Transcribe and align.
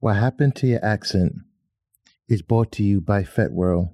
What 0.00 0.16
Happened 0.16 0.56
to 0.56 0.66
Your 0.66 0.82
Accent 0.82 1.34
is 2.26 2.40
brought 2.40 2.72
to 2.72 2.82
you 2.82 3.02
by 3.02 3.22
FetWorld, 3.22 3.90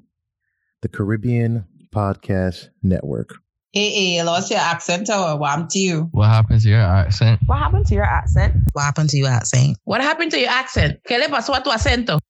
the 0.81 0.89
Caribbean 0.89 1.67
Podcast 1.93 2.69
Network. 2.81 3.35
Hey, 3.73 3.91
hey, 3.91 4.23
lost 4.23 4.49
your 4.53 4.61
accent 4.61 5.11
or 5.11 5.37
what 5.37 5.51
happened 5.51 5.71
to 5.71 5.81
you? 5.81 6.09
What 6.13 6.29
happened 6.29 6.61
to 6.61 6.69
your 6.69 6.79
accent? 6.79 7.41
What 7.47 7.59
happened 7.59 7.87
to 7.89 7.95
your 7.95 8.05
accent? 8.05 8.55
What 8.73 8.83
happened 8.83 9.11
to 9.11 9.17
your 9.17 9.27
accent? 9.27 9.79
What 9.83 10.01
happened 10.01 10.31
to 10.31 10.39
your 10.39 10.51
accent? 10.51 11.01
¿Qué 11.09 11.19
le 11.19 11.27
pasó 11.29 11.57
a 11.57 11.61
tu 11.65 11.71
acento? 11.71 12.21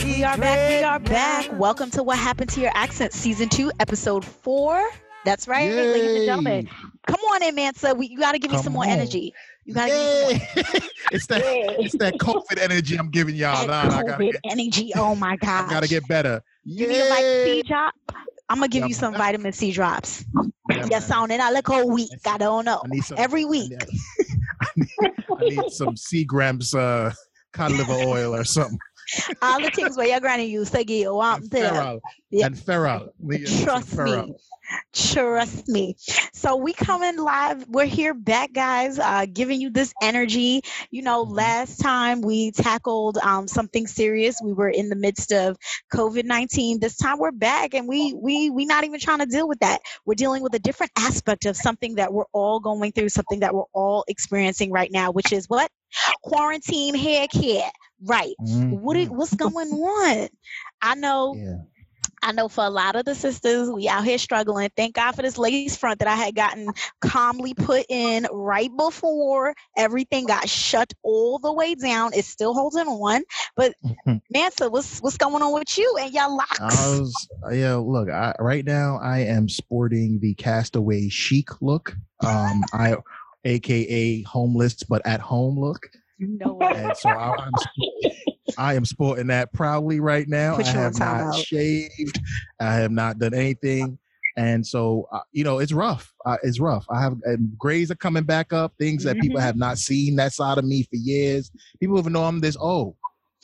Back. 0.00 0.16
We 0.16 0.24
are 0.24 0.36
back. 0.38 0.68
We 0.70 0.84
are 0.84 0.98
back. 0.98 1.58
Welcome 1.58 1.90
to 1.92 2.02
What 2.02 2.18
Happened 2.18 2.50
to 2.50 2.60
Your 2.60 2.70
Accent, 2.74 3.12
Season 3.12 3.48
2, 3.48 3.72
Episode 3.80 4.24
4. 4.24 4.88
That's 5.24 5.46
right, 5.46 5.70
ladies 5.70 6.16
and 6.16 6.24
gentlemen. 6.24 6.68
Come 7.06 7.20
on 7.32 7.42
in, 7.42 7.54
Mansa. 7.54 7.94
We, 7.94 8.06
you 8.08 8.18
got 8.18 8.32
to 8.32 8.38
give 8.38 8.50
me 8.50 8.56
some 8.58 8.72
more 8.72 8.84
energy. 8.86 9.34
You 9.64 9.74
got 9.74 9.88
to 9.88 9.90
give 9.90 9.98
me 10.00 10.38
some 10.38 10.62
more 10.64 10.90
it's 11.12 11.26
that 11.26 11.42
it's 11.44 11.96
that 11.98 12.14
COVID 12.18 12.58
energy 12.58 12.96
I'm 12.96 13.10
giving 13.10 13.34
y'all. 13.34 13.66
that 13.66 13.90
Nah, 13.90 13.96
I 13.98 14.02
gotta 14.02 14.22
COVID 14.24 14.32
get, 14.32 14.40
energy. 14.44 14.92
Oh 14.96 15.14
my 15.14 15.36
God. 15.40 15.68
gotta 15.68 15.88
get 15.88 16.06
better. 16.08 16.42
You 16.64 16.86
need 16.86 17.00
a 17.00 17.08
vitamin 17.08 17.44
C 17.44 17.62
drop? 17.62 17.94
I'm 18.48 18.58
going 18.58 18.68
to 18.70 18.72
give 18.72 18.80
Yeah, 18.82 18.88
you 18.88 18.94
some 18.94 19.12
man. 19.12 19.18
vitamin 19.20 19.52
C 19.52 19.70
drops. 19.70 20.24
Yeah, 20.70 20.86
You're 20.90 21.00
sounding 21.00 21.40
a 21.40 21.52
little 21.52 21.88
weak. 21.90 22.10
I 22.26 22.36
don't 22.38 22.64
know. 22.64 22.80
I 22.84 22.88
need 22.88 23.04
some 23.04 23.16
Every 23.18 23.42
I 23.44 23.46
week. 23.46 23.70
need, 23.70 23.78
I 24.60 24.66
need, 24.76 24.88
I 25.38 25.42
need 25.44 25.70
some 25.70 25.94
Seagram's 25.94 26.74
uh 26.74 27.12
cod 27.52 27.72
liver 27.72 27.92
oil 27.92 28.34
or 28.34 28.42
something. 28.44 28.78
All 29.42 29.60
the 29.60 29.70
things 29.70 29.96
where 29.96 30.06
your 30.06 30.20
granny 30.20 30.46
used 30.46 30.72
to 30.72 30.84
give 30.84 30.98
you. 30.98 31.14
want 31.14 31.42
And 31.42 31.50
Ferrol. 31.50 32.00
Yeah. 32.30 32.46
And 32.46 32.58
Ferrol. 32.58 33.12
We 33.18 33.38
need 33.38 33.48
some 33.48 33.64
Trust 33.64 33.88
Ferrol. 33.88 34.26
me. 34.28 34.34
Trust 34.92 35.68
me. 35.68 35.96
So 36.32 36.56
we 36.56 36.72
coming 36.72 37.18
live. 37.18 37.66
We're 37.68 37.86
here 37.86 38.14
back, 38.14 38.52
guys, 38.52 39.00
uh, 39.00 39.26
giving 39.32 39.60
you 39.60 39.70
this 39.70 39.92
energy. 40.00 40.62
You 40.92 41.02
know, 41.02 41.24
Mhm. 41.26 41.34
last 41.36 41.80
time 41.80 42.20
we 42.20 42.52
tackled 42.52 43.18
um, 43.18 43.48
something 43.48 43.88
serious. 43.88 44.36
We 44.42 44.52
were 44.52 44.68
in 44.68 44.88
the 44.88 44.94
midst 44.96 45.32
of 45.32 45.56
COVID 45.92 46.24
nineteen. 46.24 46.78
This 46.78 46.96
time 46.96 47.18
we're 47.18 47.32
back, 47.32 47.74
and 47.74 47.88
we 47.88 48.14
we 48.14 48.50
we 48.50 48.64
not 48.64 48.84
even 48.84 49.00
trying 49.00 49.18
to 49.18 49.26
deal 49.26 49.48
with 49.48 49.58
that. 49.60 49.80
We're 50.06 50.14
dealing 50.14 50.42
with 50.42 50.54
a 50.54 50.60
different 50.60 50.92
aspect 50.96 51.46
of 51.46 51.56
something 51.56 51.96
that 51.96 52.12
we're 52.12 52.30
all 52.32 52.60
going 52.60 52.92
through, 52.92 53.08
something 53.08 53.40
that 53.40 53.54
we're 53.54 53.64
all 53.74 54.04
experiencing 54.06 54.70
right 54.70 54.90
now, 54.92 55.10
which 55.10 55.32
is 55.32 55.46
what 55.48 55.68
quarantine 56.22 56.94
hair 56.94 57.26
care. 57.28 57.70
Right. 58.02 58.34
What 58.68 58.96
Mhm. 58.96 59.02
it, 59.02 59.10
what's 59.10 59.34
going 59.34 59.70
on? 59.72 60.28
I 60.82 60.94
know 60.94 61.36
Yeah. 61.36 61.56
I 62.22 62.32
know 62.32 62.48
for 62.48 62.64
a 62.64 62.70
lot 62.70 62.96
of 62.96 63.04
the 63.04 63.14
sisters, 63.14 63.70
we 63.70 63.88
out 63.88 64.04
here 64.04 64.18
struggling. 64.18 64.68
Thank 64.76 64.94
God 64.94 65.14
for 65.14 65.22
this 65.22 65.38
lace 65.38 65.76
front 65.76 66.00
that 66.00 66.08
I 66.08 66.16
had 66.16 66.34
gotten 66.34 66.72
calmly 67.00 67.54
put 67.54 67.86
in 67.88 68.26
right 68.30 68.70
before 68.76 69.54
everything 69.76 70.26
got 70.26 70.48
shut 70.48 70.92
all 71.02 71.38
the 71.38 71.52
way 71.52 71.74
down. 71.74 72.12
It's 72.14 72.28
still 72.28 72.54
holding 72.54 72.86
on. 72.86 73.22
But 73.56 73.74
Mansa, 74.30 74.68
what's 74.68 75.00
what's 75.00 75.16
going 75.16 75.42
on 75.42 75.52
with 75.54 75.76
you 75.78 75.96
and 76.00 76.12
your 76.12 76.28
locks? 76.28 76.60
I 76.60 76.88
was 76.88 77.28
yeah. 77.52 77.76
Look, 77.76 78.10
I, 78.10 78.34
right 78.38 78.64
now 78.64 78.98
I 79.02 79.20
am 79.20 79.48
sporting 79.48 80.20
the 80.20 80.34
castaway 80.34 81.08
chic 81.08 81.60
look. 81.62 81.96
Um, 82.22 82.62
I, 82.72 82.96
aka 83.44 84.22
homeless 84.22 84.82
but 84.82 85.00
at 85.06 85.20
home 85.20 85.58
look. 85.58 85.88
you 86.18 86.28
know 86.38 86.54
what? 86.60 86.76
and 86.76 86.96
so 86.96 87.14
I, 87.14 87.34
I'm 87.38 87.54
I 88.58 88.74
am 88.74 88.84
sporting 88.84 89.28
that 89.28 89.52
proudly 89.52 90.00
right 90.00 90.28
now. 90.28 90.56
Put 90.56 90.66
I 90.66 90.70
have 90.72 90.98
not 90.98 91.20
timeout. 91.22 91.46
shaved. 91.46 92.20
I 92.60 92.74
have 92.74 92.90
not 92.90 93.18
done 93.18 93.32
anything, 93.32 93.98
and 94.36 94.66
so 94.66 95.08
uh, 95.12 95.20
you 95.32 95.44
know 95.44 95.58
it's 95.60 95.72
rough. 95.72 96.12
Uh, 96.26 96.36
it's 96.42 96.60
rough. 96.60 96.84
I 96.90 97.00
have 97.00 97.14
uh, 97.26 97.36
grays 97.56 97.90
are 97.90 97.94
coming 97.96 98.24
back 98.24 98.52
up. 98.52 98.74
Things 98.78 99.04
that 99.04 99.18
people 99.20 99.40
Mhm. 99.40 99.44
have 99.44 99.56
not 99.56 99.78
seen 99.78 100.16
that 100.16 100.32
side 100.32 100.58
of 100.58 100.64
me 100.64 100.82
for 100.82 100.96
years. 100.96 101.50
People 101.80 101.98
even 101.98 102.12
know 102.12 102.24
I'm 102.24 102.40
this 102.40 102.56
old. 102.56 102.96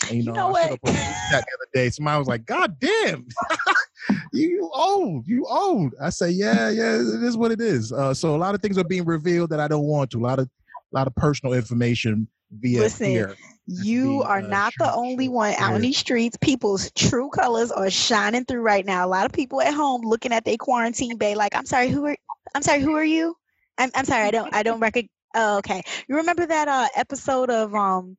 And, 0.09 0.19
you 0.19 0.25
know, 0.25 0.35
know 0.35 0.49
I 0.49 0.71
what? 0.71 0.81
that 0.83 1.11
the 1.31 1.37
other 1.37 1.69
day. 1.73 1.89
Somebody 1.91 2.19
was 2.19 2.29
like, 2.29 2.45
"God 2.45 2.79
damn, 2.79 3.27
you, 4.33 4.49
you 4.49 4.71
old, 4.73 5.27
you 5.27 5.47
old." 5.47 5.95
I 6.01 6.11
say, 6.11 6.31
"Yeah, 6.31 6.71
yeah, 6.71 6.95
it 6.95 7.23
is 7.23 7.37
what 7.37 7.53
it 7.53 7.61
is." 7.61 7.93
Uh, 7.93 8.15
so 8.15 8.35
a 8.35 8.39
lot 8.39 8.55
of 8.55 8.63
things 8.63 8.79
are 8.79 8.85
being 8.85 9.05
revealed 9.05 9.51
that 9.51 9.61
I 9.61 9.69
don't 9.69 9.85
want 9.85 10.11
to. 10.13 10.19
A 10.19 10.25
lot 10.25 10.39
of, 10.39 10.49
a 10.93 10.97
lot 10.97 11.07
of 11.07 11.15
personal 11.15 11.55
information 11.55 12.29
via 12.51 12.81
Listen, 12.81 13.07
here. 13.07 13.37
You 13.67 14.23
are 14.23 14.39
uh, 14.39 14.49
not 14.49 14.75
the 14.79 14.93
only 14.95 15.29
one 15.29 15.55
out 15.55 15.75
in 15.75 15.83
these 15.83 15.99
streets. 15.99 16.39
People's 16.41 16.91
true 16.93 17.31
colors 17.31 17.73
are 17.73 17.91
shining 17.91 18.45
through 18.45 18.61
right 18.61 18.87
now. 18.87 19.05
A 19.05 19.09
lot 19.09 19.27
of 19.27 19.33
people 19.33 19.61
at 19.61 19.75
home 19.75 20.03
looking 20.03 20.33
at 20.33 20.45
their 20.45 20.57
quarantine 20.57 21.17
bay 21.17 21.35
like, 21.35 21.57
I'm 21.57 21.67
sorry, 21.67 21.89
who 21.89 22.07
are 22.07 22.17
I'm 22.55 22.63
sorry, 22.63 22.81
who 22.81 22.95
are 22.95 23.05
you? 23.05 23.37
I'm 23.77 23.91
I'm 23.95 24.05
sorry, 24.05 24.23
I 24.23 24.31
don't 24.31 24.55
I 24.55 24.63
don't 24.63 24.81
recognize 24.81 25.11
Oh, 25.39 25.59
okay. 25.59 25.83
You 26.09 26.17
remember 26.17 26.47
that 26.47 26.67
uh, 26.67 26.89
episode 26.97 27.51
of 27.51 27.75
um, 27.75 28.17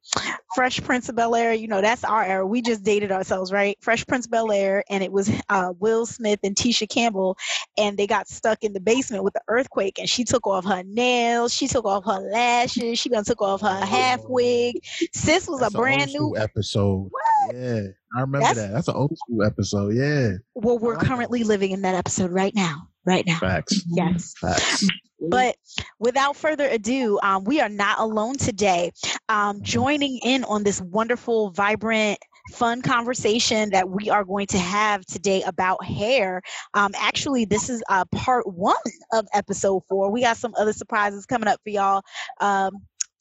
Fresh 0.53 0.83
Prince 0.83 1.09
of 1.09 1.16
Bel 1.16 1.33
Air? 1.35 1.51
You 1.51 1.67
know, 1.67 1.81
that's 1.81 2.03
our 2.03 2.23
era. 2.23 2.45
We 2.45 2.61
just 2.61 2.83
dated 2.83 3.11
ourselves, 3.11 3.51
right? 3.51 3.75
Fresh 3.81 4.05
Prince 4.05 4.25
of 4.28 4.31
Bel 4.31 4.51
Air, 4.51 4.83
and 4.89 5.03
it 5.03 5.11
was 5.11 5.29
uh, 5.50 5.73
Will 5.79 6.05
Smith 6.05 6.39
and 6.44 6.55
Tisha 6.55 6.88
Campbell, 6.88 7.35
and 7.78 7.97
they 7.97 8.05
got 8.05 8.28
stuck 8.28 8.63
in 8.63 8.73
the 8.73 8.79
basement 8.79 9.23
with 9.23 9.33
the 9.33 9.41
earthquake, 9.47 9.97
and 9.97 10.07
she 10.07 10.23
took 10.23 10.45
off 10.45 10.63
her 10.66 10.83
nails, 10.85 11.51
she 11.53 11.67
took 11.67 11.85
off 11.85 12.05
her 12.05 12.19
lashes, 12.19 13.00
she 13.00 13.09
done 13.09 13.23
took 13.23 13.41
off 13.41 13.61
her 13.61 13.84
half 13.85 14.22
wig. 14.25 14.75
Sis 15.13 15.47
was 15.47 15.59
That's 15.61 15.73
a 15.73 15.78
brand 15.78 16.11
new. 16.13 16.38
episode. 16.38 17.09
What? 17.09 17.55
Yeah, 17.55 17.81
I 18.16 18.22
remember 18.22 18.39
That's- 18.45 18.57
that. 18.57 18.73
That's 18.73 18.88
an 18.89 18.95
old 18.95 19.17
school 19.17 19.44
episode. 19.44 19.95
Yeah, 19.95 20.34
Well, 20.53 20.78
we're 20.78 20.97
currently 20.97 21.44
living 21.44 21.72
in 21.72 21.81
that 21.81 21.95
episode 21.95 22.31
right 22.31 22.53
now. 22.53 22.89
Right 23.05 23.25
now. 23.25 23.39
facts. 23.39 23.84
Yes. 23.88 24.34
Facts. 24.39 24.85
But 25.19 25.55
without 26.00 26.35
further 26.35 26.67
ado, 26.67 27.19
um, 27.22 27.44
we 27.44 27.59
are 27.61 27.69
not 27.69 28.00
alone 28.00 28.38
today. 28.38 28.91
Um, 29.29 29.61
joining 29.61 30.19
in 30.23 30.44
on 30.44 30.63
this 30.63 30.81
wonderful, 30.81 31.51
vibrant, 31.51 32.19
fun 32.51 32.81
conversation 32.81 33.72
that 33.72 33.89
we 33.89 34.09
are 34.09 34.23
going 34.23 34.47
to 34.47 34.57
have 34.57 35.05
today 35.05 35.44
about 35.44 35.83
hair. 35.83 36.41
Um, 36.73 36.91
actually, 36.95 37.45
this 37.45 37.69
is 37.69 37.83
uh, 37.89 38.05
part 38.05 38.47
one 38.47 38.75
of 39.11 39.28
episode 39.33 39.81
four. 39.89 40.11
We 40.11 40.22
got 40.22 40.38
some 40.38 40.53
other 40.57 40.73
surprises 40.73 41.25
coming 41.25 41.47
up 41.47 41.59
for 41.63 41.69
y'all 41.69 42.01
um, 42.39 42.72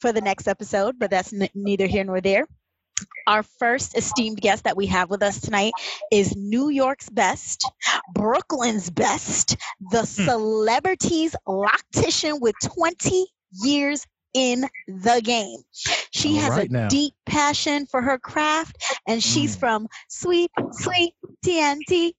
for 0.01 0.13
the 0.13 0.21
next 0.21 0.47
episode, 0.49 0.99
but 0.99 1.11
that's 1.11 1.33
n- 1.33 1.49
neither 1.55 1.87
here 1.87 2.05
nor 2.05 2.21
there. 2.21 2.47
Our 3.27 3.43
first 3.43 3.97
esteemed 3.97 4.41
guest 4.41 4.65
that 4.65 4.77
we 4.77 4.87
have 4.87 5.11
with 5.11 5.23
us 5.23 5.41
tonight 5.41 5.75
is 6.11 6.37
New 6.37 6.69
York's 6.69 7.09
best, 7.11 7.71
Brooklyn's 8.15 8.91
best, 8.91 9.57
the 9.81 10.05
celebrities 10.05 11.35
loctician 11.47 12.41
with 12.41 12.57
20 12.61 13.27
years 13.53 14.07
in 14.35 14.69
the 14.87 15.21
game. 15.25 15.59
She 16.13 16.37
All 16.37 16.43
has 16.43 16.57
right 16.57 16.69
a 16.71 16.73
now. 16.73 16.89
deep 16.89 17.15
passion 17.27 17.87
for 17.87 18.03
her 18.03 18.19
craft, 18.19 18.77
and 19.07 19.23
she's 19.23 19.57
Mm. 19.57 19.61
from 19.61 19.89
sweet, 20.09 20.51
sweet 20.71 21.15
TNT. 21.45 22.15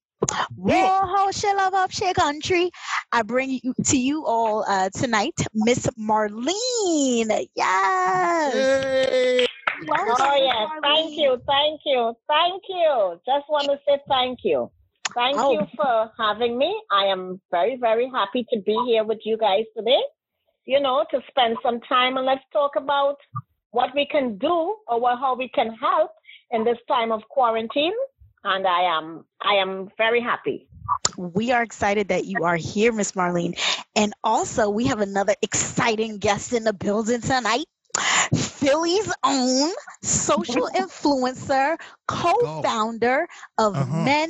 Whoa, 0.55 1.31
she 1.31 1.47
love 1.53 1.73
up 1.73 1.91
she 1.91 2.11
country. 2.13 2.71
I 3.11 3.21
bring 3.23 3.59
you 3.63 3.73
to 3.85 3.97
you 3.97 4.25
all 4.25 4.65
uh, 4.67 4.89
tonight, 4.89 5.35
Miss 5.53 5.87
Marlene. 5.97 7.47
Yes. 7.55 8.85
Yay! 9.05 9.47
Oh 9.89 10.35
yes, 10.35 10.69
thank 10.81 11.17
you, 11.17 11.41
thank 11.45 11.81
you, 11.85 12.15
thank 12.27 12.63
you. 12.67 13.19
Just 13.25 13.45
want 13.49 13.65
to 13.65 13.79
say 13.87 13.99
thank 14.07 14.39
you. 14.43 14.71
Thank 15.13 15.37
Oh. 15.37 15.51
you 15.51 15.67
for 15.75 16.11
having 16.17 16.57
me. 16.57 16.81
I 16.91 17.05
am 17.05 17.41
very, 17.51 17.77
very 17.77 18.09
happy 18.09 18.45
to 18.51 18.59
be 18.59 18.77
here 18.85 19.03
with 19.03 19.19
you 19.23 19.37
guys 19.37 19.65
today. 19.75 20.01
You 20.65 20.79
know, 20.79 21.05
to 21.11 21.21
spend 21.29 21.57
some 21.63 21.79
time 21.81 22.17
and 22.17 22.25
let's 22.25 22.43
talk 22.51 22.75
about 22.75 23.17
what 23.71 23.93
we 23.95 24.05
can 24.05 24.37
do 24.37 24.75
or 24.87 24.99
what, 24.99 25.19
how 25.19 25.35
we 25.35 25.49
can 25.49 25.73
help 25.73 26.11
in 26.51 26.63
this 26.65 26.77
time 26.87 27.11
of 27.11 27.21
quarantine. 27.29 27.93
And 28.43 28.67
I 28.67 28.81
am, 28.97 29.25
I 29.41 29.55
am 29.55 29.89
very 29.97 30.21
happy. 30.21 30.67
We 31.17 31.51
are 31.51 31.63
excited 31.63 32.09
that 32.09 32.25
you 32.25 32.43
are 32.43 32.55
here, 32.55 32.91
Miss 32.91 33.13
Marlene. 33.13 33.57
And 33.95 34.13
also, 34.23 34.69
we 34.69 34.87
have 34.87 35.01
another 35.01 35.35
exciting 35.41 36.17
guest 36.17 36.53
in 36.53 36.63
the 36.63 36.73
building 36.73 37.21
tonight. 37.21 37.65
Philly's 38.35 39.11
own 39.23 39.71
social 40.03 40.67
influencer, 40.75 41.77
co 42.07 42.33
founder 42.61 43.27
of 43.57 43.75
Uh-huh. 43.75 44.05
Men 44.05 44.29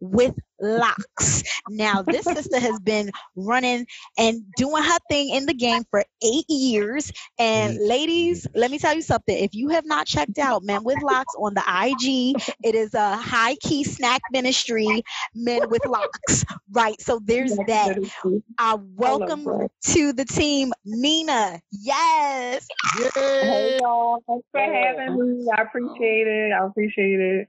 with 0.00 0.34
Locks. 0.60 1.42
Now, 1.68 2.02
this 2.02 2.24
sister 2.24 2.58
has 2.58 2.78
been 2.80 3.10
running 3.36 3.86
and 4.18 4.42
doing 4.56 4.82
her 4.82 4.98
thing 5.08 5.30
in 5.30 5.46
the 5.46 5.54
game 5.54 5.84
for 5.90 6.04
eight 6.22 6.44
years. 6.48 7.12
And 7.38 7.76
ladies, 7.78 8.46
let 8.54 8.70
me 8.70 8.78
tell 8.78 8.94
you 8.94 9.02
something. 9.02 9.36
If 9.36 9.54
you 9.54 9.70
have 9.70 9.84
not 9.86 10.06
checked 10.06 10.38
out 10.38 10.62
Men 10.62 10.84
with 10.84 11.02
Locks 11.02 11.34
on 11.34 11.54
the 11.54 11.60
IG, 11.60 12.42
it 12.62 12.74
is 12.74 12.94
a 12.94 13.16
high 13.16 13.56
key 13.56 13.84
snack 13.84 14.22
ministry, 14.30 15.02
Men 15.34 15.68
with 15.68 15.84
Locks. 15.84 16.44
Right. 16.70 17.00
So 17.00 17.20
there's 17.22 17.56
that. 17.66 17.98
I 18.58 18.76
welcome 18.96 19.68
to 19.86 20.12
the 20.12 20.24
team, 20.24 20.72
Nina. 20.84 21.60
Yes. 21.72 22.66
Hey 23.14 23.78
y'all, 23.80 24.22
thanks 24.26 24.46
for 24.52 24.60
having 24.60 25.16
me. 25.18 25.50
I 25.56 25.62
appreciate 25.62 26.26
it. 26.26 26.52
I 26.52 26.66
appreciate 26.66 27.20
it. 27.20 27.48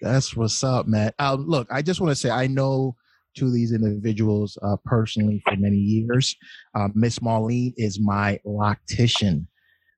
That's 0.00 0.34
what's 0.34 0.64
up, 0.64 0.86
man. 0.86 1.12
Uh, 1.18 1.36
look, 1.38 1.68
I 1.70 1.82
just 1.82 2.00
want 2.00 2.10
to 2.10 2.16
say 2.16 2.30
I 2.30 2.46
know 2.46 2.96
two 3.36 3.46
of 3.46 3.52
these 3.52 3.72
individuals 3.72 4.58
uh, 4.62 4.76
personally 4.84 5.42
for 5.46 5.56
many 5.56 5.76
years. 5.76 6.34
Uh, 6.74 6.88
Miss 6.94 7.18
Marlene 7.18 7.74
is 7.76 8.00
my 8.00 8.40
loctician, 8.46 9.46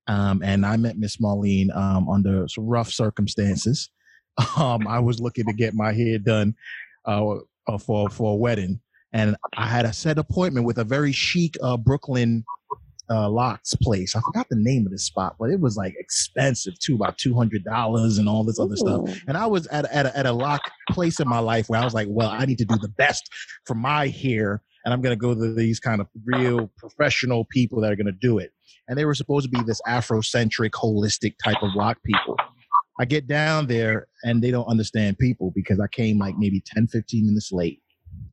um, 0.09 0.43
and 0.43 0.67
I 0.67 0.77
met 0.77 0.99
Miss 0.99 1.19
Marlene 1.19 1.75
um, 1.77 2.09
under 2.09 2.49
some 2.49 2.67
rough 2.67 2.91
circumstances. 2.91 3.91
Um, 4.57 4.89
I 4.89 4.99
was 4.99 5.21
looking 5.21 5.45
to 5.45 5.53
get 5.53 5.75
my 5.75 5.93
hair 5.93 6.19
done 6.19 6.55
uh, 7.05 7.35
uh, 7.67 7.77
for 7.77 8.09
for 8.09 8.33
a 8.33 8.35
wedding, 8.35 8.81
and 9.13 9.37
I 9.59 9.67
had 9.67 9.85
a 9.85 9.93
set 9.93 10.17
appointment 10.17 10.65
with 10.65 10.79
a 10.79 10.85
very 10.85 11.13
chic 11.13 11.59
uh, 11.63 11.77
Brooklyn 11.77 12.43
uh, 13.12 13.29
locks 13.29 13.75
place. 13.75 14.17
I 14.17 14.20
forgot 14.20 14.49
the 14.49 14.56
name 14.56 14.87
of 14.87 14.93
the 14.93 14.99
spot, 14.99 15.37
but 15.38 15.50
it 15.50 15.61
was 15.61 15.76
like 15.76 15.94
expensive 15.99 16.79
too, 16.79 16.94
about 16.94 17.19
two 17.19 17.35
hundred 17.35 17.64
dollars 17.64 18.19
and 18.19 18.29
all 18.29 18.43
this 18.43 18.59
other 18.59 18.76
stuff. 18.76 19.00
And 19.29 19.37
I 19.37 19.47
was 19.47 19.67
at 19.69 19.85
at 19.87 20.06
a, 20.06 20.17
at 20.17 20.26
a 20.26 20.32
lock 20.32 20.62
place 20.91 21.20
in 21.20 21.29
my 21.29 21.41
life 21.41 21.69
where 21.69 21.81
I 21.81 21.85
was 21.85 21.94
like, 21.94 22.09
well, 22.11 22.31
I 22.31 22.47
need 22.47 22.59
to 22.59 22.64
do 22.64 22.76
the 22.81 22.88
best 22.88 23.29
for 23.67 23.75
my 23.75 24.09
hair, 24.09 24.62
and 24.85 24.94
I'm 24.94 25.03
gonna 25.03 25.17
go 25.17 25.35
to 25.35 25.55
these 25.55 25.79
kind 25.79 26.00
of 26.00 26.09
real 26.25 26.70
professional 26.79 27.44
people 27.50 27.81
that 27.82 27.93
are 27.93 27.97
gonna 27.97 28.12
do 28.12 28.38
it. 28.38 28.53
And 28.88 28.99
they 28.99 29.05
were 29.05 29.15
supposed 29.15 29.50
to 29.50 29.56
be 29.56 29.62
this 29.65 29.81
Afrocentric, 29.87 30.70
holistic 30.70 31.35
type 31.43 31.62
of 31.62 31.70
lock 31.75 31.99
people. 32.05 32.37
I 32.99 33.05
get 33.05 33.26
down 33.26 33.67
there 33.67 34.06
and 34.23 34.43
they 34.43 34.50
don't 34.50 34.67
understand 34.67 35.19
people 35.19 35.50
because 35.55 35.81
I 35.81 35.87
came 35.88 36.19
like 36.19 36.37
maybe 36.37 36.62
10, 36.65 36.88
15 36.88 37.26
minutes 37.26 37.50
late. 37.50 37.81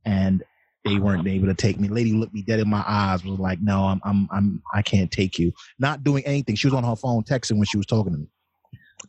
And 0.06 0.44
they 0.86 0.98
weren't 0.98 1.28
able 1.28 1.48
to 1.48 1.54
take 1.54 1.80
me. 1.80 1.88
Lady 1.88 2.14
looked 2.14 2.34
me 2.34 2.42
dead 2.42 2.60
in 2.60 2.70
my 2.70 2.84
eyes, 2.88 3.24
was 3.24 3.40
like, 3.40 3.60
"No, 3.62 3.86
I'm, 3.86 4.02
I'm, 4.04 4.28
I'm, 4.32 4.62
I 4.74 4.82
can't 4.82 5.12
take 5.12 5.38
you." 5.38 5.52
Not 5.78 6.04
doing 6.04 6.26
anything. 6.26 6.56
She 6.56 6.68
was 6.68 6.74
on 6.74 6.84
her 6.84 6.96
phone 6.96 7.24
texting 7.24 7.58
when 7.58 7.66
she 7.66 7.78
was 7.78 7.86
talking 7.86 8.14
to 8.14 8.20
me. 8.20 8.28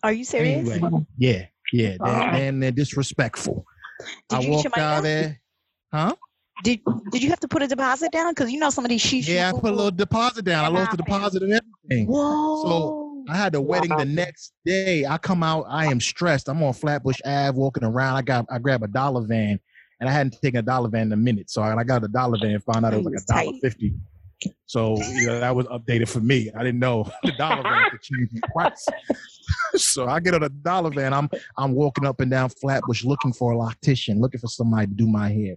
Are 0.02 0.12
you 0.12 0.24
serious? 0.24 0.68
Anyway, 0.68 1.06
yeah, 1.18 1.46
yeah, 1.72 1.96
they're, 2.02 2.12
and 2.12 2.62
they're 2.62 2.70
disrespectful. 2.70 3.64
Did 4.28 4.36
I 4.36 4.40
you 4.40 4.46
get 4.46 4.46
your 4.48 4.56
walked 4.56 4.78
out 4.78 4.94
back? 4.96 5.02
there, 5.02 5.40
huh? 5.92 6.14
Did 6.62 6.80
Did 7.10 7.22
you 7.22 7.30
have 7.30 7.40
to 7.40 7.48
put 7.48 7.62
a 7.62 7.66
deposit 7.66 8.12
down? 8.12 8.32
Because 8.32 8.50
you 8.50 8.58
know 8.58 8.70
some 8.70 8.84
of 8.84 8.88
these 8.88 9.00
sheets. 9.00 9.28
Yeah, 9.28 9.48
I 9.48 9.58
put 9.58 9.70
a 9.70 9.74
little 9.74 9.90
deposit 9.90 10.44
down. 10.44 10.64
I 10.64 10.68
lost 10.68 10.90
the 10.90 10.96
deposit 10.98 11.42
and 11.42 11.52
everything. 11.52 12.06
Whoa. 12.06 12.62
So 12.62 13.24
I 13.28 13.36
had 13.36 13.52
the 13.52 13.60
wedding 13.60 13.96
the 13.96 14.04
next 14.04 14.52
day. 14.64 15.06
I 15.06 15.18
come 15.18 15.42
out, 15.42 15.64
I 15.68 15.86
am 15.86 16.00
stressed. 16.00 16.48
I'm 16.48 16.62
on 16.62 16.72
Flatbush 16.72 17.20
Ave 17.24 17.56
walking 17.56 17.84
around. 17.84 18.16
I 18.16 18.22
got 18.22 18.46
I 18.50 18.58
grab 18.58 18.82
a 18.82 18.88
dollar 18.88 19.22
van 19.22 19.60
and 20.00 20.08
I 20.08 20.12
hadn't 20.12 20.40
taken 20.42 20.60
a 20.60 20.62
dollar 20.62 20.88
van 20.88 21.08
in 21.08 21.12
a 21.12 21.16
minute. 21.16 21.50
So 21.50 21.62
I, 21.62 21.84
got 21.84 22.02
a 22.02 22.08
dollar 22.08 22.38
van 22.40 22.52
and 22.52 22.64
found 22.64 22.86
out 22.86 22.94
it 22.94 22.96
was 22.96 23.06
like 23.06 23.22
a 23.22 23.44
dollar 23.44 23.58
fifty. 23.60 23.94
So 24.64 24.96
you 24.96 25.26
know 25.26 25.38
that 25.38 25.54
was 25.54 25.66
updated 25.66 26.08
for 26.08 26.20
me. 26.20 26.50
I 26.56 26.62
didn't 26.62 26.80
know 26.80 27.10
the 27.22 27.32
dollar 27.32 27.62
van 27.62 27.90
could 27.90 28.00
change 28.00 28.30
the 28.32 28.40
price. 28.52 28.86
so 29.76 30.06
I 30.06 30.20
get 30.20 30.34
on 30.34 30.42
a 30.42 30.48
dollar 30.48 30.90
van. 30.90 31.12
I'm 31.12 31.28
I'm 31.58 31.72
walking 31.72 32.06
up 32.06 32.20
and 32.20 32.30
down 32.30 32.48
Flatbush 32.48 33.04
looking 33.04 33.32
for 33.32 33.52
a 33.52 33.56
loctician, 33.56 34.20
looking 34.20 34.40
for 34.40 34.48
somebody 34.48 34.86
to 34.86 34.94
do 34.94 35.06
my 35.06 35.30
hair. 35.30 35.56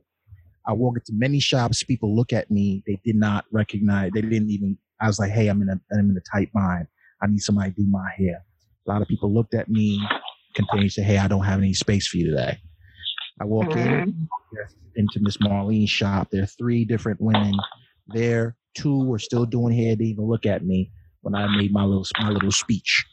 I 0.66 0.74
walk 0.74 0.98
into 0.98 1.14
many 1.14 1.40
shops. 1.40 1.84
People 1.84 2.16
look 2.16 2.32
at 2.32 2.50
me. 2.52 2.84
They 2.86 3.00
did 3.04 3.16
not 3.16 3.46
recognize. 3.52 4.12
They 4.14 4.22
didn't 4.22 4.50
even. 4.50 4.78
I 5.00 5.08
was 5.08 5.20
like, 5.20 5.32
"Hey, 5.32 5.48
I'm 5.48 5.62
in 5.62 5.70
a 5.70 5.80
I'm 5.94 6.10
in 6.10 6.18
a 6.18 6.38
tight 6.38 6.52
bind. 6.54 6.88
I 7.22 7.28
need 7.28 7.40
somebody 7.40 7.72
to 7.72 7.76
do 7.78 7.88
my 7.88 8.10
hair." 8.18 8.44
A 8.86 8.92
lot 8.92 9.02
of 9.02 9.08
people 9.08 9.34
looked 9.34 9.54
at 9.54 9.70
me, 9.70 10.02
continued 10.56 10.90
to 10.90 10.94
say, 10.94 11.04
"Hey, 11.04 11.18
I 11.18 11.28
don't 11.28 11.44
have 11.44 11.60
any 11.60 11.74
space 11.74 12.08
for 12.08 12.18
you 12.18 12.30
today." 12.30 12.60
I 13.42 13.46
walk 13.46 13.76
in 13.76 14.28
into 14.96 15.20
Miss 15.22 15.38
Marlene's 15.38 15.90
shop. 15.90 16.30
There 16.32 16.44
are 16.44 16.48
three 16.48 16.86
different 16.86 17.20
women 17.20 17.54
there. 18.08 18.56
Two 18.76 19.04
were 19.06 19.20
still 19.20 19.46
doing 19.46 19.76
hair. 19.76 19.96
They 19.96 20.06
even 20.06 20.26
look 20.26 20.46
at 20.46 20.66
me 20.66 20.92
when 21.22 21.36
I 21.36 21.48
made 21.58 21.72
my 21.72 21.84
little 21.84 22.06
my 22.20 22.30
little 22.30 22.52
speech. 22.52 23.06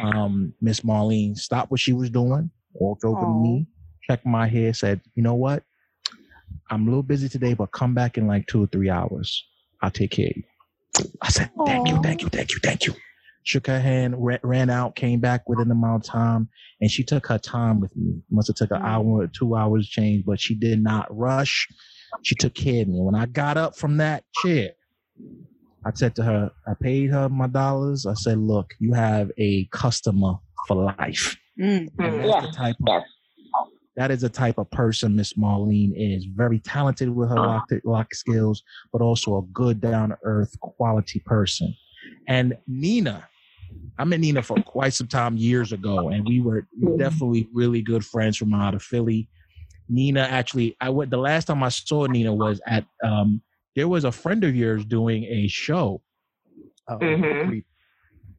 Um, 0.00 0.52
Miss 0.60 0.80
Marlene 0.80 1.36
stopped 1.36 1.70
what 1.70 1.80
she 1.80 1.92
was 1.92 2.10
doing, 2.10 2.50
walked 2.74 3.04
over 3.04 3.20
to 3.20 3.26
me, 3.26 3.66
checked 4.02 4.26
my 4.26 4.46
hair, 4.46 4.74
said, 4.74 5.00
"You 5.14 5.22
know 5.22 5.34
what? 5.34 5.62
I'm 6.70 6.82
a 6.82 6.86
little 6.86 7.02
busy 7.02 7.28
today, 7.28 7.54
but 7.54 7.72
come 7.72 7.94
back 7.94 8.18
in 8.18 8.26
like 8.26 8.46
two 8.46 8.62
or 8.64 8.66
three 8.66 8.90
hours. 8.90 9.44
I'll 9.82 9.90
take 9.90 10.10
care 10.10 10.28
of 10.28 10.36
you." 10.36 10.42
I 11.22 11.28
said, 11.30 11.50
"Thank 11.66 11.88
you, 11.88 12.02
thank 12.02 12.22
you, 12.22 12.28
thank 12.28 12.52
you, 12.52 12.58
thank 12.62 12.86
you." 12.86 12.94
Shook 13.46 13.68
her 13.68 13.78
hand, 13.78 14.16
ra- 14.18 14.38
ran 14.42 14.70
out, 14.70 14.96
came 14.96 15.20
back 15.20 15.48
within 15.48 15.68
the 15.68 15.74
amount 15.74 16.04
of 16.04 16.10
time, 16.12 16.48
and 16.80 16.90
she 16.90 17.04
took 17.04 17.28
her 17.28 17.38
time 17.38 17.78
with 17.78 17.96
me. 17.96 18.20
Must 18.28 18.48
have 18.48 18.56
took 18.56 18.72
an 18.72 18.82
Mm. 18.82 18.84
hour 18.86 19.04
or 19.22 19.26
two 19.28 19.54
hours 19.54 19.88
change, 19.88 20.24
but 20.26 20.40
she 20.40 20.56
did 20.56 20.82
not 20.82 21.06
rush. 21.16 21.68
She 22.22 22.34
took 22.34 22.54
care 22.54 22.82
of 22.82 22.88
me. 22.88 23.00
When 23.00 23.14
I 23.14 23.26
got 23.26 23.56
up 23.56 23.76
from 23.76 23.98
that 23.98 24.24
chair, 24.42 24.70
I 25.84 25.92
said 25.94 26.16
to 26.16 26.24
her, 26.24 26.50
I 26.66 26.72
paid 26.74 27.10
her 27.12 27.28
my 27.28 27.46
dollars. 27.46 28.04
I 28.04 28.14
said, 28.14 28.38
look, 28.38 28.74
you 28.80 28.92
have 28.94 29.30
a 29.38 29.66
customer 29.66 30.34
for 30.66 30.76
life. 30.98 31.36
Mm. 31.56 31.88
And 32.00 32.18
that's 32.18 32.28
Yeah. 32.28 32.40
the 32.40 32.52
type 32.52 32.76
of 32.88 33.02
that 33.96 34.10
is 34.10 34.20
the 34.22 34.28
type 34.28 34.58
of 34.58 34.68
person 34.72 35.14
Miss 35.16 35.34
Marlene 35.34 35.92
is. 35.96 36.26
Very 36.26 36.58
talented 36.58 37.08
with 37.08 37.28
her 37.30 37.36
lock, 37.36 37.70
lock 37.84 38.12
skills, 38.12 38.62
but 38.92 39.00
also 39.00 39.38
a 39.38 39.42
good 39.54 39.80
down 39.80 40.08
to 40.10 40.18
earth 40.24 40.58
quality 40.60 41.20
person. 41.20 41.72
And 42.28 42.58
Nina, 42.66 43.26
I 43.98 44.04
met 44.04 44.20
Nina 44.20 44.42
for 44.42 44.60
quite 44.62 44.92
some 44.94 45.06
time 45.06 45.36
years 45.36 45.72
ago, 45.72 46.10
and 46.10 46.26
we 46.26 46.40
were 46.40 46.66
definitely 46.98 47.48
really 47.52 47.80
good 47.82 48.04
friends 48.04 48.36
from 48.36 48.52
out 48.54 48.74
of 48.74 48.82
Philly. 48.82 49.28
Nina 49.88 50.20
actually, 50.20 50.76
I 50.80 50.90
went 50.90 51.10
the 51.10 51.16
last 51.16 51.46
time 51.46 51.62
I 51.62 51.68
saw 51.70 52.06
Nina 52.06 52.34
was 52.34 52.60
at 52.66 52.84
um, 53.02 53.40
there 53.74 53.88
was 53.88 54.04
a 54.04 54.12
friend 54.12 54.42
of 54.44 54.54
yours 54.54 54.84
doing 54.84 55.24
a 55.24 55.46
show, 55.48 56.02
uh, 56.88 56.98
Mhm. 56.98 57.62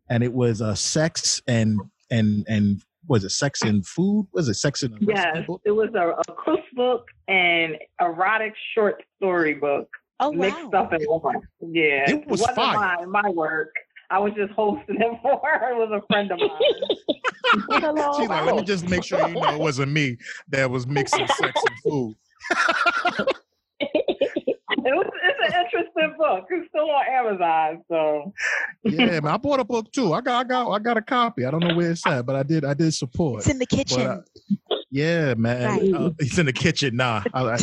and 0.09 0.23
it 0.23 0.33
was 0.33 0.61
a 0.61 0.75
sex 0.75 1.41
and 1.47 1.79
and 2.11 2.45
and 2.47 2.81
was 3.07 3.23
it 3.23 3.29
sex 3.29 3.61
and 3.63 3.85
food? 3.85 4.27
Was 4.33 4.49
it 4.49 4.55
sex 4.55 4.83
and 4.83 4.97
Yes, 5.01 5.45
it 5.65 5.71
was 5.71 5.89
a, 5.95 6.09
a 6.27 6.35
cookbook 6.35 7.05
and 7.27 7.77
erotic 8.01 8.53
short 8.75 9.01
story 9.15 9.53
book 9.53 9.89
Oh 10.19 10.33
mixed 10.33 10.57
wow. 10.73 10.81
up 10.81 10.93
in 10.93 11.01
one. 11.03 11.41
Yeah, 11.61 12.09
It 12.09 12.27
was 12.27 12.41
wasn't 12.41 12.57
my, 12.57 13.05
my 13.05 13.29
work. 13.29 13.71
I 14.09 14.19
was 14.19 14.33
just 14.35 14.53
hosting 14.53 14.95
it 15.01 15.19
for 15.21 15.41
her. 15.43 15.71
It 15.71 15.77
was 15.77 16.01
a 16.01 16.05
friend 16.07 16.31
of 16.31 16.39
mine. 16.39 18.13
She's 18.17 18.29
like, 18.29 18.45
let 18.45 18.55
me 18.55 18.63
just 18.63 18.87
make 18.89 19.03
sure 19.03 19.27
you 19.27 19.35
know 19.35 19.53
it 19.55 19.59
wasn't 19.59 19.91
me 19.91 20.17
that 20.49 20.69
was 20.69 20.87
mixing 20.87 21.27
sex 21.27 21.61
and 21.69 21.79
food. 21.83 22.15
It 23.79 24.95
was, 24.95 25.05
it's 25.23 25.53
an 25.53 25.65
interesting 25.65 26.15
book. 26.17 26.45
It's 26.49 26.69
still 26.69 26.89
on 26.89 27.05
Amazon, 27.11 27.83
so 27.89 28.33
Yeah, 28.83 29.19
man. 29.19 29.27
I 29.27 29.37
bought 29.37 29.59
a 29.59 29.65
book 29.65 29.91
too. 29.91 30.13
I 30.13 30.21
got, 30.21 30.45
I 30.45 30.47
got, 30.47 30.71
I 30.71 30.79
got 30.79 30.97
a 30.97 31.01
copy. 31.01 31.45
I 31.45 31.51
don't 31.51 31.61
know 31.61 31.75
where 31.75 31.91
it's 31.91 32.05
at, 32.07 32.25
but 32.25 32.37
I 32.37 32.43
did, 32.43 32.63
I 32.63 32.73
did 32.73 32.93
support. 32.93 33.39
It's 33.39 33.49
in 33.49 33.59
the 33.59 33.65
kitchen. 33.65 33.97
But, 33.97 34.75
uh, 34.75 34.77
yeah, 34.89 35.33
man. 35.33 35.79
Right. 35.79 35.93
Uh, 35.93 36.11
it's 36.19 36.37
in 36.37 36.45
the 36.45 36.53
kitchen. 36.53 36.95
Nah, 36.95 37.23
I, 37.33 37.43
I, 37.43 37.57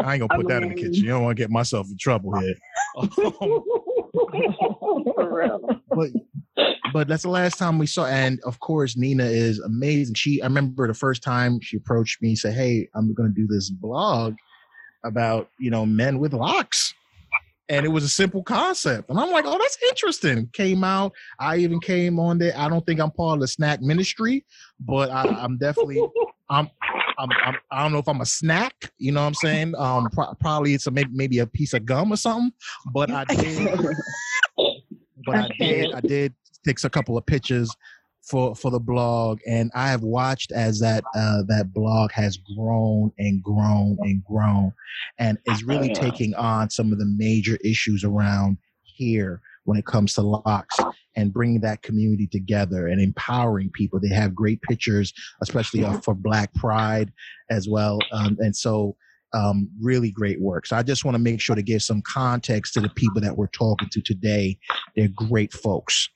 I 0.00 0.14
ain't 0.14 0.20
gonna 0.20 0.28
put 0.28 0.48
that 0.48 0.62
in 0.62 0.70
the 0.70 0.74
kitchen. 0.74 0.94
You 0.94 1.08
don't 1.08 1.24
want 1.24 1.36
to 1.36 1.42
get 1.42 1.50
myself 1.50 1.88
in 1.90 1.98
trouble 1.98 2.38
here. 2.38 2.54
for 5.14 5.36
real. 5.36 5.60
but 5.90 6.10
but 6.92 7.08
that's 7.08 7.22
the 7.22 7.30
last 7.30 7.58
time 7.58 7.78
we 7.78 7.86
saw. 7.86 8.06
And 8.06 8.40
of 8.44 8.60
course, 8.60 8.96
Nina 8.96 9.24
is 9.24 9.58
amazing. 9.60 10.14
She, 10.14 10.42
I 10.42 10.46
remember 10.46 10.86
the 10.86 10.94
first 10.94 11.22
time 11.22 11.60
she 11.60 11.76
approached 11.76 12.22
me, 12.22 12.34
said, 12.34 12.54
"Hey, 12.54 12.88
I'm 12.94 13.14
going 13.14 13.32
to 13.32 13.34
do 13.34 13.46
this 13.46 13.70
blog 13.70 14.34
about 15.04 15.50
you 15.58 15.70
know 15.70 15.86
men 15.86 16.18
with 16.18 16.32
locks." 16.32 16.94
And 17.70 17.84
it 17.84 17.90
was 17.90 18.02
a 18.02 18.08
simple 18.08 18.42
concept, 18.42 19.10
and 19.10 19.18
I'm 19.18 19.30
like, 19.30 19.44
"Oh, 19.46 19.58
that's 19.58 19.78
interesting." 19.90 20.48
Came 20.52 20.84
out. 20.84 21.12
I 21.38 21.58
even 21.58 21.80
came 21.80 22.18
on 22.18 22.38
there. 22.38 22.54
I 22.56 22.68
don't 22.68 22.84
think 22.86 23.00
I'm 23.00 23.10
part 23.10 23.36
of 23.36 23.40
the 23.40 23.48
snack 23.48 23.82
ministry, 23.82 24.44
but 24.80 25.10
I, 25.10 25.24
I'm 25.24 25.58
definitely. 25.58 26.02
I'm, 26.50 26.70
I'm, 27.18 27.30
I'm, 27.44 27.56
I 27.70 27.82
don't 27.82 27.92
know 27.92 27.98
if 27.98 28.08
I'm 28.08 28.20
a 28.20 28.26
snack. 28.26 28.92
You 28.98 29.12
know 29.12 29.20
what 29.22 29.28
I'm 29.28 29.34
saying? 29.34 29.74
Um, 29.76 30.08
pro- 30.10 30.34
probably 30.34 30.74
it's 30.74 30.86
a 30.86 30.90
maybe, 30.90 31.10
maybe 31.12 31.38
a 31.40 31.46
piece 31.46 31.74
of 31.74 31.84
gum 31.84 32.12
or 32.12 32.16
something. 32.16 32.52
But 32.92 33.10
I 33.10 33.24
did 33.24 33.68
but 35.26 35.36
I 35.36 35.48
did 35.58 35.92
I 35.92 36.00
did 36.00 36.34
take 36.64 36.82
a 36.84 36.90
couple 36.90 37.18
of 37.18 37.26
pictures 37.26 37.74
for 38.22 38.54
for 38.54 38.70
the 38.70 38.80
blog 38.80 39.40
and 39.46 39.70
I 39.74 39.88
have 39.88 40.02
watched 40.02 40.52
as 40.52 40.80
that 40.80 41.02
uh 41.14 41.42
that 41.48 41.72
blog 41.72 42.12
has 42.12 42.38
grown 42.56 43.10
and 43.18 43.42
grown 43.42 43.96
and 44.00 44.22
grown 44.24 44.72
and 45.18 45.38
is 45.46 45.64
really 45.64 45.88
taking 45.94 46.34
on 46.34 46.68
some 46.68 46.92
of 46.92 46.98
the 46.98 47.06
major 47.06 47.58
issues 47.64 48.04
around 48.04 48.58
here 48.82 49.40
when 49.68 49.78
it 49.78 49.84
comes 49.84 50.14
to 50.14 50.22
locks 50.22 50.78
and 51.14 51.30
bringing 51.30 51.60
that 51.60 51.82
community 51.82 52.26
together 52.26 52.88
and 52.88 53.02
empowering 53.02 53.70
people. 53.74 54.00
They 54.00 54.08
have 54.14 54.34
great 54.34 54.62
pictures, 54.62 55.12
especially 55.42 55.84
uh, 55.84 56.00
for 56.00 56.14
Black 56.14 56.52
Pride 56.54 57.12
as 57.50 57.68
well. 57.68 57.98
Um, 58.10 58.38
and 58.40 58.56
so, 58.56 58.96
um, 59.34 59.68
really 59.78 60.10
great 60.10 60.40
work. 60.40 60.64
So 60.64 60.74
I 60.74 60.82
just 60.82 61.04
want 61.04 61.16
to 61.16 61.18
make 61.18 61.38
sure 61.38 61.54
to 61.54 61.60
give 61.60 61.82
some 61.82 62.00
context 62.00 62.72
to 62.74 62.80
the 62.80 62.88
people 62.88 63.20
that 63.20 63.36
we're 63.36 63.48
talking 63.48 63.90
to 63.92 64.00
today. 64.00 64.58
They're 64.96 65.10
great 65.14 65.52
folks. 65.52 66.08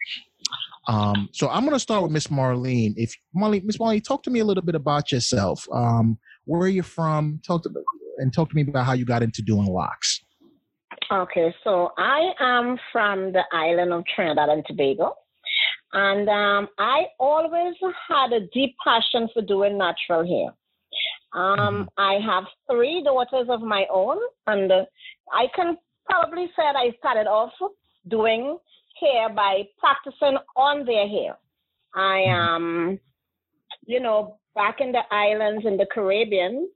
Um, 0.89 1.29
so 1.33 1.51
I'm 1.51 1.65
going 1.65 1.75
to 1.75 1.79
start 1.79 2.03
with 2.03 2.11
Miss 2.11 2.29
Marlene. 2.29 2.95
If 2.97 3.15
Marlene, 3.37 3.65
Miss 3.65 3.77
Marlene, 3.77 4.03
talk 4.03 4.23
to 4.23 4.31
me 4.31 4.41
a 4.41 4.47
little 4.47 4.63
bit 4.63 4.75
about 4.75 5.13
yourself. 5.13 5.69
Um, 5.71 6.17
where 6.47 6.63
are 6.63 6.69
you 6.69 6.83
from? 6.83 7.39
Talk 7.47 7.65
to 7.65 7.71
and 8.17 8.33
talk 8.33 8.49
to 8.49 8.57
me 8.57 8.63
about 8.63 8.87
how 8.87 8.95
you 8.95 9.05
got 9.05 9.23
into 9.23 9.43
doing 9.43 9.67
locks. 9.67 10.23
Okay, 11.12 11.54
so 11.62 11.92
I 11.99 12.33
am 12.40 12.78
from 12.90 13.33
the 13.33 13.42
island 13.52 13.92
of 13.92 14.02
Trinidad 14.16 14.49
and 14.49 14.64
Tobago. 14.66 15.14
And 15.92 16.26
um, 16.26 16.69
I 16.78 17.02
always 17.21 17.75
had 18.09 18.33
a 18.33 18.47
deep 18.54 18.75
passion 18.83 19.28
for 19.35 19.42
doing 19.42 19.76
natural 19.76 20.26
hair. 20.26 20.54
Um, 21.35 21.59
mm-hmm. 21.59 21.83
I 21.99 22.19
have 22.25 22.45
three 22.71 23.02
daughters 23.04 23.49
of 23.50 23.61
my 23.61 23.85
own, 23.92 24.16
and 24.47 24.73
uh, 24.73 24.85
I 25.31 25.49
can 25.54 25.76
probably 26.09 26.47
say 26.57 26.62
that 26.62 26.76
I 26.76 26.97
started 26.99 27.26
off 27.26 27.52
doing 28.09 28.57
hair 28.99 29.28
by 29.28 29.64
practicing 29.78 30.38
on 30.57 30.87
their 30.87 31.07
hair. 31.07 31.37
I 31.95 32.25
mm-hmm. 32.26 32.40
um, 32.40 33.00
you 33.87 34.00
know, 34.00 34.38
back 34.54 34.81
in 34.81 34.92
the 34.92 35.02
islands 35.11 35.66
in 35.66 35.76
the 35.76 35.87
Caribbean, 35.92 36.71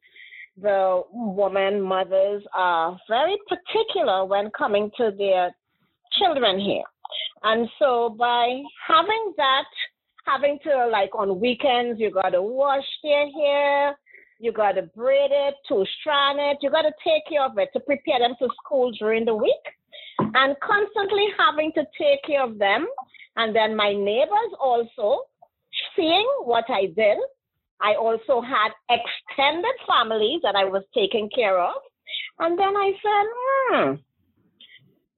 the 0.61 1.03
woman 1.13 1.81
mothers 1.81 2.43
are 2.55 2.99
very 3.09 3.37
particular 3.49 4.25
when 4.25 4.51
coming 4.57 4.91
to 4.97 5.13
their 5.17 5.55
children 6.19 6.59
here. 6.59 6.85
And 7.43 7.69
so 7.79 8.15
by 8.19 8.63
having 8.87 9.35
that, 9.37 9.65
having 10.27 10.59
to 10.65 10.89
like 10.89 11.15
on 11.15 11.41
weekends, 11.41 12.01
you 12.01 12.11
got 12.11 12.31
to 12.31 12.43
wash 12.43 12.85
their 13.03 13.31
hair, 13.31 13.97
you 14.39 14.53
got 14.53 14.73
to 14.73 14.83
braid 14.83 15.31
it, 15.31 15.55
to 15.69 15.85
strand 16.01 16.39
it, 16.41 16.59
you 16.63 16.71
got 16.71 16.83
to 16.83 16.93
take 17.05 17.23
care 17.29 17.45
of 17.45 17.57
it 17.59 17.69
to 17.73 17.81
prepare 17.81 18.19
them 18.19 18.35
for 18.39 18.49
school 18.65 18.91
during 18.99 19.25
the 19.25 19.35
week. 19.35 19.53
And 20.19 20.57
constantly 20.61 21.27
having 21.39 21.73
to 21.73 21.85
take 21.99 22.23
care 22.27 22.43
of 22.43 22.59
them. 22.59 22.87
And 23.37 23.55
then 23.55 23.77
my 23.77 23.93
neighbors 23.93 24.53
also 24.59 25.21
seeing 25.95 26.27
what 26.45 26.65
I 26.69 26.87
did 26.87 27.19
I 27.81 27.95
also 27.95 28.41
had 28.41 28.71
extended 28.91 29.75
families 29.87 30.41
that 30.43 30.57
I 30.57 30.65
was 30.65 30.83
taking 30.95 31.29
care 31.35 31.61
of. 31.61 31.75
And 32.39 32.59
then 32.59 32.77
I 32.77 32.93
said, 33.03 33.27
hmm, 33.37 33.93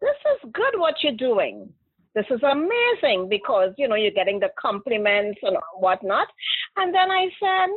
this 0.01 0.17
is 0.35 0.51
good 0.53 0.79
what 0.79 0.95
you're 1.03 1.17
doing. 1.17 1.73
This 2.15 2.27
is 2.31 2.41
amazing 2.43 3.29
because, 3.29 3.73
you 3.77 3.87
know, 3.87 3.95
you're 3.95 4.11
getting 4.11 4.41
the 4.41 4.51
compliments 4.61 5.39
and 5.43 5.57
whatnot. 5.79 6.29
And 6.77 6.95
then 6.95 7.11
I 7.11 7.29
said, 7.39 7.69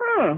hmm, 0.00 0.36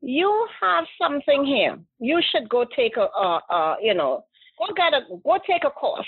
you 0.00 0.46
have 0.60 0.84
something 1.00 1.44
here. 1.44 1.78
You 2.00 2.20
should 2.30 2.48
go 2.48 2.64
take 2.76 2.96
a, 2.96 3.74
you 3.80 3.94
know, 3.94 4.24
go 4.58 4.74
get 4.74 4.94
a, 4.94 5.00
go 5.24 5.38
take 5.46 5.64
a 5.64 5.70
course. 5.70 6.06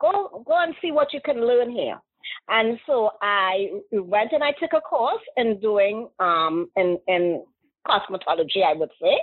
Go, 0.00 0.44
go 0.46 0.62
and 0.62 0.74
see 0.80 0.92
what 0.92 1.12
you 1.12 1.20
can 1.24 1.46
learn 1.46 1.70
here. 1.70 2.00
And 2.48 2.78
so 2.86 3.10
I 3.22 3.68
went 3.92 4.32
and 4.32 4.42
I 4.42 4.52
took 4.52 4.72
a 4.72 4.80
course 4.80 5.22
in 5.36 5.60
doing 5.60 6.08
um, 6.18 6.70
in 6.76 6.98
in 7.06 7.44
cosmetology, 7.86 8.64
I 8.66 8.74
would 8.74 8.90
say, 9.00 9.20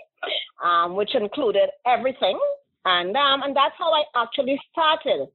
um, 0.64 0.96
which 0.96 1.16
included 1.16 1.70
everything, 1.86 2.40
and 2.86 3.16
um, 3.16 3.44
and 3.44 3.56
that's 3.56 3.76
how 3.78 3.92
I 3.92 4.04
actually 4.16 4.60
started 4.72 5.28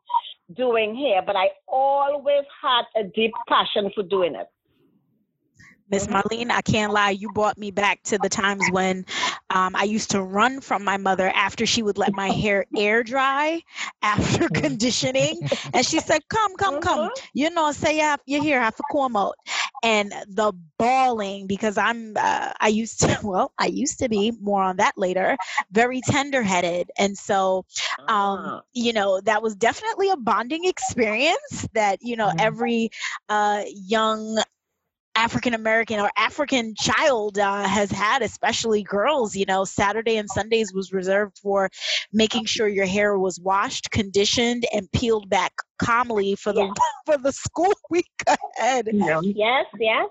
doing 0.56 0.96
hair. 0.96 1.22
But 1.24 1.36
I 1.36 1.50
always 1.68 2.44
had 2.62 2.82
a 2.96 3.04
deep 3.04 3.32
passion 3.48 3.90
for 3.94 4.02
doing 4.02 4.34
it. 4.34 4.46
Miss 5.90 6.06
mm-hmm. 6.06 6.16
Marlene, 6.16 6.50
I 6.50 6.62
can't 6.62 6.92
lie, 6.92 7.10
you 7.10 7.30
brought 7.32 7.58
me 7.58 7.70
back 7.70 8.02
to 8.04 8.18
the 8.18 8.28
times 8.28 8.64
when 8.70 9.04
um, 9.50 9.74
I 9.74 9.84
used 9.84 10.10
to 10.12 10.22
run 10.22 10.60
from 10.60 10.84
my 10.84 10.96
mother 10.96 11.30
after 11.34 11.66
she 11.66 11.82
would 11.82 11.98
let 11.98 12.12
my 12.12 12.28
hair 12.30 12.66
air 12.76 13.02
dry 13.02 13.62
after 14.02 14.44
mm-hmm. 14.48 14.62
conditioning. 14.62 15.40
And 15.74 15.84
she 15.84 16.00
said, 16.00 16.22
Come, 16.28 16.56
come, 16.56 16.80
come. 16.80 17.10
Mm-hmm. 17.10 17.26
You 17.34 17.50
know, 17.50 17.72
say 17.72 17.96
you 17.96 18.02
have 18.02 18.20
your 18.26 18.42
hair 18.42 18.60
have 18.60 18.76
to 18.76 18.84
come 18.92 19.16
out. 19.16 19.34
And 19.82 20.12
the 20.28 20.52
bawling, 20.78 21.46
because 21.46 21.78
I'm, 21.78 22.12
uh, 22.16 22.52
I 22.60 22.68
used 22.68 23.00
to, 23.00 23.18
well, 23.24 23.52
I 23.58 23.66
used 23.66 23.98
to 24.00 24.08
be, 24.08 24.32
more 24.40 24.62
on 24.62 24.76
that 24.76 24.96
later, 24.96 25.36
very 25.72 26.00
tender 26.04 26.42
headed. 26.42 26.90
And 26.98 27.16
so, 27.16 27.64
um, 28.08 28.38
uh-huh. 28.38 28.60
you 28.72 28.92
know, 28.92 29.20
that 29.22 29.42
was 29.42 29.56
definitely 29.56 30.10
a 30.10 30.16
bonding 30.16 30.64
experience 30.64 31.68
that, 31.72 31.98
you 32.02 32.16
know, 32.16 32.30
every 32.38 32.90
uh, 33.28 33.62
young 33.66 34.38
African 35.16 35.54
American 35.54 36.00
or 36.00 36.10
African 36.16 36.74
child 36.76 37.38
uh, 37.38 37.64
has 37.64 37.90
had, 37.90 38.22
especially 38.22 38.82
girls. 38.82 39.34
You 39.36 39.46
know, 39.46 39.64
Saturday 39.64 40.16
and 40.16 40.28
Sundays 40.30 40.72
was 40.72 40.92
reserved 40.92 41.38
for 41.38 41.70
making 42.12 42.44
sure 42.44 42.68
your 42.68 42.86
hair 42.86 43.18
was 43.18 43.40
washed, 43.40 43.90
conditioned, 43.90 44.64
and 44.72 44.90
peeled 44.92 45.28
back 45.28 45.52
calmly 45.78 46.36
for 46.36 46.52
the 46.52 46.74
for 47.06 47.18
the 47.18 47.32
school 47.32 47.72
week 47.90 48.10
ahead. 48.26 48.88
Yes, 48.92 49.66
yes. 49.78 50.08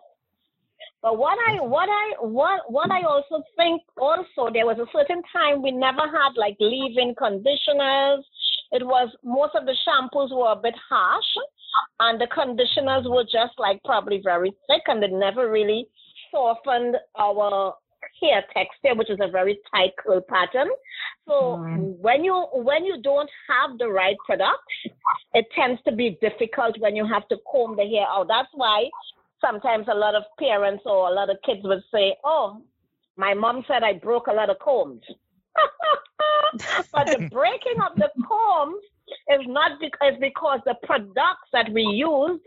But 1.01 1.17
what 1.17 1.37
I 1.47 1.61
what 1.61 1.87
I 1.87 2.13
what 2.19 2.69
what 2.69 2.91
I 2.91 3.03
also 3.03 3.41
think 3.55 3.81
also 3.97 4.51
there 4.51 4.65
was 4.65 4.79
a 4.79 4.91
certain 4.91 5.23
time 5.31 5.61
we 5.61 5.71
never 5.71 6.01
had 6.01 6.35
like 6.35 6.57
leave-in 6.59 7.15
conditioners. 7.15 8.25
It 8.71 8.85
was 8.85 9.09
most 9.23 9.55
of 9.55 9.65
the 9.65 9.75
shampoos 9.87 10.35
were 10.35 10.51
a 10.51 10.55
bit 10.61 10.75
harsh 10.89 11.33
and 11.99 12.19
the 12.19 12.27
conditioners 12.27 13.05
were 13.07 13.23
just 13.23 13.53
like 13.57 13.81
probably 13.83 14.21
very 14.23 14.51
thick 14.67 14.81
and 14.87 15.01
they 15.01 15.07
never 15.07 15.49
really 15.51 15.87
softened 16.31 16.95
our 17.17 17.73
hair 18.21 18.43
texture, 18.53 18.95
which 18.95 19.09
is 19.09 19.19
a 19.21 19.29
very 19.29 19.59
tight 19.71 19.91
curl 19.97 20.21
pattern. 20.21 20.69
So 21.27 21.59
mm. 21.59 21.97
when 21.99 22.23
you 22.23 22.47
when 22.53 22.85
you 22.85 23.01
don't 23.01 23.29
have 23.49 23.77
the 23.77 23.89
right 23.89 24.15
product, 24.25 24.63
it 25.33 25.45
tends 25.55 25.81
to 25.83 25.91
be 25.91 26.17
difficult 26.21 26.79
when 26.79 26.95
you 26.95 27.07
have 27.07 27.27
to 27.29 27.37
comb 27.51 27.75
the 27.75 27.87
hair 27.87 28.05
out. 28.07 28.27
That's 28.27 28.49
why 28.53 28.89
sometimes 29.41 29.87
a 29.89 29.95
lot 29.95 30.15
of 30.15 30.23
parents 30.39 30.83
or 30.85 31.09
a 31.09 31.13
lot 31.13 31.29
of 31.29 31.37
kids 31.45 31.61
would 31.63 31.83
say, 31.93 32.15
"Oh, 32.23 32.61
my 33.17 33.33
mom 33.33 33.63
said 33.67 33.83
I 33.83 33.93
broke 33.93 34.27
a 34.27 34.33
lot 34.33 34.49
of 34.49 34.59
combs." 34.59 35.03
but 36.93 37.07
the 37.07 37.29
breaking 37.31 37.81
of 37.81 37.95
the 37.95 38.09
combs 38.27 38.83
is 39.29 39.41
not 39.47 39.79
because 39.79 40.13
because 40.19 40.59
the 40.65 40.75
products 40.83 41.49
that 41.53 41.71
we 41.71 41.83
used, 41.83 42.43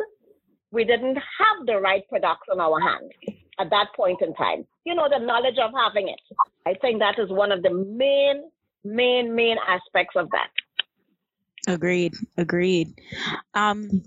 we 0.71 0.85
didn't 0.85 1.17
have 1.17 1.67
the 1.67 1.77
right 1.77 2.03
products 2.09 2.49
on 2.51 2.61
our 2.61 2.81
hands 2.81 3.11
at 3.59 3.71
that 3.71 3.89
point 3.97 4.21
in 4.23 4.35
time. 4.35 4.67
You 4.85 4.95
know, 4.95 5.09
the 5.09 5.25
knowledge 5.25 5.59
of 5.63 5.71
having 5.77 6.09
it. 6.09 6.21
I 6.67 6.75
think 6.81 6.99
that 7.01 7.19
is 7.19 7.31
one 7.31 7.53
of 7.53 7.63
the 7.63 7.71
main, 7.71 8.51
main, 8.85 9.35
main 9.35 9.57
aspects 9.69 10.17
of 10.17 10.29
that. 10.31 10.49
Agreed. 11.69 12.15
Agreed. 12.39 13.01
Um, 13.55 14.03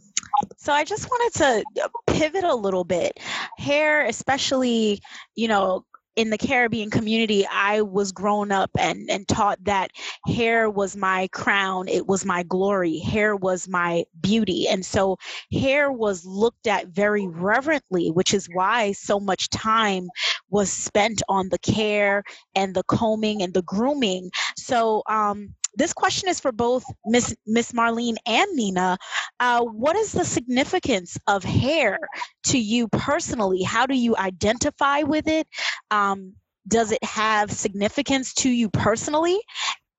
so 0.58 0.74
I 0.74 0.84
just 0.84 1.10
wanted 1.10 1.40
to 1.40 1.90
pivot 2.08 2.44
a 2.44 2.56
little 2.56 2.84
bit. 2.84 3.20
Hair, 3.58 4.06
especially, 4.06 5.00
you 5.36 5.48
know, 5.48 5.86
in 6.15 6.29
the 6.29 6.38
Caribbean 6.38 6.89
community, 6.89 7.45
I 7.51 7.81
was 7.81 8.12
grown 8.12 8.51
up 8.51 8.72
and, 8.77 9.10
and 9.10 9.27
taught 9.27 9.63
that 9.65 9.91
hair 10.25 10.69
was 10.69 10.95
my 10.95 11.27
crown, 11.34 11.88
it 11.88 12.07
was 12.07 12.25
my 12.25 12.43
glory, 12.43 13.00
hair 13.00 13.36
was 13.36 13.67
my 13.67 14.05
beauty. 14.22 14.67
And 14.67 14.86
so 14.86 15.17
hair 15.51 15.91
was 15.91 16.25
looked 16.25 16.67
at 16.67 16.88
very 16.88 17.27
reverently, 17.27 18.12
which 18.12 18.34
is 18.34 18.48
why 18.53 18.93
so 18.93 19.19
much 19.19 19.50
time 19.50 20.07
was 20.50 20.72
spent 20.72 21.22
on 21.27 21.50
the 21.50 21.60
care 21.60 22.24
and 22.55 22.74
the 22.75 22.84
combing 22.84 23.41
and 23.41 23.53
the 23.53 23.63
grooming. 23.63 24.31
So, 24.57 25.03
um, 25.07 25.53
this 25.75 25.94
question 25.94 26.29
is 26.29 26.39
for 26.39 26.51
both 26.51 26.84
Miss 27.05 27.36
Miss 27.46 27.72
Marlene 27.72 28.17
and 28.25 28.48
Nina. 28.55 28.98
Uh, 29.39 29.62
what 29.62 29.96
is 29.96 30.12
the 30.12 30.25
significance 30.25 31.17
of 31.27 31.44
hair 31.44 32.00
to 32.48 32.58
you 32.58 32.88
personally? 32.88 33.63
How 33.63 33.86
do 33.86 33.96
you 33.96 34.15
identify 34.15 35.01
with 35.01 35.27
it? 35.27 35.48
Um, 35.91 36.34
does 36.67 36.91
it 36.91 37.03
have 37.03 37.51
significance 37.51 38.34
to 38.36 38.50
you 38.50 38.70
personally? 38.70 39.39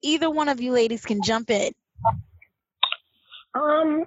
Either 0.03 0.31
one 0.31 0.49
of 0.49 0.61
you 0.61 0.73
ladies 0.73 1.05
can 1.05 1.23
jump 1.23 1.51
in. 1.51 1.73
Um, 3.55 4.05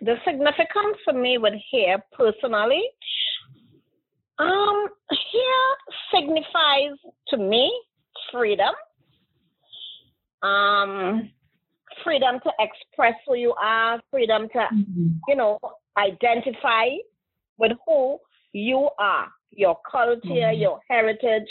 the 0.00 0.16
significance 0.24 0.98
for 1.04 1.14
me 1.14 1.38
with 1.38 1.54
hair 1.72 2.04
personally, 2.12 2.82
um, 4.38 4.88
hair 5.10 6.20
signifies 6.20 6.98
to 7.28 7.36
me 7.36 7.72
freedom 8.32 8.74
um, 10.42 11.30
freedom 12.04 12.40
to 12.42 12.50
express 12.58 13.14
who 13.26 13.36
you 13.36 13.54
are, 13.54 14.00
freedom 14.10 14.48
to, 14.52 14.58
mm-hmm. 14.58 15.08
you 15.28 15.36
know, 15.36 15.58
identify 15.96 16.86
with 17.58 17.72
who 17.86 18.18
you 18.52 18.88
are, 18.98 19.28
your 19.50 19.78
culture, 19.90 20.20
mm-hmm. 20.24 20.60
your 20.60 20.80
heritage, 20.88 21.48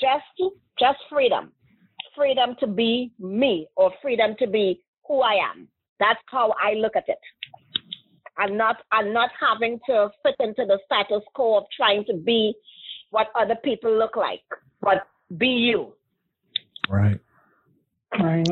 just 0.00 0.52
just 0.78 0.98
freedom. 1.10 1.52
Freedom 2.14 2.56
to 2.60 2.66
be 2.66 3.12
me 3.18 3.66
or 3.76 3.92
freedom 4.00 4.34
to 4.38 4.46
be 4.46 4.82
who 5.06 5.20
I 5.20 5.34
am. 5.34 5.68
That's 6.00 6.20
how 6.26 6.54
I 6.62 6.74
look 6.74 6.96
at 6.96 7.04
it. 7.08 7.18
I'm 8.38 8.56
not 8.56 8.76
I'm 8.92 9.12
not 9.12 9.30
having 9.38 9.78
to 9.86 10.10
fit 10.22 10.34
into 10.40 10.64
the 10.66 10.78
status 10.86 11.22
quo 11.34 11.58
of 11.58 11.64
trying 11.76 12.04
to 12.06 12.14
be 12.14 12.54
what 13.10 13.28
other 13.38 13.56
people 13.64 13.96
look 13.96 14.16
like, 14.16 14.42
but 14.80 15.06
be 15.38 15.48
you. 15.48 15.92
Right. 16.88 17.20
Right. 18.12 18.48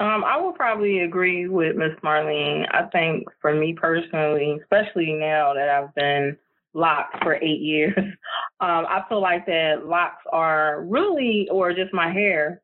Um, 0.00 0.24
I 0.24 0.36
will 0.38 0.52
probably 0.52 1.00
agree 1.00 1.46
with 1.46 1.76
Miss 1.76 1.92
Marlene. 2.02 2.66
I 2.72 2.86
think 2.86 3.28
for 3.40 3.54
me 3.54 3.74
personally, 3.74 4.58
especially 4.62 5.12
now 5.12 5.54
that 5.54 5.68
I've 5.68 5.94
been 5.94 6.36
locked 6.74 7.22
for 7.22 7.34
eight 7.34 7.60
years, 7.60 7.94
um, 8.60 8.86
I 8.88 9.02
feel 9.08 9.20
like 9.20 9.46
that 9.46 9.86
locks 9.86 10.24
are 10.32 10.82
really, 10.84 11.48
or 11.50 11.72
just 11.72 11.92
my 11.92 12.10
hair, 12.12 12.62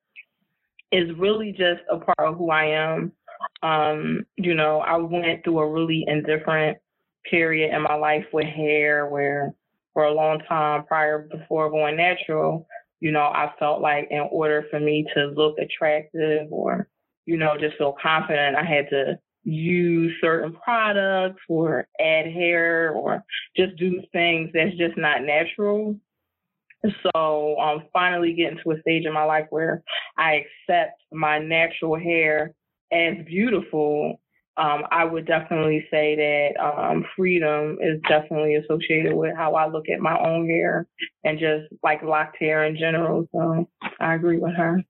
is 0.92 1.10
really 1.18 1.52
just 1.52 1.82
a 1.90 1.98
part 1.98 2.18
of 2.18 2.38
who 2.38 2.50
I 2.50 2.64
am. 2.64 3.12
Um, 3.62 4.24
you 4.36 4.54
know, 4.54 4.80
I 4.80 4.96
went 4.96 5.44
through 5.44 5.58
a 5.58 5.70
really 5.70 6.04
indifferent 6.06 6.78
period 7.28 7.74
in 7.74 7.82
my 7.82 7.94
life 7.94 8.24
with 8.32 8.46
hair 8.46 9.06
where 9.06 9.52
for 9.92 10.04
a 10.04 10.14
long 10.14 10.40
time 10.48 10.84
prior 10.84 11.28
before 11.30 11.70
going 11.70 11.96
natural, 11.96 12.66
you 13.06 13.12
know, 13.12 13.20
I 13.20 13.52
felt 13.60 13.80
like 13.80 14.08
in 14.10 14.26
order 14.32 14.64
for 14.68 14.80
me 14.80 15.06
to 15.14 15.26
look 15.26 15.58
attractive 15.60 16.48
or, 16.50 16.88
you 17.24 17.36
know, 17.36 17.56
just 17.56 17.78
feel 17.78 17.94
confident, 18.02 18.56
I 18.56 18.64
had 18.64 18.90
to 18.90 19.16
use 19.44 20.12
certain 20.20 20.54
products 20.54 21.40
or 21.48 21.86
add 22.00 22.26
hair 22.26 22.90
or 22.90 23.22
just 23.56 23.76
do 23.76 24.02
things 24.10 24.50
that's 24.52 24.76
just 24.76 24.98
not 24.98 25.22
natural. 25.22 25.94
So 26.82 27.56
I'm 27.60 27.78
um, 27.78 27.84
finally 27.92 28.32
getting 28.32 28.58
to 28.64 28.72
a 28.72 28.80
stage 28.80 29.06
in 29.06 29.12
my 29.12 29.22
life 29.22 29.46
where 29.50 29.84
I 30.18 30.42
accept 30.42 31.00
my 31.12 31.38
natural 31.38 31.96
hair 31.96 32.54
as 32.90 33.24
beautiful 33.24 34.20
um, 34.58 34.84
I 34.90 35.04
would 35.04 35.26
definitely 35.26 35.86
say 35.90 36.16
that 36.16 36.62
um, 36.62 37.04
freedom 37.14 37.78
is 37.80 38.00
definitely 38.08 38.54
associated 38.54 39.14
with 39.14 39.36
how 39.36 39.54
I 39.54 39.68
look 39.68 39.88
at 39.92 40.00
my 40.00 40.18
own 40.18 40.48
hair 40.48 40.86
and 41.24 41.38
just 41.38 41.72
like 41.82 42.02
locked 42.02 42.38
hair 42.38 42.64
in 42.64 42.76
general. 42.76 43.28
So 43.32 43.68
I 44.00 44.14
agree 44.14 44.38
with 44.38 44.54
her. 44.54 44.82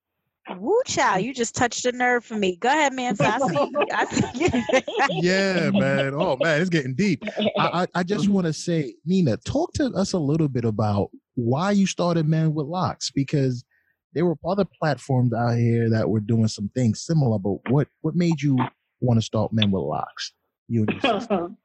Woo 0.57 0.81
child, 0.87 1.25
you 1.25 1.35
just 1.35 1.57
touched 1.57 1.85
a 1.87 1.93
nerve 1.93 2.25
for 2.25 2.37
me. 2.37 2.57
Go 2.57 2.69
ahead, 2.69 2.93
man. 2.93 3.17
So 3.17 3.25
I 3.25 3.39
see, 3.41 3.73
I 3.93 4.05
see 4.07 4.83
yeah, 5.21 5.71
man. 5.71 6.15
Oh 6.15 6.37
man, 6.37 6.61
it's 6.61 6.71
getting 6.71 6.95
deep. 6.95 7.25
I, 7.59 7.83
I, 7.83 7.87
I 7.97 8.03
just 8.05 8.29
want 8.29 8.47
to 8.47 8.53
say, 8.53 8.95
Nina, 9.05 9.39
talk 9.39 9.73
to 9.75 9.87
us 9.87 10.13
a 10.13 10.19
little 10.19 10.47
bit 10.47 10.65
about 10.65 11.11
why 11.35 11.73
you 11.73 11.85
started 11.85 12.29
Men 12.29 12.55
with 12.55 12.67
Locks 12.67 13.11
because 13.11 13.65
there 14.13 14.25
were 14.25 14.37
other 14.47 14.65
platforms 14.65 15.33
out 15.35 15.57
here 15.57 15.91
that 15.91 16.09
were 16.09 16.21
doing 16.21 16.47
some 16.47 16.71
things 16.77 17.05
similar, 17.05 17.41
but 17.41 17.59
what 17.69 17.89
what 18.03 18.15
made 18.15 18.41
you 18.41 18.57
want 19.01 19.19
to 19.19 19.25
start 19.25 19.53
Men 19.53 19.71
with 19.71 19.83
Locks? 19.83 20.33
You 20.69 20.87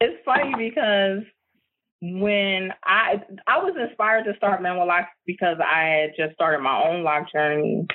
It's 0.00 0.22
funny 0.24 0.54
because 0.58 1.22
when 2.02 2.72
I 2.84 3.22
I 3.46 3.58
was 3.58 3.74
inspired 3.80 4.24
to 4.24 4.36
start 4.36 4.60
Men 4.60 4.78
with 4.78 4.88
Locks 4.88 5.08
because 5.26 5.56
I 5.60 5.84
had 5.84 6.10
just 6.16 6.34
started 6.34 6.60
my 6.62 6.84
own 6.84 7.02
lock 7.02 7.32
journey 7.32 7.86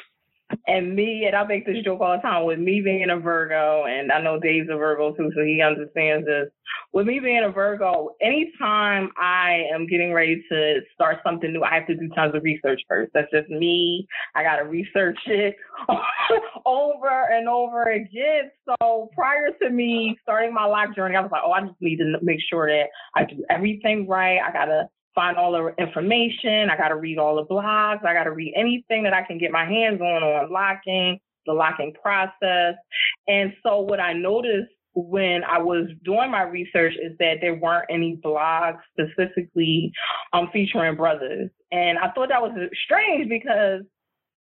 and 0.67 0.95
me, 0.95 1.25
and 1.25 1.35
I 1.35 1.43
make 1.45 1.65
this 1.65 1.77
mm. 1.77 1.83
joke 1.83 2.01
all 2.01 2.15
the 2.15 2.21
time 2.21 2.45
with 2.45 2.59
me 2.59 2.81
being 2.81 3.09
a 3.09 3.17
Virgo, 3.17 3.85
and 3.85 4.11
I 4.11 4.21
know 4.21 4.39
Dave's 4.39 4.69
a 4.71 4.75
Virgo 4.75 5.13
too, 5.13 5.31
so 5.35 5.43
he 5.43 5.61
understands 5.61 6.25
this. 6.25 6.49
With 6.91 7.05
me 7.05 7.19
being 7.19 7.43
a 7.43 7.51
Virgo, 7.51 8.09
anytime 8.21 9.09
I 9.17 9.63
am 9.73 9.87
getting 9.87 10.11
ready 10.11 10.43
to 10.51 10.79
start 10.93 11.17
something 11.23 11.51
new, 11.53 11.63
I 11.63 11.75
have 11.75 11.87
to 11.87 11.95
do 11.95 12.09
tons 12.15 12.35
of 12.35 12.43
research 12.43 12.81
first. 12.87 13.11
That's 13.13 13.29
just 13.31 13.49
me. 13.49 14.07
I 14.35 14.43
got 14.43 14.57
to 14.57 14.63
research 14.63 15.19
it 15.27 15.55
over 16.65 17.31
and 17.31 17.47
over 17.47 17.83
again. 17.91 18.51
So 18.65 19.09
prior 19.13 19.49
to 19.61 19.69
me 19.69 20.17
starting 20.23 20.53
my 20.53 20.65
life 20.65 20.89
journey, 20.95 21.15
I 21.15 21.21
was 21.21 21.31
like, 21.31 21.41
oh, 21.45 21.51
I 21.51 21.61
just 21.61 21.81
need 21.81 21.97
to 21.97 22.17
make 22.21 22.39
sure 22.49 22.67
that 22.67 22.89
I 23.15 23.25
do 23.25 23.43
everything 23.49 24.07
right. 24.07 24.39
I 24.39 24.51
got 24.51 24.65
to 24.65 24.89
find 25.15 25.37
all 25.37 25.51
the 25.51 25.73
information. 25.81 26.69
I 26.69 26.77
got 26.77 26.89
to 26.89 26.95
read 26.95 27.17
all 27.17 27.35
the 27.35 27.45
blogs. 27.45 28.05
I 28.05 28.13
got 28.13 28.23
to 28.23 28.31
read 28.31 28.53
anything 28.55 29.03
that 29.03 29.13
I 29.13 29.23
can 29.23 29.37
get 29.37 29.51
my 29.51 29.65
hands 29.65 30.01
on 30.01 30.23
on 30.23 30.51
locking, 30.51 31.19
the 31.45 31.53
locking 31.53 31.93
process. 32.01 32.75
And 33.27 33.53
so 33.63 33.81
what 33.81 33.99
I 33.99 34.13
noticed 34.13 34.71
when 34.93 35.43
I 35.43 35.59
was 35.59 35.87
doing 36.03 36.31
my 36.31 36.43
research 36.43 36.93
is 36.93 37.17
that 37.19 37.35
there 37.41 37.55
weren't 37.55 37.85
any 37.89 38.19
blogs 38.23 38.79
specifically 38.91 39.91
um, 40.33 40.49
featuring 40.51 40.95
brothers. 40.95 41.49
And 41.71 41.97
I 41.97 42.11
thought 42.11 42.29
that 42.29 42.41
was 42.41 42.51
strange 42.85 43.29
because 43.29 43.81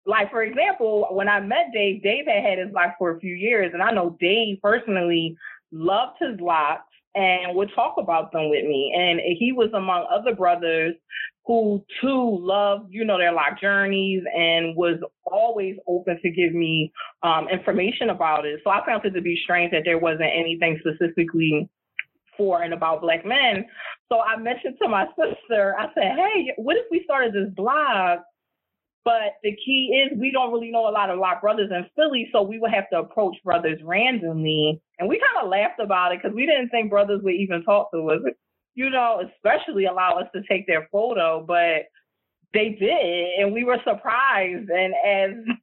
like 0.06 0.30
for 0.30 0.42
example, 0.42 1.06
when 1.12 1.28
I 1.28 1.40
met 1.40 1.70
Dave, 1.72 2.02
Dave 2.02 2.24
had 2.26 2.42
had 2.42 2.58
his 2.58 2.72
lock 2.72 2.94
for 2.98 3.14
a 3.14 3.20
few 3.20 3.34
years, 3.34 3.72
and 3.74 3.82
I 3.82 3.90
know 3.90 4.16
Dave 4.18 4.56
personally 4.62 5.36
loved 5.70 6.16
his 6.18 6.40
locks 6.40 6.87
and 7.14 7.54
would 7.56 7.70
talk 7.74 7.94
about 7.98 8.32
them 8.32 8.50
with 8.50 8.64
me. 8.64 8.92
And 8.96 9.20
he 9.20 9.52
was 9.52 9.70
among 9.74 10.06
other 10.10 10.34
brothers 10.34 10.94
who 11.46 11.82
too 12.00 12.38
loved, 12.40 12.88
you 12.90 13.04
know, 13.04 13.16
their 13.16 13.32
lock 13.32 13.58
journeys 13.60 14.22
and 14.36 14.76
was 14.76 15.00
always 15.24 15.76
open 15.86 16.20
to 16.22 16.30
give 16.30 16.52
me 16.52 16.92
um, 17.22 17.48
information 17.48 18.10
about 18.10 18.44
it. 18.44 18.60
So 18.62 18.70
I 18.70 18.84
found 18.84 19.04
it 19.06 19.12
to 19.12 19.22
be 19.22 19.40
strange 19.44 19.72
that 19.72 19.82
there 19.84 19.98
wasn't 19.98 20.30
anything 20.34 20.78
specifically 20.80 21.68
for 22.36 22.62
and 22.62 22.74
about 22.74 23.00
black 23.00 23.24
men. 23.24 23.64
So 24.10 24.20
I 24.20 24.36
mentioned 24.36 24.76
to 24.82 24.88
my 24.88 25.06
sister, 25.18 25.74
I 25.78 25.86
said, 25.94 26.12
hey, 26.16 26.52
what 26.56 26.76
if 26.76 26.84
we 26.90 27.02
started 27.04 27.32
this 27.32 27.52
blog 27.54 28.20
but 29.08 29.40
the 29.42 29.56
key 29.56 30.04
is 30.04 30.18
we 30.18 30.30
don't 30.30 30.52
really 30.52 30.70
know 30.70 30.86
a 30.86 30.92
lot 30.92 31.08
of 31.08 31.18
lock 31.18 31.40
brothers 31.40 31.70
in 31.70 31.86
Philly, 31.96 32.28
so 32.30 32.42
we 32.42 32.58
would 32.58 32.72
have 32.74 32.90
to 32.90 32.98
approach 32.98 33.36
brothers 33.42 33.80
randomly. 33.82 34.82
And 34.98 35.08
we 35.08 35.18
kind 35.18 35.42
of 35.42 35.50
laughed 35.50 35.80
about 35.80 36.12
it 36.12 36.20
because 36.22 36.36
we 36.36 36.44
didn't 36.44 36.68
think 36.68 36.90
brothers 36.90 37.22
would 37.22 37.32
even 37.32 37.62
talk 37.62 37.90
to 37.92 38.10
us, 38.10 38.20
you 38.74 38.90
know, 38.90 39.22
especially 39.26 39.86
allow 39.86 40.18
us 40.18 40.26
to 40.34 40.42
take 40.46 40.66
their 40.66 40.90
photo. 40.92 41.42
But 41.42 41.88
they 42.52 42.76
did, 42.78 43.40
and 43.40 43.54
we 43.54 43.64
were 43.64 43.78
surprised. 43.78 44.68
And 44.68 44.92
as 45.06 45.56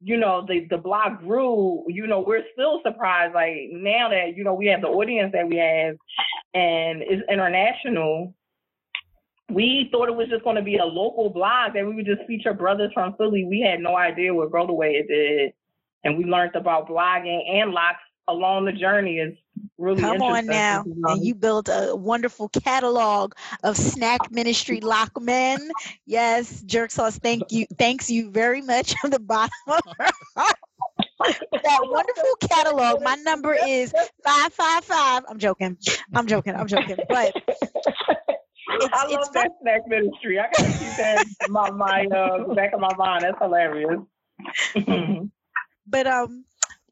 you 0.00 0.16
know, 0.16 0.46
the 0.46 0.68
the 0.70 0.78
blog 0.78 1.18
grew, 1.18 1.82
you 1.88 2.06
know, 2.06 2.20
we're 2.20 2.44
still 2.52 2.82
surprised. 2.84 3.34
Like 3.34 3.70
now 3.72 4.10
that 4.10 4.36
you 4.36 4.44
know 4.44 4.54
we 4.54 4.66
have 4.66 4.82
the 4.82 4.86
audience 4.86 5.32
that 5.32 5.48
we 5.48 5.56
have, 5.56 5.96
and 6.54 7.02
it's 7.02 7.28
international 7.28 8.32
we 9.50 9.88
thought 9.92 10.08
it 10.08 10.16
was 10.16 10.28
just 10.28 10.44
going 10.44 10.56
to 10.56 10.62
be 10.62 10.76
a 10.78 10.84
local 10.84 11.30
blog 11.30 11.74
that 11.74 11.86
we 11.86 11.94
would 11.94 12.06
just 12.06 12.26
feature 12.26 12.52
brothers 12.52 12.90
from 12.92 13.14
Philly. 13.16 13.44
We 13.44 13.60
had 13.60 13.80
no 13.80 13.96
idea 13.96 14.34
what 14.34 14.50
Grow 14.50 14.66
the 14.66 14.72
Way 14.72 15.04
did. 15.06 15.52
And 16.04 16.18
we 16.18 16.24
learned 16.24 16.54
about 16.54 16.88
blogging 16.88 17.42
and 17.48 17.72
locks 17.72 18.00
along 18.28 18.64
the 18.64 18.72
journey 18.72 19.18
is 19.18 19.36
really 19.78 20.00
Come 20.00 20.20
on 20.20 20.46
now. 20.46 20.84
And 21.04 21.24
you 21.24 21.34
built 21.34 21.68
a 21.68 21.94
wonderful 21.94 22.48
catalog 22.48 23.34
of 23.62 23.76
snack 23.76 24.30
ministry 24.32 24.80
lock 24.80 25.20
men. 25.20 25.70
Yes, 26.06 26.62
jerk 26.62 26.90
sauce, 26.90 27.18
thank 27.18 27.50
you. 27.50 27.66
Thanks 27.78 28.10
you 28.10 28.30
very 28.30 28.62
much 28.62 28.94
on 29.04 29.10
the 29.10 29.20
bottom 29.20 29.50
of 29.68 29.80
that 31.16 31.80
wonderful 31.82 32.36
catalog. 32.48 33.02
My 33.02 33.14
number 33.16 33.54
is 33.54 33.92
555. 34.24 35.24
I'm 35.28 35.38
joking. 35.38 35.76
I'm 36.14 36.26
joking. 36.26 36.54
I'm 36.54 36.66
joking. 36.66 36.96
But 37.08 37.34
it's, 38.68 38.88
I 38.92 39.06
love 39.06 39.32
that 39.32 39.52
snack 39.62 39.86
ministry. 39.86 40.38
I 40.38 40.48
gotta 40.52 40.72
keep 40.72 40.96
that 40.96 41.24
in 41.46 41.52
my 41.52 42.06
uh, 42.06 42.54
back 42.54 42.72
of 42.72 42.80
my 42.80 42.94
mind. 42.96 43.24
That's 43.24 43.38
hilarious. 43.40 44.00
but 45.86 46.06
um, 46.06 46.44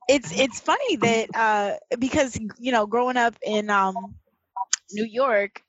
it's 0.08 0.38
it's 0.38 0.60
funny 0.60 0.96
that 0.96 1.28
uh, 1.34 1.96
because 1.98 2.38
you 2.58 2.72
know, 2.72 2.86
growing 2.86 3.16
up 3.16 3.34
in 3.44 3.70
um, 3.70 3.94
New 4.92 5.04
York, 5.04 5.62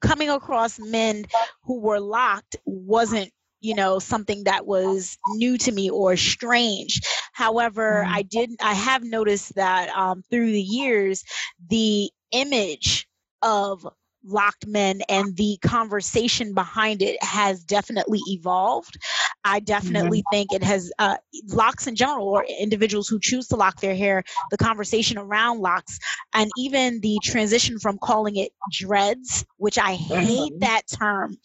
coming 0.00 0.30
across 0.30 0.78
men 0.78 1.24
who 1.62 1.80
were 1.80 2.00
locked 2.00 2.56
wasn't 2.64 3.30
you 3.60 3.74
know 3.74 3.98
something 3.98 4.44
that 4.44 4.66
was 4.66 5.18
new 5.30 5.56
to 5.56 5.72
me 5.72 5.88
or 5.88 6.16
strange 6.16 7.00
however 7.32 8.02
mm-hmm. 8.04 8.14
i 8.14 8.22
did 8.22 8.50
i 8.60 8.74
have 8.74 9.02
noticed 9.02 9.54
that 9.54 9.88
um, 9.90 10.22
through 10.30 10.52
the 10.52 10.60
years 10.60 11.24
the 11.68 12.10
image 12.32 13.08
of 13.42 13.86
locked 14.26 14.66
men 14.66 15.00
and 15.08 15.36
the 15.36 15.58
conversation 15.62 16.54
behind 16.54 17.02
it 17.02 17.22
has 17.22 17.64
definitely 17.64 18.20
evolved 18.28 18.98
i 19.44 19.60
definitely 19.60 20.20
mm-hmm. 20.20 20.36
think 20.36 20.52
it 20.52 20.62
has 20.62 20.92
uh, 20.98 21.16
locks 21.48 21.86
in 21.86 21.94
general 21.94 22.28
or 22.28 22.44
individuals 22.60 23.08
who 23.08 23.18
choose 23.20 23.48
to 23.48 23.56
lock 23.56 23.80
their 23.80 23.94
hair 23.94 24.22
the 24.50 24.56
conversation 24.56 25.18
around 25.18 25.60
locks 25.60 25.98
and 26.34 26.50
even 26.58 27.00
the 27.00 27.18
transition 27.22 27.78
from 27.78 27.98
calling 27.98 28.36
it 28.36 28.52
dreads 28.72 29.44
which 29.56 29.78
i 29.78 29.94
hate 29.94 30.52
mm-hmm. 30.52 30.58
that 30.58 30.82
term 30.88 31.36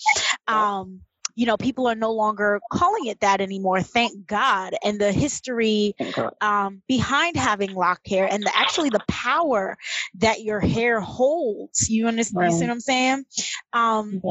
um, 0.47 1.01
you 1.35 1.45
know 1.45 1.57
people 1.57 1.87
are 1.87 1.95
no 1.95 2.11
longer 2.11 2.59
calling 2.71 3.07
it 3.07 3.19
that 3.21 3.41
anymore 3.41 3.81
thank 3.81 4.27
god. 4.27 4.75
And 4.83 4.99
the 4.99 5.11
history 5.11 5.95
um, 6.41 6.81
behind 6.87 7.35
having 7.35 7.73
locked 7.73 8.07
hair 8.07 8.27
and 8.29 8.43
the, 8.43 8.51
actually 8.55 8.89
the 8.89 9.03
power 9.07 9.77
that 10.15 10.41
your 10.41 10.59
hair 10.59 10.99
holds 10.99 11.89
you 11.89 12.07
understand 12.07 12.41
right. 12.41 12.51
you 12.51 12.57
see 12.57 12.65
what 12.65 12.71
i'm 12.71 12.79
saying? 12.79 13.25
Um, 13.73 14.21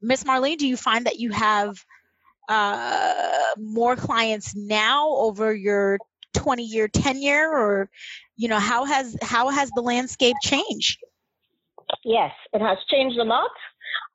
miss 0.00 0.24
marlene 0.24 0.58
do 0.58 0.66
you 0.66 0.76
find 0.76 1.06
that 1.06 1.18
you 1.18 1.30
have 1.30 1.76
uh, 2.48 3.54
more 3.58 3.96
clients 3.96 4.54
now 4.54 5.08
over 5.14 5.54
your 5.54 5.98
20 6.34 6.62
year 6.64 6.88
tenure 6.88 7.48
or 7.48 7.88
you 8.36 8.48
know 8.48 8.58
how 8.58 8.84
has 8.84 9.16
how 9.22 9.48
has 9.48 9.70
the 9.70 9.80
landscape 9.80 10.36
changed? 10.42 10.98
Yes, 12.04 12.32
it 12.52 12.60
has 12.60 12.78
changed 12.90 13.18
a 13.18 13.24
lot. 13.24 13.50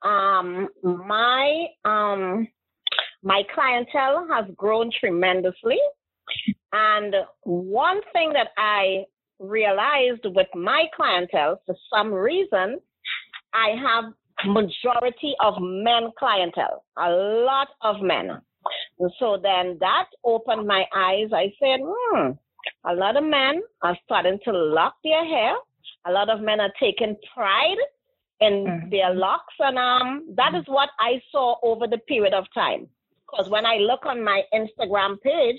Um, 0.03 0.67
my 0.83 1.67
um, 1.85 2.47
my 3.23 3.43
clientele 3.53 4.27
has 4.31 4.45
grown 4.55 4.89
tremendously, 4.97 5.77
and 6.71 7.13
one 7.43 8.01
thing 8.13 8.33
that 8.33 8.49
I 8.57 9.05
realized 9.39 10.25
with 10.25 10.47
my 10.55 10.85
clientele, 10.95 11.61
for 11.65 11.75
some 11.93 12.13
reason, 12.13 12.79
I 13.53 13.69
have 13.81 14.13
majority 14.45 15.35
of 15.41 15.55
men 15.59 16.11
clientele, 16.17 16.83
a 16.97 17.09
lot 17.09 17.67
of 17.81 18.01
men. 18.01 18.41
So 19.19 19.37
then 19.41 19.77
that 19.79 20.05
opened 20.23 20.67
my 20.67 20.85
eyes. 20.95 21.29
I 21.33 21.51
said, 21.59 21.79
hmm, 21.81 22.31
a 22.85 22.93
lot 22.93 23.17
of 23.17 23.23
men 23.23 23.61
are 23.81 23.97
starting 24.05 24.39
to 24.45 24.51
lock 24.51 24.95
their 25.03 25.25
hair 25.25 25.55
a 26.05 26.11
lot 26.11 26.29
of 26.29 26.41
men 26.41 26.59
are 26.59 26.73
taking 26.79 27.15
pride 27.33 27.77
in 28.41 28.65
mm-hmm. 28.65 28.89
their 28.89 29.13
locks, 29.13 29.53
and 29.59 29.77
um, 29.77 30.25
that 30.35 30.55
is 30.55 30.63
what 30.67 30.89
I 30.99 31.21
saw 31.31 31.55
over 31.63 31.87
the 31.87 31.97
period 31.97 32.33
of 32.33 32.45
time. 32.53 32.87
Because 33.29 33.49
when 33.49 33.65
I 33.65 33.75
look 33.77 34.05
on 34.05 34.23
my 34.23 34.41
Instagram 34.53 35.21
page, 35.21 35.57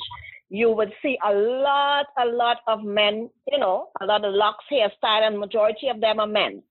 you 0.48 0.70
would 0.70 0.92
see 1.00 1.16
a 1.24 1.32
lot, 1.32 2.06
a 2.18 2.26
lot 2.26 2.58
of 2.66 2.82
men, 2.82 3.30
you 3.46 3.58
know, 3.58 3.88
a 4.00 4.06
lot 4.06 4.24
of 4.24 4.34
locks 4.34 4.64
hairstyle, 4.70 5.26
and 5.26 5.38
majority 5.38 5.88
of 5.88 6.00
them 6.00 6.18
are 6.18 6.26
men. 6.26 6.62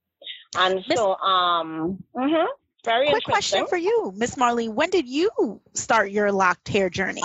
And 0.58 0.84
Miss, 0.88 0.98
so, 0.98 1.16
um, 1.16 2.04
mm-hmm, 2.16 2.48
very 2.84 3.10
quick 3.10 3.24
question 3.24 3.68
for 3.68 3.78
you, 3.78 4.14
Miss 4.16 4.36
Marlene. 4.36 4.74
When 4.74 4.90
did 4.90 5.08
you 5.08 5.62
start 5.74 6.12
your 6.12 6.32
locked 6.32 6.68
hair 6.68 6.90
journey? 6.90 7.22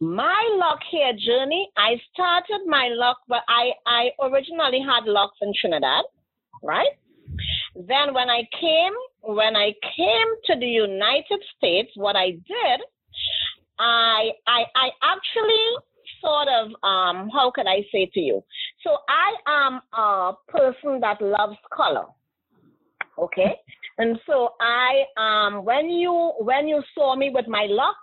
my 0.00 0.56
lock 0.58 0.80
hair 0.90 1.12
journey, 1.12 1.70
I 1.76 2.00
started 2.12 2.60
my 2.66 2.88
lock, 2.92 3.18
but 3.28 3.42
I, 3.48 3.72
I 3.86 4.10
originally 4.22 4.80
had 4.80 5.04
locks 5.04 5.36
in 5.42 5.52
Trinidad, 5.60 6.04
right? 6.62 6.90
Then 7.74 8.14
when 8.14 8.28
I 8.28 8.42
came, 8.60 8.92
when 9.22 9.56
I 9.56 9.72
came 9.96 10.28
to 10.46 10.58
the 10.58 10.66
United 10.66 11.40
States, 11.56 11.90
what 11.94 12.16
I 12.16 12.30
did, 12.30 12.80
I, 13.78 14.30
I, 14.46 14.64
I 14.74 14.90
actually 15.02 15.66
sort 16.20 16.48
of, 16.48 16.68
um, 16.82 17.30
how 17.30 17.50
could 17.54 17.66
I 17.66 17.82
say 17.92 18.10
to 18.12 18.20
you? 18.20 18.44
So 18.84 18.96
I 19.08 19.34
am 19.46 19.80
a 19.92 20.32
person 20.48 21.00
that 21.00 21.20
loves 21.20 21.56
color. 21.72 22.06
Okay. 23.18 23.56
And 23.98 24.18
so 24.26 24.50
I, 24.60 25.04
um, 25.16 25.64
when 25.64 25.88
you, 25.90 26.32
when 26.38 26.68
you 26.68 26.82
saw 26.94 27.16
me 27.16 27.30
with 27.30 27.46
my 27.48 27.66
locks, 27.68 27.98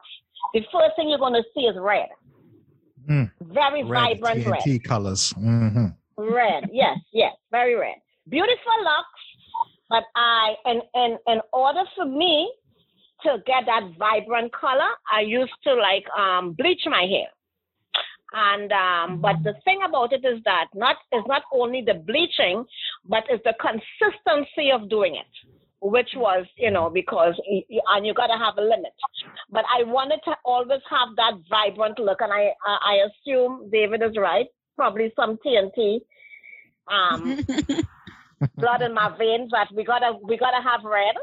the 0.53 0.61
first 0.71 0.95
thing 0.95 1.09
you're 1.09 1.19
going 1.19 1.33
to 1.33 1.43
see 1.53 1.61
is 1.61 1.75
red. 1.79 2.07
Mm. 3.09 3.31
Very 3.41 3.83
red, 3.83 4.19
vibrant 4.19 4.45
TNT 4.45 4.65
red. 4.65 4.83
colors. 4.83 5.33
Mm-hmm. 5.33 5.87
Red, 6.17 6.69
yes, 6.71 6.97
yes, 7.13 7.33
very 7.51 7.75
red. 7.75 7.95
Beautiful 8.29 8.77
locks, 8.83 9.23
but 9.89 10.03
I, 10.15 10.55
and 10.65 10.81
in, 10.95 11.17
in 11.27 11.39
order 11.53 11.83
for 11.95 12.05
me 12.05 12.51
to 13.23 13.37
get 13.45 13.65
that 13.65 13.91
vibrant 13.97 14.51
color, 14.53 14.89
I 15.11 15.21
used 15.21 15.53
to 15.63 15.73
like 15.75 16.05
um, 16.17 16.53
bleach 16.53 16.81
my 16.85 17.05
hair. 17.09 17.27
And 18.33 18.71
um, 18.73 19.21
but 19.21 19.37
the 19.43 19.53
thing 19.63 19.79
about 19.87 20.11
it 20.11 20.25
is 20.25 20.43
that 20.43 20.65
not 20.75 20.97
is 21.13 21.23
not 21.27 21.43
only 21.53 21.81
the 21.81 21.93
bleaching, 21.93 22.65
but 23.07 23.23
it's 23.29 23.43
the 23.45 23.55
consistency 23.61 24.69
of 24.71 24.89
doing 24.89 25.15
it 25.15 25.49
which 25.79 26.09
was, 26.15 26.45
you 26.57 26.71
know, 26.71 26.89
because, 26.89 27.35
and 27.47 28.05
you 28.05 28.13
got 28.13 28.27
to 28.27 28.37
have 28.37 28.57
a 28.57 28.61
limit. 28.61 28.93
But 29.49 29.63
I 29.65 29.83
wanted 29.83 30.19
to 30.25 30.35
always 30.43 30.81
have 30.89 31.09
that 31.17 31.33
vibrant 31.49 31.99
look, 31.99 32.19
and 32.21 32.33
I, 32.33 32.49
I 32.65 33.07
assume 33.07 33.69
David 33.71 34.01
is 34.01 34.17
right. 34.17 34.47
Probably 34.75 35.11
some 35.15 35.37
TNT, 35.45 35.99
um, 36.87 37.45
blood 38.57 38.81
in 38.81 38.93
my 38.93 39.15
veins, 39.17 39.49
but 39.51 39.67
we 39.75 39.83
gotta, 39.83 40.13
we 40.23 40.37
gotta 40.37 40.61
have 40.61 40.83
red. 40.83 41.15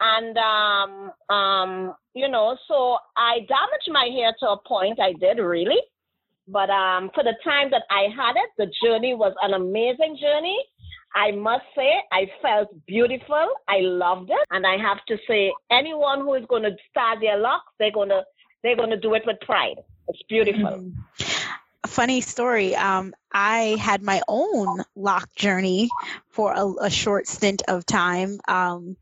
And 0.00 0.36
um, 0.36 1.36
um, 1.36 1.94
you 2.14 2.28
know, 2.28 2.56
so 2.66 2.98
I 3.16 3.38
damaged 3.46 3.88
my 3.88 4.08
hair 4.12 4.34
to 4.40 4.46
a 4.50 4.58
point. 4.66 4.98
I 5.00 5.12
did 5.12 5.40
really, 5.40 5.78
but 6.48 6.70
um, 6.70 7.10
for 7.14 7.22
the 7.22 7.34
time 7.44 7.70
that 7.70 7.82
I 7.90 8.08
had 8.14 8.34
it, 8.36 8.50
the 8.58 8.66
journey 8.84 9.14
was 9.14 9.32
an 9.42 9.54
amazing 9.54 10.18
journey 10.20 10.58
I 11.14 11.30
must 11.32 11.64
say, 11.76 11.90
I 12.10 12.26
felt 12.40 12.68
beautiful. 12.86 13.48
I 13.68 13.80
loved 13.80 14.30
it, 14.30 14.46
and 14.50 14.66
I 14.66 14.76
have 14.78 15.04
to 15.08 15.16
say, 15.28 15.52
anyone 15.70 16.20
who 16.20 16.34
is 16.34 16.44
going 16.48 16.62
to 16.62 16.74
start 16.90 17.18
their 17.20 17.38
locks, 17.38 17.66
they're 17.78 17.92
gonna 17.92 18.22
they're 18.62 18.76
gonna 18.76 18.98
do 18.98 19.14
it 19.14 19.22
with 19.26 19.36
pride. 19.40 19.76
It's 20.08 20.22
beautiful. 20.28 20.62
Mm-hmm. 20.62 21.31
Funny 21.86 22.20
story. 22.20 22.76
Um, 22.76 23.14
I 23.32 23.76
had 23.80 24.02
my 24.02 24.22
own 24.28 24.84
lock 24.94 25.34
journey 25.34 25.88
for 26.30 26.52
a, 26.52 26.86
a 26.86 26.90
short 26.90 27.26
stint 27.26 27.62
of 27.68 27.84
time. 27.84 28.38
Um, 28.46 28.96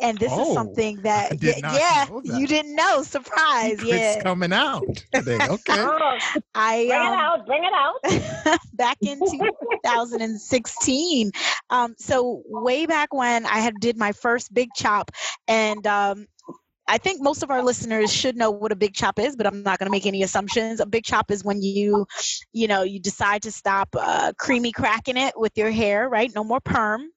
and 0.00 0.18
this 0.18 0.32
oh, 0.32 0.48
is 0.48 0.54
something 0.54 0.96
that 1.02 1.42
yeah, 1.42 1.52
yeah 1.62 2.06
that. 2.06 2.38
you 2.38 2.46
didn't 2.46 2.74
know. 2.74 3.02
Surprise 3.02 3.78
Secrets 3.78 4.16
yeah. 4.16 4.22
coming 4.22 4.52
out. 4.52 4.84
Today 5.12 5.38
okay. 5.40 5.58
Oh, 5.76 6.18
i 6.54 6.86
bring 6.86 7.00
um, 7.00 7.12
it 7.12 7.16
out 7.16 7.46
bring 7.46 7.64
it 7.64 7.72
out. 7.72 8.58
back 8.74 8.98
in 9.00 9.18
2016 9.18 11.32
um 11.70 11.94
so 11.98 12.42
way 12.46 12.86
back 12.86 13.12
when 13.12 13.44
i 13.46 13.58
had 13.58 13.74
did 13.80 13.96
my 13.96 14.12
first 14.12 14.52
big 14.52 14.68
chop 14.74 15.10
and 15.48 15.86
um 15.86 16.26
I 16.86 16.98
think 16.98 17.22
most 17.22 17.42
of 17.42 17.50
our 17.50 17.62
listeners 17.62 18.12
should 18.12 18.36
know 18.36 18.50
what 18.50 18.72
a 18.72 18.76
big 18.76 18.94
chop 18.94 19.18
is, 19.18 19.36
but 19.36 19.46
I'm 19.46 19.62
not 19.62 19.78
going 19.78 19.86
to 19.86 19.90
make 19.90 20.06
any 20.06 20.22
assumptions. 20.22 20.80
A 20.80 20.86
big 20.86 21.04
chop 21.04 21.30
is 21.30 21.44
when 21.44 21.62
you, 21.62 22.06
you 22.52 22.68
know, 22.68 22.82
you 22.82 23.00
decide 23.00 23.42
to 23.42 23.52
stop 23.52 23.88
uh, 23.98 24.32
creamy 24.38 24.72
cracking 24.72 25.16
it 25.16 25.32
with 25.36 25.52
your 25.56 25.70
hair, 25.70 26.08
right? 26.08 26.30
No 26.34 26.44
more 26.44 26.60
perm. 26.60 27.08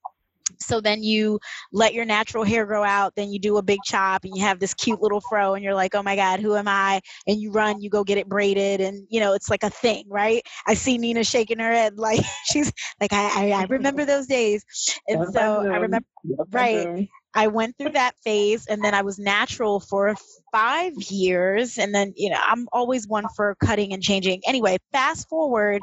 So 0.59 0.79
then 0.79 1.03
you 1.03 1.39
let 1.71 1.93
your 1.93 2.05
natural 2.05 2.43
hair 2.43 2.65
grow 2.65 2.83
out 2.83 3.13
then 3.15 3.31
you 3.31 3.37
do 3.37 3.57
a 3.57 3.61
big 3.61 3.79
chop 3.83 4.23
and 4.23 4.35
you 4.35 4.41
have 4.43 4.59
this 4.59 4.73
cute 4.73 5.01
little 5.01 5.21
fro 5.29 5.55
and 5.55 5.63
you're 5.63 5.75
like 5.75 5.93
oh 5.93 6.01
my 6.01 6.15
god 6.15 6.39
who 6.39 6.55
am 6.55 6.69
i? 6.69 7.01
And 7.27 7.39
you 7.39 7.51
run 7.51 7.81
you 7.81 7.89
go 7.89 8.03
get 8.03 8.17
it 8.17 8.29
braided 8.29 8.79
and 8.79 9.05
you 9.09 9.19
know 9.19 9.33
it's 9.33 9.49
like 9.49 9.63
a 9.63 9.69
thing 9.69 10.05
right? 10.07 10.41
I 10.65 10.73
see 10.73 10.97
nina 10.97 11.23
shaking 11.25 11.59
her 11.59 11.71
head 11.71 11.97
like 11.97 12.21
she's 12.45 12.71
like 13.01 13.11
i 13.13 13.51
i, 13.51 13.51
I 13.51 13.63
remember 13.65 14.05
those 14.05 14.27
days. 14.27 14.63
And 15.07 15.27
so 15.33 15.69
i 15.69 15.77
remember 15.77 16.07
right. 16.51 16.87
I 16.87 17.09
went 17.47 17.77
through 17.77 17.91
that 17.91 18.15
phase 18.23 18.67
and 18.67 18.83
then 18.83 18.93
I 18.93 19.03
was 19.03 19.17
natural 19.19 19.79
for 19.79 20.15
five 20.51 20.93
years. 20.95 21.77
And 21.77 21.93
then, 21.93 22.13
you 22.15 22.31
know, 22.31 22.39
I'm 22.43 22.67
always 22.71 23.07
one 23.07 23.25
for 23.35 23.55
cutting 23.63 23.93
and 23.93 24.01
changing. 24.01 24.41
Anyway, 24.47 24.77
fast 24.91 25.29
forward 25.29 25.81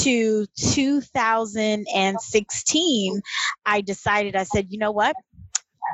to 0.00 0.46
2016, 0.56 3.20
I 3.66 3.82
decided, 3.82 4.36
I 4.36 4.44
said, 4.44 4.68
you 4.70 4.78
know 4.78 4.92
what? 4.92 5.14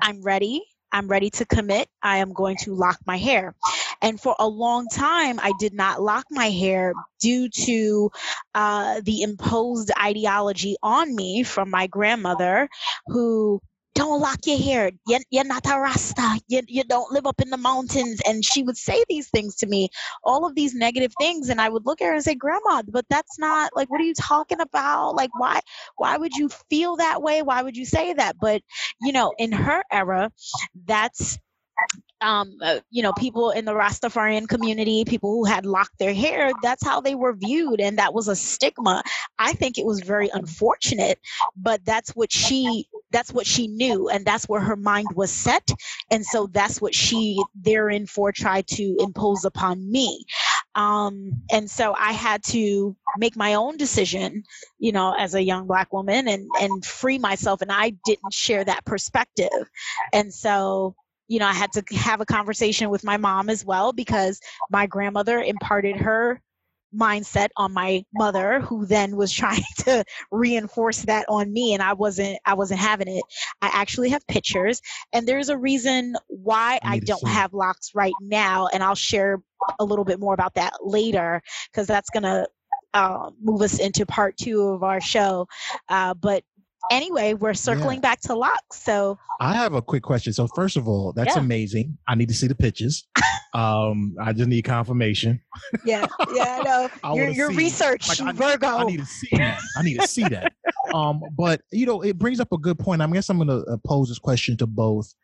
I'm 0.02 0.22
ready. 0.22 0.62
I'm 0.92 1.08
ready 1.08 1.30
to 1.30 1.44
commit. 1.44 1.88
I 2.02 2.18
am 2.18 2.32
going 2.32 2.56
to 2.62 2.74
lock 2.74 2.98
my 3.06 3.16
hair. 3.16 3.54
And 4.02 4.20
for 4.20 4.34
a 4.38 4.48
long 4.48 4.88
time, 4.88 5.38
I 5.40 5.52
did 5.58 5.72
not 5.72 6.02
lock 6.02 6.26
my 6.30 6.50
hair 6.50 6.92
due 7.20 7.48
to 7.48 8.10
uh, 8.54 9.00
the 9.04 9.22
imposed 9.22 9.90
ideology 10.00 10.76
on 10.82 11.14
me 11.14 11.44
from 11.44 11.70
my 11.70 11.86
grandmother, 11.86 12.68
who 13.06 13.60
don't 13.94 14.20
lock 14.20 14.38
your 14.46 14.58
hair. 14.58 14.92
You're, 15.06 15.20
you're 15.30 15.44
not 15.44 15.66
a 15.66 15.78
Rasta. 15.80 16.40
You, 16.48 16.62
you 16.68 16.84
don't 16.84 17.12
live 17.12 17.26
up 17.26 17.40
in 17.40 17.50
the 17.50 17.56
mountains. 17.56 18.20
And 18.26 18.44
she 18.44 18.62
would 18.62 18.76
say 18.76 19.04
these 19.08 19.28
things 19.30 19.56
to 19.56 19.66
me, 19.66 19.90
all 20.24 20.46
of 20.46 20.54
these 20.54 20.74
negative 20.74 21.12
things. 21.18 21.48
And 21.48 21.60
I 21.60 21.68
would 21.68 21.86
look 21.86 22.00
at 22.00 22.06
her 22.06 22.14
and 22.14 22.24
say, 22.24 22.34
Grandma, 22.34 22.82
but 22.88 23.06
that's 23.10 23.38
not 23.38 23.72
like, 23.76 23.90
what 23.90 24.00
are 24.00 24.04
you 24.04 24.14
talking 24.14 24.60
about? 24.60 25.16
Like, 25.16 25.30
why, 25.38 25.60
why 25.96 26.16
would 26.16 26.34
you 26.34 26.48
feel 26.70 26.96
that 26.96 27.22
way? 27.22 27.42
Why 27.42 27.62
would 27.62 27.76
you 27.76 27.84
say 27.84 28.14
that? 28.14 28.36
But, 28.40 28.62
you 29.00 29.12
know, 29.12 29.32
in 29.38 29.52
her 29.52 29.82
era, 29.92 30.30
that's 30.86 31.38
um, 32.20 32.56
uh, 32.62 32.80
you 32.90 33.02
know, 33.02 33.12
people 33.12 33.50
in 33.50 33.64
the 33.64 33.72
Rastafarian 33.72 34.48
community, 34.48 35.04
people 35.04 35.30
who 35.32 35.44
had 35.44 35.64
locked 35.66 35.98
their 35.98 36.14
hair, 36.14 36.52
that's 36.62 36.84
how 36.84 37.00
they 37.00 37.14
were 37.14 37.34
viewed. 37.34 37.80
And 37.80 37.98
that 37.98 38.14
was 38.14 38.28
a 38.28 38.36
stigma. 38.36 39.02
I 39.38 39.52
think 39.52 39.78
it 39.78 39.86
was 39.86 40.00
very 40.00 40.30
unfortunate, 40.32 41.18
but 41.56 41.84
that's 41.84 42.10
what 42.10 42.32
she, 42.32 42.86
that's 43.10 43.32
what 43.32 43.46
she 43.46 43.68
knew. 43.68 44.08
And 44.08 44.24
that's 44.24 44.48
where 44.48 44.60
her 44.60 44.76
mind 44.76 45.08
was 45.14 45.30
set. 45.30 45.70
And 46.10 46.24
so 46.24 46.46
that's 46.48 46.80
what 46.80 46.94
she 46.94 47.42
therein 47.54 48.06
for 48.06 48.32
tried 48.32 48.66
to 48.68 48.96
impose 49.00 49.44
upon 49.44 49.90
me. 49.90 50.24
Um, 50.74 51.42
and 51.50 51.70
so 51.70 51.94
I 51.94 52.12
had 52.12 52.42
to 52.44 52.96
make 53.18 53.36
my 53.36 53.54
own 53.54 53.76
decision, 53.76 54.44
you 54.78 54.92
know, 54.92 55.14
as 55.18 55.34
a 55.34 55.42
young 55.42 55.66
black 55.66 55.92
woman 55.92 56.28
and, 56.28 56.48
and 56.60 56.84
free 56.84 57.18
myself. 57.18 57.60
And 57.60 57.72
I 57.72 57.90
didn't 58.04 58.32
share 58.32 58.64
that 58.64 58.84
perspective. 58.84 59.48
And 60.12 60.32
so 60.32 60.94
you 61.30 61.38
know, 61.38 61.46
I 61.46 61.52
had 61.52 61.70
to 61.74 61.84
have 61.94 62.20
a 62.20 62.26
conversation 62.26 62.90
with 62.90 63.04
my 63.04 63.16
mom 63.16 63.48
as 63.48 63.64
well 63.64 63.92
because 63.92 64.40
my 64.68 64.86
grandmother 64.86 65.38
imparted 65.40 65.94
her 65.96 66.42
mindset 66.92 67.50
on 67.56 67.72
my 67.72 68.04
mother 68.12 68.58
who 68.58 68.84
then 68.84 69.14
was 69.14 69.32
trying 69.42 69.62
to 69.78 70.04
reinforce 70.32 71.02
that 71.02 71.24
on 71.28 71.52
me 71.52 71.72
and 71.72 71.84
I 71.84 71.92
wasn't 71.92 72.36
I 72.44 72.54
wasn't 72.54 72.80
having 72.80 73.06
it. 73.06 73.22
I 73.62 73.70
actually 73.72 74.08
have 74.08 74.26
pictures 74.26 74.82
and 75.12 75.24
there's 75.24 75.50
a 75.50 75.56
reason 75.56 76.16
why 76.26 76.80
I 76.82 76.98
don't 76.98 77.28
have 77.28 77.54
locks 77.54 77.92
right 77.94 78.12
now 78.20 78.66
and 78.66 78.82
I'll 78.82 78.96
share 78.96 79.40
a 79.78 79.84
little 79.84 80.04
bit 80.04 80.18
more 80.18 80.34
about 80.34 80.54
that 80.54 80.72
later 80.82 81.40
because 81.70 81.86
that's 81.86 82.10
going 82.10 82.24
to 82.24 82.44
uh, 82.92 83.30
move 83.40 83.62
us 83.62 83.78
into 83.78 84.04
part 84.04 84.36
two 84.36 84.62
of 84.62 84.82
our 84.82 85.00
show. 85.00 85.46
Uh, 85.88 86.14
but 86.14 86.42
anyway, 86.90 87.34
we're 87.34 87.54
circling 87.54 87.98
yeah. 87.98 88.10
back 88.10 88.20
to 88.22 88.34
locks. 88.34 88.82
So 88.82 89.18
I 89.40 89.54
have 89.54 89.74
a 89.74 89.80
quick 89.80 90.02
question. 90.02 90.32
So 90.32 90.46
first 90.48 90.76
of 90.76 90.86
all, 90.86 91.12
that's 91.12 91.36
yeah. 91.36 91.40
amazing. 91.40 91.96
I 92.08 92.14
need 92.14 92.28
to 92.28 92.34
see 92.34 92.46
the 92.46 92.54
pictures. 92.54 93.06
um, 93.54 94.14
I 94.20 94.32
just 94.32 94.48
need 94.48 94.62
confirmation. 94.62 95.40
Yeah, 95.84 96.06
yeah, 96.34 96.58
I 96.60 96.62
know. 96.62 96.90
I 97.04 97.14
your 97.14 97.28
your 97.28 97.50
research, 97.52 98.08
like, 98.08 98.20
I, 98.20 98.32
Virgo. 98.32 98.66
I 98.66 98.84
need 98.84 99.00
to 99.00 99.06
see 99.06 99.36
that. 99.36 99.60
I 99.76 99.82
need 99.82 100.00
to 100.00 100.06
see 100.06 100.24
that. 100.24 100.52
um, 100.94 101.22
but 101.36 101.62
you 101.70 101.86
know, 101.86 102.02
it 102.02 102.18
brings 102.18 102.40
up 102.40 102.52
a 102.52 102.58
good 102.58 102.78
point. 102.78 103.00
I 103.00 103.06
guess 103.06 103.28
I'm 103.30 103.38
going 103.38 103.48
to 103.48 103.70
uh, 103.70 103.76
pose 103.86 104.08
this 104.08 104.18
question 104.18 104.56
to 104.58 104.66
both 104.66 105.14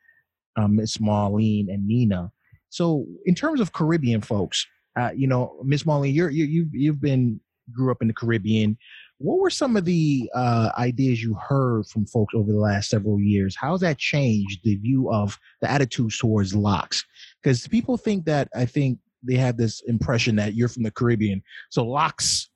um, 0.56 0.76
Miss 0.76 0.98
Marlene 0.98 1.66
and 1.68 1.86
Nina. 1.86 2.30
So, 2.68 3.06
in 3.26 3.34
terms 3.34 3.60
of 3.60 3.72
Caribbean 3.72 4.20
folks, 4.20 4.66
uh, 4.98 5.10
you 5.14 5.26
know, 5.26 5.60
Miss 5.64 5.84
Marlene, 5.84 6.14
you're, 6.14 6.30
you 6.30 6.44
you've 6.44 6.74
you've 6.74 7.00
been 7.00 7.40
grew 7.72 7.90
up 7.90 7.98
in 8.00 8.08
the 8.08 8.14
Caribbean. 8.14 8.78
What 9.18 9.38
were 9.38 9.50
some 9.50 9.76
of 9.76 9.86
the 9.86 10.30
uh, 10.34 10.70
ideas 10.76 11.22
you 11.22 11.34
heard 11.34 11.86
from 11.86 12.04
folks 12.04 12.34
over 12.34 12.52
the 12.52 12.58
last 12.58 12.90
several 12.90 13.18
years? 13.18 13.56
How's 13.58 13.80
that 13.80 13.98
changed 13.98 14.60
the 14.62 14.76
view 14.76 15.10
of 15.10 15.38
the 15.62 15.70
attitude 15.70 16.12
towards 16.18 16.54
locks? 16.54 17.04
Because 17.42 17.66
people 17.66 17.96
think 17.96 18.26
that 18.26 18.48
I 18.54 18.66
think 18.66 18.98
they 19.22 19.36
have 19.36 19.56
this 19.56 19.80
impression 19.86 20.36
that 20.36 20.54
you're 20.54 20.68
from 20.68 20.82
the 20.82 20.90
Caribbean, 20.90 21.42
so 21.70 21.84
locks 21.86 22.50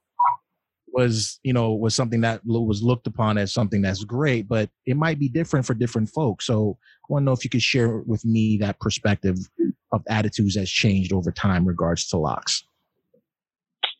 was 0.93 1.39
you 1.45 1.53
know 1.53 1.73
was 1.73 1.95
something 1.95 2.21
that 2.21 2.45
was 2.45 2.83
looked 2.83 3.07
upon 3.07 3.39
as 3.39 3.55
something 3.55 3.81
that's 3.81 4.05
great, 4.05 4.47
but 4.47 4.69
it 4.85 4.97
might 4.97 5.19
be 5.19 5.29
different 5.29 5.65
for 5.65 5.73
different 5.73 6.11
folks. 6.11 6.47
So 6.47 6.77
I 6.81 7.07
want 7.09 7.23
to 7.23 7.25
know 7.27 7.33
if 7.33 7.43
you 7.43 7.51
could 7.51 7.63
share 7.63 7.99
with 7.99 8.25
me 8.25 8.59
that 8.59 8.79
perspective 8.81 9.39
of 9.93 10.03
attitudes 10.09 10.57
that's 10.57 10.71
changed 10.71 11.13
over 11.13 11.33
time 11.33 11.67
regards 11.67 12.07
to 12.09 12.19
locks. 12.19 12.65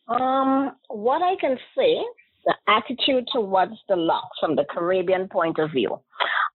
Um, 0.07 0.75
what 0.89 1.21
I 1.21 1.35
can 1.37 1.57
say 1.75 2.03
the 2.45 2.55
attitude 2.67 3.27
towards 3.31 3.73
the 3.87 3.95
locks 3.95 4.37
from 4.39 4.55
the 4.55 4.65
Caribbean 4.69 5.27
point 5.27 5.59
of 5.59 5.71
view. 5.71 5.99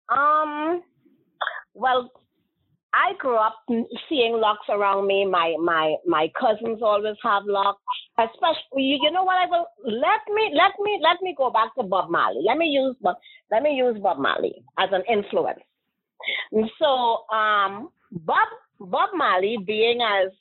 Um, 0.08 0.82
well, 1.74 2.10
I 2.96 3.12
grew 3.18 3.36
up 3.36 3.56
seeing 4.08 4.40
locks 4.40 4.66
around 4.70 5.06
me. 5.06 5.26
My 5.26 5.54
my 5.62 5.96
my 6.06 6.32
cousins 6.38 6.80
always 6.82 7.16
have 7.22 7.42
locks. 7.44 7.82
Especially, 8.18 8.82
you, 8.82 8.98
you 9.02 9.10
know 9.10 9.24
what? 9.24 9.36
I 9.36 9.46
will 9.46 9.66
let 9.84 10.22
me 10.34 10.50
let 10.54 10.72
me 10.80 10.98
let 11.02 11.20
me 11.20 11.34
go 11.36 11.50
back 11.50 11.74
to 11.76 11.82
Bob 11.82 12.10
Marley. 12.10 12.40
Let 12.46 12.56
me 12.56 12.66
use 12.66 12.96
Bob 13.02 13.16
let 13.50 13.62
me 13.62 13.72
use 13.72 13.98
Bob 14.00 14.18
Marley 14.18 14.54
as 14.78 14.88
an 14.92 15.02
influence. 15.10 15.60
And 16.52 16.70
so, 16.78 17.26
um, 17.36 17.90
Bob 18.10 18.48
Bob 18.80 19.10
Marley, 19.14 19.58
being 19.66 20.00
as 20.00 20.32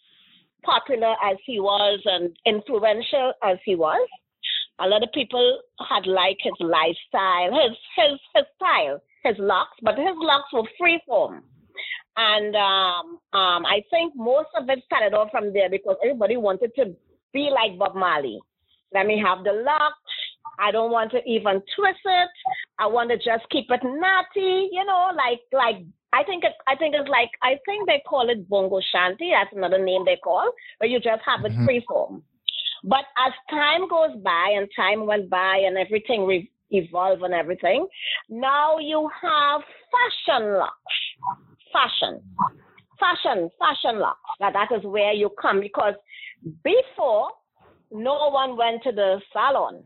popular 0.63 1.15
as 1.23 1.38
he 1.45 1.60
was 1.60 1.99
and 2.05 2.36
influential 2.45 3.34
as 3.43 3.58
he 3.65 3.75
was, 3.75 4.08
a 4.79 4.88
lot 4.88 5.03
of 5.03 5.11
people 5.13 5.61
had 5.88 6.05
liked 6.05 6.41
his 6.43 6.53
lifestyle, 6.59 7.51
his 7.51 7.77
his 7.95 8.19
his 8.35 8.45
style, 8.55 9.01
his 9.23 9.35
locks, 9.39 9.77
but 9.81 9.97
his 9.97 10.15
locks 10.17 10.51
were 10.53 10.67
freeform. 10.79 11.41
And 12.17 12.55
um, 12.55 13.19
um, 13.33 13.65
I 13.65 13.83
think 13.89 14.13
most 14.15 14.49
of 14.57 14.69
it 14.69 14.79
started 14.85 15.13
off 15.13 15.31
from 15.31 15.53
there 15.53 15.69
because 15.69 15.97
everybody 16.03 16.38
wanted 16.38 16.71
to 16.75 16.95
be 17.33 17.49
like 17.51 17.77
Bob 17.77 17.95
Marley. 17.95 18.39
Let 18.93 19.05
me 19.05 19.21
have 19.25 19.43
the 19.43 19.51
locks. 19.51 19.97
I 20.57 20.71
don't 20.71 20.91
want 20.91 21.11
to 21.11 21.21
even 21.25 21.61
twist 21.75 21.99
it. 22.05 22.29
I 22.79 22.88
want 22.88 23.09
to 23.09 23.17
just 23.17 23.49
keep 23.51 23.65
it 23.69 23.81
natty, 23.83 24.69
you 24.71 24.85
know, 24.85 25.11
like 25.15 25.41
like 25.51 25.83
I 26.13 26.23
think 26.23 26.45
it, 26.45 26.53
I 26.67 26.75
think 26.75 26.95
it's 26.95 27.09
like 27.09 27.31
I 27.43 27.59
think 27.65 27.88
they 27.88 28.01
call 28.07 28.29
it 28.29 28.47
bongo 28.47 28.79
shanty. 28.91 29.31
That's 29.31 29.55
another 29.55 29.83
name 29.83 30.03
they 30.05 30.17
call, 30.23 30.49
but 30.79 30.89
you 30.89 30.99
just 30.99 31.21
have 31.25 31.43
it 31.43 31.51
mm-hmm. 31.51 31.65
free 31.65 31.83
form. 31.88 32.23
But 32.87 33.05
as 33.17 33.33
time 33.49 33.89
goes 33.89 34.15
by 34.23 34.53
and 34.55 34.69
time 34.75 35.07
went 35.07 35.27
by 35.27 35.63
and 35.65 35.75
everything 35.75 36.25
re- 36.27 36.51
evolved 36.69 37.23
and 37.23 37.33
everything, 37.33 37.87
now 38.29 38.77
you 38.77 39.09
have 39.21 39.61
fashion 39.91 40.53
locks. 40.53 40.97
Fashion. 41.73 42.21
Fashion, 42.99 43.49
fashion 43.59 43.99
locks. 43.99 44.19
Now 44.39 44.51
that 44.51 44.71
is 44.71 44.83
where 44.83 45.13
you 45.13 45.31
come 45.41 45.61
because 45.61 45.95
before, 46.63 47.29
no 47.91 48.29
one 48.29 48.55
went 48.55 48.83
to 48.83 48.91
the 48.91 49.19
salon. 49.33 49.83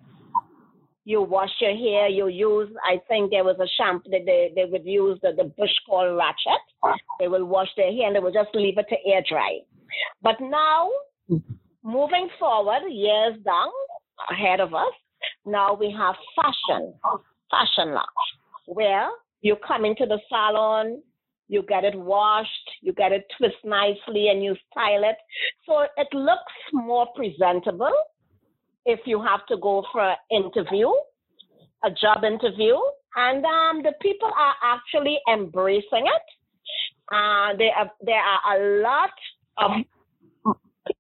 You 1.06 1.22
wash 1.22 1.50
your 1.62 1.76
hair, 1.76 2.08
you 2.08 2.28
use, 2.28 2.70
I 2.86 3.00
think 3.08 3.32
there 3.32 3.46
was 3.46 3.58
a 3.60 3.68
shampoo 3.78 4.10
that 4.12 4.26
they, 4.26 4.52
they 4.56 4.66
would 4.66 4.86
use 4.86 5.18
the, 5.24 5.32
the 5.36 5.46
bush 5.46 5.72
called 5.88 6.18
ratchet. 6.18 7.00
They 7.20 7.30
will 7.30 7.46
wash 7.46 7.70
their 7.78 7.92
hair 7.92 8.08
and 8.08 8.16
they 8.16 8.20
will 8.20 8.34
just 8.34 8.54
leave 8.54 8.78
it 8.78 8.88
to 8.90 8.96
air 9.10 9.24
dry. 9.28 9.60
But 10.22 10.36
now 10.42 10.90
moving 11.90 12.30
forward, 12.40 12.82
years 12.90 13.36
down 13.44 13.72
ahead 14.30 14.60
of 14.60 14.74
us, 14.74 14.94
now 15.46 15.74
we 15.74 15.92
have 15.92 16.16
fashion, 16.36 16.94
fashion 17.50 17.94
locks, 17.94 18.30
where 18.68 19.10
you 19.42 19.56
come 19.68 19.86
into 19.86 20.06
the 20.06 20.20
salon, 20.30 21.02
you 21.48 21.64
get 21.64 21.84
it 21.84 21.98
washed, 21.98 22.70
you 22.82 22.94
get 22.94 23.12
it 23.12 23.26
twist 23.38 23.58
nicely, 23.64 24.30
and 24.30 24.44
you 24.44 24.56
style 24.72 25.04
it. 25.04 25.18
So 25.66 25.86
it 25.98 26.08
looks 26.14 26.54
more 26.74 27.08
presentable 27.16 27.92
if 28.86 29.00
you 29.06 29.22
have 29.22 29.46
to 29.48 29.58
go 29.58 29.84
for 29.92 30.02
an 30.02 30.18
interview, 30.32 30.90
a 31.84 31.90
job 31.90 32.24
interview. 32.24 32.76
And 33.16 33.44
um, 33.44 33.82
the 33.82 33.94
people 34.02 34.30
are 34.38 34.54
actually 34.64 35.18
embracing 35.32 36.06
it. 36.06 36.26
Uh, 37.12 37.58
there, 37.58 37.74
are, 37.76 37.92
there 38.02 38.22
are 38.22 38.56
a 38.56 38.82
lot 38.84 39.10
of 39.58 39.72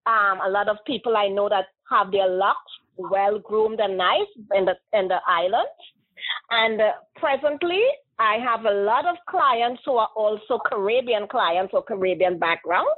um, 0.05 0.39
a 0.45 0.49
lot 0.49 0.69
of 0.69 0.77
people 0.85 1.17
I 1.17 1.27
know 1.27 1.49
that 1.49 1.65
have 1.89 2.11
their 2.11 2.27
locks 2.29 2.71
well 2.97 3.39
groomed 3.39 3.79
and 3.79 3.97
nice 3.97 4.27
in 4.53 4.65
the 4.65 4.75
in 4.93 5.07
the 5.07 5.19
island. 5.27 5.67
And 6.51 6.81
uh, 6.81 6.91
presently, 7.15 7.81
I 8.19 8.37
have 8.43 8.65
a 8.65 8.71
lot 8.71 9.05
of 9.05 9.15
clients 9.29 9.81
who 9.85 9.95
are 9.97 10.09
also 10.15 10.59
Caribbean 10.69 11.27
clients 11.27 11.73
or 11.73 11.83
Caribbean 11.83 12.37
background, 12.37 12.89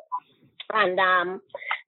and 0.73 0.99
um, 0.99 1.41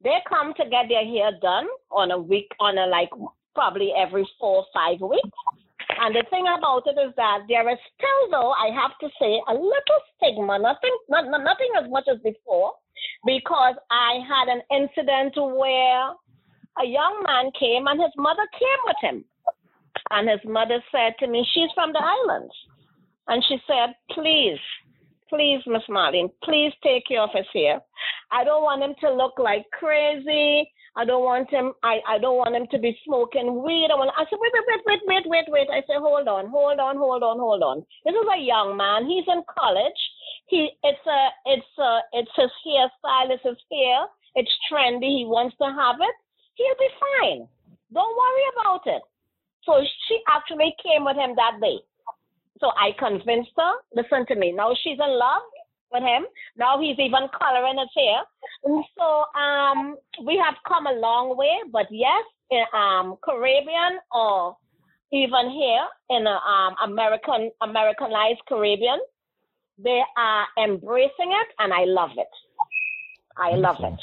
they 0.04 0.18
come 0.30 0.54
to 0.56 0.64
get 0.70 0.90
their 0.90 1.06
hair 1.06 1.32
done 1.42 1.68
on 1.92 2.12
a 2.12 2.18
week, 2.18 2.50
on 2.60 2.78
a 2.78 2.86
like 2.86 3.10
probably 3.56 3.92
every 3.98 4.28
four 4.40 4.66
five 4.74 5.00
weeks. 5.02 5.30
And 6.00 6.16
the 6.16 6.24
thing 6.30 6.46
about 6.48 6.84
it 6.88 6.98
is 7.00 7.14
that 7.18 7.46
there 7.48 7.70
is 7.70 7.78
still, 7.96 8.32
though, 8.32 8.52
I 8.52 8.74
have 8.74 8.98
to 9.02 9.10
say, 9.20 9.42
a 9.48 9.54
little 9.54 10.02
stigma. 10.18 10.58
Nothing, 10.58 10.96
not, 11.10 11.30
nothing 11.30 11.70
as 11.82 11.90
much 11.90 12.06
as 12.12 12.20
before, 12.22 12.74
because 13.26 13.76
I 13.92 14.20
had 14.28 14.48
an 14.48 14.62
incident 14.72 15.34
where 15.36 16.12
a 16.82 16.86
young 16.86 17.24
man 17.26 17.52
came 17.60 17.88
and 17.88 18.02
his 18.02 18.12
mother 18.18 18.48
came 18.54 18.82
with 18.86 18.98
him. 19.02 19.26
And 20.10 20.30
his 20.30 20.40
mother 20.46 20.84
said 20.92 21.14
to 21.20 21.28
me, 21.28 21.46
She's 21.54 21.70
from 21.74 21.94
the 21.94 22.02
islands. 22.02 22.54
And 23.28 23.44
she 23.48 23.58
said, 23.68 23.96
Please, 24.12 24.60
please, 25.30 25.62
Miss 25.66 25.84
Marlene, 25.90 26.30
please 26.44 26.74
take 26.84 27.08
care 27.08 27.22
of 27.22 27.30
his 27.34 27.48
hair. 27.54 27.82
I 28.32 28.44
don't 28.44 28.64
want 28.64 28.84
him 28.84 28.96
to 29.02 29.14
look 29.14 29.34
like 29.38 29.66
crazy. 29.72 30.70
I 30.96 31.06
don't 31.06 31.24
want 31.24 31.50
him. 31.50 31.74
I, 31.82 32.00
I 32.08 32.18
don't 32.20 32.38
want 32.38 32.56
him 32.56 32.68
to 32.70 32.78
be 32.78 32.98
smoking 33.06 33.64
weed. 33.64 33.90
I, 33.90 33.98
want, 33.98 34.14
I 34.14 34.26
said, 34.30 34.38
wait, 34.38 34.54
wait, 34.54 34.66
wait, 34.68 34.82
wait, 34.86 35.02
wait, 35.08 35.26
wait, 35.26 35.46
wait. 35.50 35.68
I 35.74 35.82
said, 35.88 35.98
hold 35.98 36.28
on, 36.28 36.50
hold 36.50 36.80
on, 36.80 36.98
hold 36.98 37.24
on, 37.24 37.40
hold 37.40 37.64
on. 37.64 37.86
This 38.06 38.14
is 38.14 38.28
a 38.30 38.40
young 38.40 38.78
man. 38.78 39.10
He's 39.10 39.26
in 39.28 39.42
college. 39.50 40.02
He, 40.48 40.70
it's 40.84 41.06
a, 41.08 41.28
it's 41.46 41.74
a, 41.80 42.00
it's 42.14 42.32
his 42.36 42.52
hairstyle. 42.66 43.32
It's 43.32 43.44
his 43.44 43.58
hair. 43.72 44.06
It's 44.36 44.52
trendy. 44.72 45.20
He 45.20 45.26
wants 45.26 45.56
to 45.58 45.66
have 45.66 45.96
it. 46.00 46.16
He'll 46.56 46.80
be 46.80 46.90
fine. 47.00 47.48
Don't 47.94 48.18
worry 48.18 48.46
about 48.56 48.82
it. 48.88 49.02
So 49.64 49.82
she 50.08 50.20
actually 50.28 50.76
came 50.84 51.06
with 51.06 51.16
him 51.16 51.36
that 51.36 51.60
day. 51.62 51.80
So 52.60 52.72
I 52.78 52.92
convinced 52.98 53.52
her. 53.58 53.74
Listen 53.96 54.26
to 54.28 54.36
me. 54.36 54.52
Now 54.52 54.76
she's 54.84 55.00
in 55.00 55.20
love 55.20 55.44
with 55.92 56.04
him. 56.04 56.26
Now 56.58 56.80
he's 56.82 57.00
even 57.00 57.30
coloring 57.38 57.78
his 57.80 57.90
hair. 57.96 58.22
And 58.66 58.84
so 58.98 59.26
um, 59.40 59.96
we 60.26 60.42
have 60.44 60.56
come 60.68 60.88
a 60.88 61.00
long 61.00 61.38
way. 61.38 61.62
But 61.72 61.88
yes, 61.92 62.24
in 62.52 62.64
um, 62.74 63.18
Caribbean 63.24 64.00
or 64.12 64.58
even 65.12 65.52
here 65.52 65.86
in 66.10 66.26
a, 66.26 66.38
um, 66.38 66.76
American 66.84 67.52
Americanized 67.62 68.42
Caribbean, 68.50 69.00
they 69.78 70.02
are 70.18 70.48
embracing 70.64 71.32
it, 71.32 71.48
and 71.60 71.74
I 71.74 71.86
love 71.86 72.12
it. 72.18 72.28
I 73.38 73.56
love 73.56 73.78
it. 73.80 74.00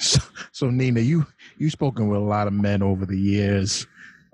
So, 0.00 0.20
so 0.52 0.70
Nina, 0.70 1.00
you 1.00 1.26
you've 1.56 1.72
spoken 1.72 2.08
with 2.08 2.18
a 2.18 2.24
lot 2.24 2.46
of 2.46 2.52
men 2.52 2.82
over 2.82 3.04
the 3.06 3.18
years 3.18 3.86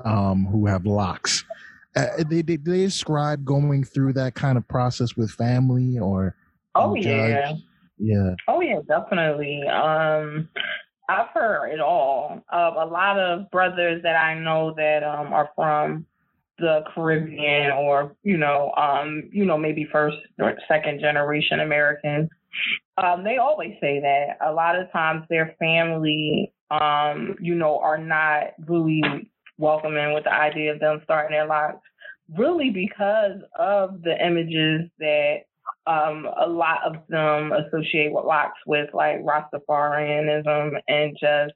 um, 0.05 0.47
who 0.47 0.67
have 0.67 0.87
locks. 0.87 1.45
Uh, 1.97 2.07
they, 2.29 2.43
they 2.43 2.57
they 2.57 2.79
describe 2.79 3.45
going 3.45 3.85
through 3.85 4.13
that 4.15 4.35
kind 4.35 4.59
of 4.59 4.67
process 4.69 5.17
with 5.17 5.31
family 5.31 5.99
or 5.99 6.35
oh 6.75 6.95
yeah 6.97 7.55
yeah 7.99 8.35
oh 8.49 8.61
yeah 8.61 8.81
definitely 8.89 9.63
um 9.69 10.49
i've 11.09 11.29
heard 11.29 11.69
it 11.69 11.79
all 11.81 12.43
of 12.49 12.75
a 12.75 12.93
lot 12.93 13.17
of 13.17 13.49
brothers 13.53 14.03
that 14.03 14.17
i 14.17 14.35
know 14.37 14.75
that 14.77 15.05
um 15.05 15.33
are 15.33 15.49
from 15.55 16.05
the 16.59 16.81
caribbean 16.95 17.73
or 17.73 18.15
you 18.23 18.37
know 18.37 18.73
um 18.77 19.29
you 19.33 19.45
know 19.45 19.59
maybe 19.59 19.87
first 19.91 20.17
or 20.39 20.55
second 20.69 21.01
generation 21.01 21.61
americans 21.61 22.29
um, 22.97 23.25
they 23.25 23.39
always 23.39 23.75
say 23.81 24.01
that. 24.01 24.39
A 24.47 24.53
lot 24.53 24.77
of 24.77 24.91
times 24.93 25.25
their 25.29 25.55
family, 25.59 26.53
um, 26.71 27.37
you 27.41 27.55
know, 27.55 27.79
are 27.79 27.99
not 27.99 28.53
really 28.67 29.03
welcoming 29.59 30.15
with 30.15 30.25
the 30.25 30.33
idea 30.33 30.73
of 30.73 30.81
them 30.81 31.01
starting 31.05 31.33
their 31.33 31.47
locks, 31.47 31.83
really 32.37 32.71
because 32.71 33.41
of 33.59 34.03
the 34.03 34.15
images 34.25 34.83
that 34.99 35.39
um, 35.87 36.27
a 36.41 36.49
lot 36.49 36.79
of 36.87 36.97
them 37.09 37.53
associate 37.53 38.13
with 38.13 38.25
locks 38.25 38.59
with, 38.67 38.91
like 38.95 39.25
Rastafarianism 39.25 40.73
and 40.89 41.17
just 41.21 41.55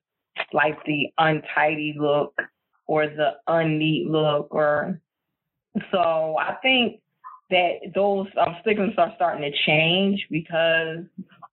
like 0.53 0.85
the 0.85 1.09
untidy 1.19 1.95
look 1.99 2.35
or 2.89 3.07
the 3.07 3.33
unneat 3.49 4.09
look 4.09 4.49
or 4.51 5.01
so 5.93 6.37
I 6.39 6.55
think 6.63 7.01
that 7.51 7.93
those 7.95 8.27
um, 8.41 8.57
stigmas 8.63 8.95
are 8.99 9.13
starting 9.17 9.51
to 9.51 9.57
change 9.67 10.27
because 10.31 11.05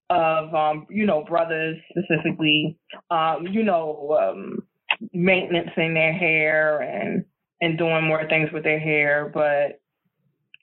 of 0.10 0.54
um, 0.54 0.88
you 0.90 1.06
know 1.06 1.24
brothers 1.24 1.78
specifically 1.90 2.78
um, 3.12 3.48
you 3.50 3.64
know 3.64 4.18
um, 4.20 4.64
maintenance 5.14 5.72
in 5.78 5.94
their 5.94 6.14
hair 6.14 6.82
and 6.82 7.26
and 7.62 7.78
doing 7.78 8.06
more 8.06 8.28
things 8.28 8.50
with 8.52 8.64
their 8.64 8.80
hair. 8.80 9.32
But 9.34 9.82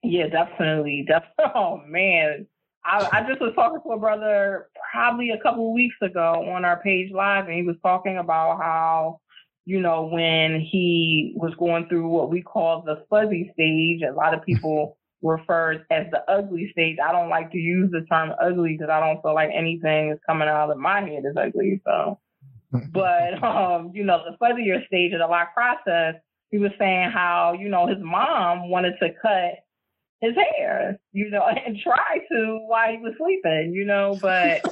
yeah 0.03 0.27
definitely 0.29 1.05
definitely 1.09 1.53
oh 1.55 1.81
man. 1.87 2.47
I, 2.85 3.09
I 3.13 3.29
just 3.29 3.41
was 3.41 3.53
talking 3.55 3.79
to 3.87 3.93
a 3.93 3.99
brother 3.99 4.67
probably 4.93 5.31
a 5.31 5.41
couple 5.41 5.69
of 5.69 5.73
weeks 5.73 5.95
ago 6.03 6.53
on 6.53 6.65
our 6.65 6.83
page 6.83 7.13
live 7.13 7.47
and 7.47 7.55
he 7.55 7.63
was 7.63 7.77
talking 7.81 8.19
about 8.19 8.59
how 8.61 9.21
you 9.65 9.81
know 9.81 10.05
when 10.05 10.61
he 10.61 11.35
was 11.37 11.55
going 11.59 11.87
through 11.89 12.09
what 12.09 12.31
we 12.31 12.43
call 12.43 12.83
the 12.83 13.05
fuzzy 13.09 13.51
stage 13.55 14.03
a 14.03 14.15
lot 14.15 14.35
of 14.35 14.43
people 14.47 14.97
refers 15.23 15.81
as 15.91 16.07
the 16.11 16.21
ugly 16.31 16.69
stage. 16.73 16.99
I 17.03 17.13
don't 17.13 17.31
like 17.31 17.51
to 17.53 17.59
use 17.59 17.91
the 17.91 18.05
term 18.11 18.33
ugly 18.43 18.77
because 18.77 18.91
I 18.91 19.01
don't 19.01 19.23
feel 19.23 19.35
like 19.35 19.51
anything 19.55 20.11
is 20.11 20.19
coming 20.27 20.49
out 20.49 20.71
of 20.71 20.79
my 20.79 21.01
head 21.01 21.25
is 21.25 21.37
ugly. 21.37 21.81
So, 21.85 22.19
but 22.93 23.43
um, 23.43 23.93
you 23.95 24.05
know, 24.05 24.23
the 24.25 24.37
fuzzier 24.45 24.87
stage 24.87 25.13
of 25.13 25.21
the 25.21 25.27
lock 25.27 25.55
process, 25.55 26.17
he 26.51 26.59
was 26.59 26.73
saying 26.79 27.11
how 27.11 27.57
you 27.59 27.69
know 27.69 27.87
his 27.87 27.99
mom 28.01 28.69
wanted 28.69 28.95
to 29.01 29.11
cut 29.23 29.65
his 30.21 30.35
hair, 30.57 30.99
you 31.13 31.31
know, 31.31 31.47
and 31.67 31.79
try 31.79 32.19
to 32.31 32.59
while 32.67 32.91
he 32.91 32.99
was 32.99 33.15
sleeping, 33.19 33.73
you 33.75 33.85
know, 33.85 34.19
but. 34.21 34.63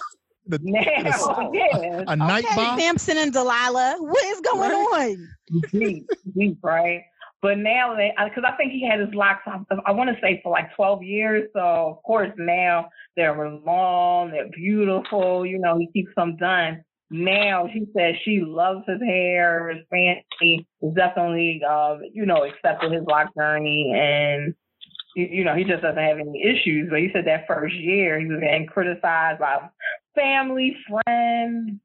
The, 0.51 0.59
now, 0.63 1.51
yeah, 1.53 2.03
a 2.09 2.17
night 2.17 2.45
okay, 2.45 2.57
bomb. 2.57 2.81
Samson 2.81 3.19
and 3.19 3.33
Delilah, 3.33 3.97
what 4.01 4.25
is 4.25 4.41
going 4.41 4.73
on? 4.73 5.29
deep, 5.73 6.09
deep, 6.37 6.59
right? 6.63 7.03
But 7.43 7.59
now, 7.59 7.97
because 7.97 8.45
I 8.47 8.57
think 8.57 8.73
he 8.73 8.87
had 8.87 9.01
his 9.01 9.15
locks, 9.15 9.43
I, 9.47 9.61
I 9.87 9.93
want 9.93 10.11
to 10.11 10.21
say 10.21 10.41
for 10.43 10.51
like 10.51 10.75
12 10.75 11.03
years. 11.03 11.49
So, 11.55 11.61
of 11.61 12.03
course, 12.03 12.31
now 12.37 12.91
they're 13.17 13.49
long, 13.49 14.33
they're 14.33 14.51
beautiful. 14.51 15.47
You 15.47 15.59
know, 15.59 15.79
he 15.79 15.89
keeps 15.93 16.13
them 16.17 16.37
done. 16.37 16.85
Now, 17.11 17.69
she 17.73 17.87
says 17.97 18.17
she 18.25 18.41
loves 18.41 18.85
his 18.87 19.01
hair. 19.01 19.71
His 19.71 19.85
fancy. 19.91 20.67
is 20.83 20.95
definitely, 20.95 21.63
um, 21.69 22.03
you 22.13 22.27
know, 22.27 22.45
accepted 22.45 22.93
his 22.93 23.05
lock 23.09 23.35
journey. 23.37 23.93
And, 23.97 24.55
you, 25.17 25.27
you 25.27 25.45
know, 25.45 25.55
he 25.55 25.65
just 25.65 25.83
doesn't 25.83 26.03
have 26.03 26.19
any 26.19 26.43
issues. 26.43 26.91
But 26.91 26.99
he 26.99 27.09
said 27.13 27.25
that 27.27 27.47
first 27.47 27.75
year 27.75 28.21
he 28.21 28.27
was 28.27 28.41
getting 28.41 28.67
criticized 28.67 29.41
by 29.41 29.71
family, 30.20 30.76
friends, 30.88 31.80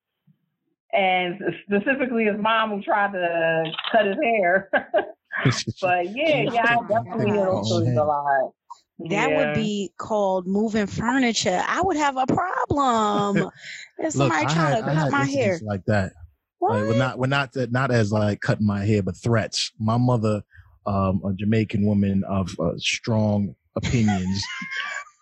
and 0.93 1.41
specifically 1.65 2.25
his 2.25 2.39
mom 2.39 2.71
who 2.71 2.81
tried 2.81 3.13
to 3.13 3.63
cut 3.91 4.05
his 4.05 4.15
hair. 4.23 4.69
but 5.81 6.15
yeah, 6.15 6.43
yeah, 6.51 6.63
I 6.63 6.77
definitely 6.89 7.31
hear 7.31 7.45
those 7.45 7.87
a 7.87 8.03
lot. 8.03 8.51
That 8.99 9.29
Yeah. 9.29 9.35
would 9.35 9.53
be 9.53 9.91
called 9.97 10.47
moving 10.47 10.87
furniture. 10.87 11.61
I 11.67 11.81
would 11.81 11.97
have 11.97 12.17
a 12.17 12.25
problem. 12.27 13.49
If 13.97 14.13
Look, 14.13 14.33
somebody 14.33 14.45
I 14.45 14.53
trying 14.53 14.75
had, 14.75 14.83
to 14.83 14.91
I 14.91 14.95
cut 14.95 15.11
my 15.11 15.23
hair. 15.23 15.61
like 15.63 15.85
that. 15.85 16.11
What? 16.59 16.73
Like, 16.73 16.83
we're 16.85 16.99
not, 16.99 17.17
we're 17.17 17.27
not, 17.27 17.55
not 17.71 17.91
as 17.91 18.11
like 18.11 18.41
cutting 18.41 18.65
my 18.65 18.83
hair, 18.83 19.01
but 19.01 19.15
threats. 19.15 19.71
My 19.79 19.95
mother, 19.97 20.43
um, 20.85 21.21
a 21.25 21.33
Jamaican 21.33 21.85
woman 21.85 22.25
of 22.27 22.49
uh, 22.59 22.73
strong 22.77 23.55
opinions, 23.77 24.43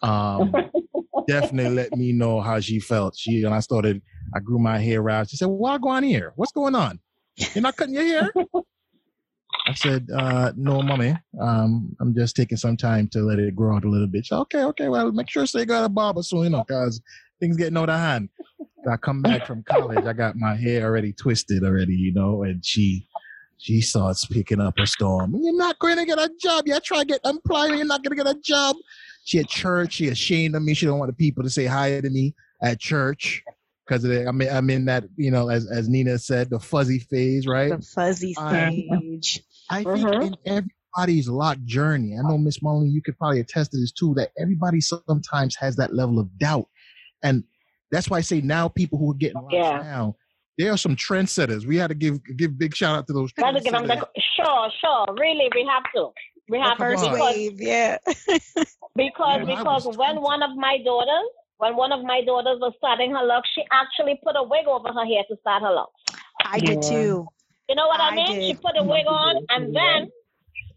um, 0.02 0.52
definitely 1.28 1.74
let 1.74 1.96
me 1.96 2.12
know 2.12 2.42
how 2.42 2.60
she 2.60 2.80
felt. 2.80 3.16
She 3.18 3.44
and 3.44 3.54
I 3.54 3.60
started. 3.60 4.02
I 4.36 4.40
grew 4.40 4.60
my 4.60 4.80
hair 4.80 5.10
out. 5.10 5.30
She 5.30 5.38
said, 5.38 5.48
"Why 5.48 5.78
go 5.78 5.90
on 5.90 6.04
here? 6.04 6.34
What's 6.36 6.52
going 6.52 6.76
on? 6.76 7.00
You're 7.36 7.62
not 7.62 7.76
cutting 7.76 7.96
your 7.96 8.04
hair?" 8.04 8.32
I 9.66 9.74
said, 9.74 10.10
uh, 10.14 10.52
"No, 10.56 10.82
mommy. 10.82 11.16
Um, 11.40 11.96
I'm 12.00 12.14
just 12.14 12.36
taking 12.36 12.58
some 12.58 12.78
time 12.78 13.08
to 13.10 13.20
let 13.20 13.40
it 13.40 13.56
grow 13.56 13.76
out 13.76 13.86
a 13.86 13.90
little 13.90 14.08
bit." 14.08 14.26
Said, 14.26 14.40
okay, 14.40 14.64
okay. 14.66 14.90
Well, 14.90 15.12
make 15.12 15.30
sure 15.30 15.46
so 15.46 15.60
you 15.60 15.66
got 15.66 15.86
a 15.86 15.90
barber 15.90 16.24
soon, 16.24 16.44
you 16.44 16.50
know, 16.50 16.64
cause 16.64 17.02
things 17.40 17.58
getting 17.58 17.78
out 17.78 17.90
of 17.90 18.00
hand. 18.00 18.30
I 18.90 18.98
come 18.98 19.22
back 19.22 19.46
from 19.46 19.64
college. 19.64 20.06
I 20.06 20.14
got 20.14 20.36
my 20.36 20.56
hair 20.56 20.84
already 20.84 21.14
twisted 21.14 21.64
already, 21.64 21.94
you 21.94 22.14
know, 22.14 22.44
and 22.44 22.64
she 22.66 23.08
she 23.58 23.80
starts 23.82 24.26
picking 24.26 24.60
up 24.60 24.78
a 24.78 24.86
storm. 24.86 25.36
You're 25.40 25.58
not 25.58 25.80
going 25.80 25.98
to 25.98 26.06
get 26.06 26.18
a 26.20 26.30
job. 26.40 26.68
You 26.68 26.78
try 26.82 27.00
to 27.00 27.06
get 27.06 27.22
employment. 27.24 27.78
You're 27.78 27.86
not 27.86 28.04
going 28.04 28.18
to 28.18 28.24
get 28.24 28.36
a 28.36 28.40
job. 28.40 28.76
She 29.24 29.40
at 29.40 29.48
church. 29.48 29.94
She 29.94 30.08
ashamed 30.10 30.56
of 30.56 30.64
me. 30.64 30.74
She 30.74 30.86
don't 30.86 31.00
want 31.00 31.10
the 31.10 31.16
people 31.16 31.44
to 31.44 31.50
say 31.50 31.66
hi 31.66 32.00
to 32.02 32.10
me 32.10 32.36
at 32.62 32.80
church 32.80 33.44
because 33.88 34.04
I'm 34.04 34.42
in, 34.42 34.50
I'm 34.50 34.70
in 34.70 34.86
that 34.86 35.06
you 35.18 35.32
know 35.32 35.50
as 35.50 35.70
as 35.70 35.88
Nina 35.90 36.18
said 36.18 36.50
the 36.50 36.60
fuzzy 36.60 37.00
phase, 37.00 37.48
right? 37.48 37.70
The 37.72 37.86
fuzzy 37.96 38.36
I- 38.38 38.70
stage. 38.72 39.44
I 39.70 39.84
think 39.84 40.00
Mhm. 40.06 40.24
in 40.26 40.36
everybody's 40.98 41.30
lock 41.30 41.58
journey, 41.64 42.18
I 42.18 42.22
know 42.28 42.38
Miss 42.38 42.62
Molly, 42.62 42.90
you 42.90 43.02
could 43.02 43.18
probably 43.18 43.40
attest 43.40 43.72
to 43.72 43.80
this 43.80 43.92
too, 43.94 44.14
that 44.16 44.32
everybody 44.38 44.82
sometimes 44.82 45.56
has 45.56 45.78
that 45.78 45.94
level 45.96 46.20
of 46.20 46.38
doubt. 46.38 46.68
And 47.24 47.44
that's 47.92 48.10
why 48.10 48.18
I 48.18 48.22
say 48.22 48.42
now 48.42 48.68
people 48.68 49.00
who 49.00 49.12
are 49.12 49.16
getting 49.16 49.42
locks 49.42 49.54
Yeah. 49.54 49.78
now, 49.78 50.16
there 50.58 50.72
are 50.72 50.78
some 50.78 50.96
trendsetters. 50.98 51.66
We 51.66 51.78
had 51.78 51.88
to 51.88 51.96
give 51.96 52.20
give 52.38 52.58
big 52.60 52.76
shout 52.76 52.96
out 52.98 53.08
to 53.08 53.14
those 53.14 53.32
Gotta 53.32 53.62
give 53.62 53.72
them 53.72 53.88
the 53.88 54.06
sure, 54.36 54.70
sure. 54.82 55.06
Really, 55.18 55.50
we 55.56 55.66
have 55.72 55.84
to. 55.96 56.10
We 56.50 56.60
have 56.60 56.78
to 56.78 56.84
First 56.84 57.04
because 57.04 57.20
wave, 57.20 57.62
yeah. 57.62 57.98
because 58.96 59.38
Yeah, 59.40 59.46
because 59.46 59.98
when 59.98 60.22
one 60.22 60.44
of 60.44 60.56
my 60.56 60.78
daughters 60.84 61.30
when 61.58 61.78
one 61.78 61.92
of 61.94 62.04
my 62.04 62.22
daughters 62.26 62.60
was 62.60 62.74
starting 62.78 63.12
her 63.12 63.24
locks, 63.24 63.50
she 63.56 63.64
actually 63.72 64.20
put 64.24 64.36
a 64.36 64.44
wig 64.44 64.68
over 64.68 64.90
her 64.92 65.06
hair 65.06 65.24
to 65.30 65.38
start 65.40 65.64
her 65.64 65.72
locks. 65.72 66.02
I 66.44 66.60
did 66.60 66.82
too. 66.82 67.28
You 67.70 67.76
know 67.76 67.88
what 67.88 68.02
I, 68.02 68.10
I 68.10 68.16
mean? 68.16 68.42
She 68.42 68.54
put 68.56 68.76
a 68.78 68.84
wig 68.84 69.06
on, 69.08 69.46
and 69.50 69.74
then 69.74 70.12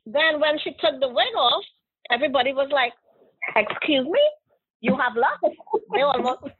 then 0.07 0.39
when 0.39 0.59
she 0.63 0.71
took 0.79 1.01
the 1.01 1.09
wig 1.09 1.35
off, 1.37 1.65
everybody 2.11 2.53
was 2.53 2.69
like, 2.71 2.93
"Excuse 3.57 4.07
me, 4.07 4.21
you 4.81 4.97
have 4.97 5.17
locks." 5.17 5.57
They 5.95 6.03
almost. 6.03 6.43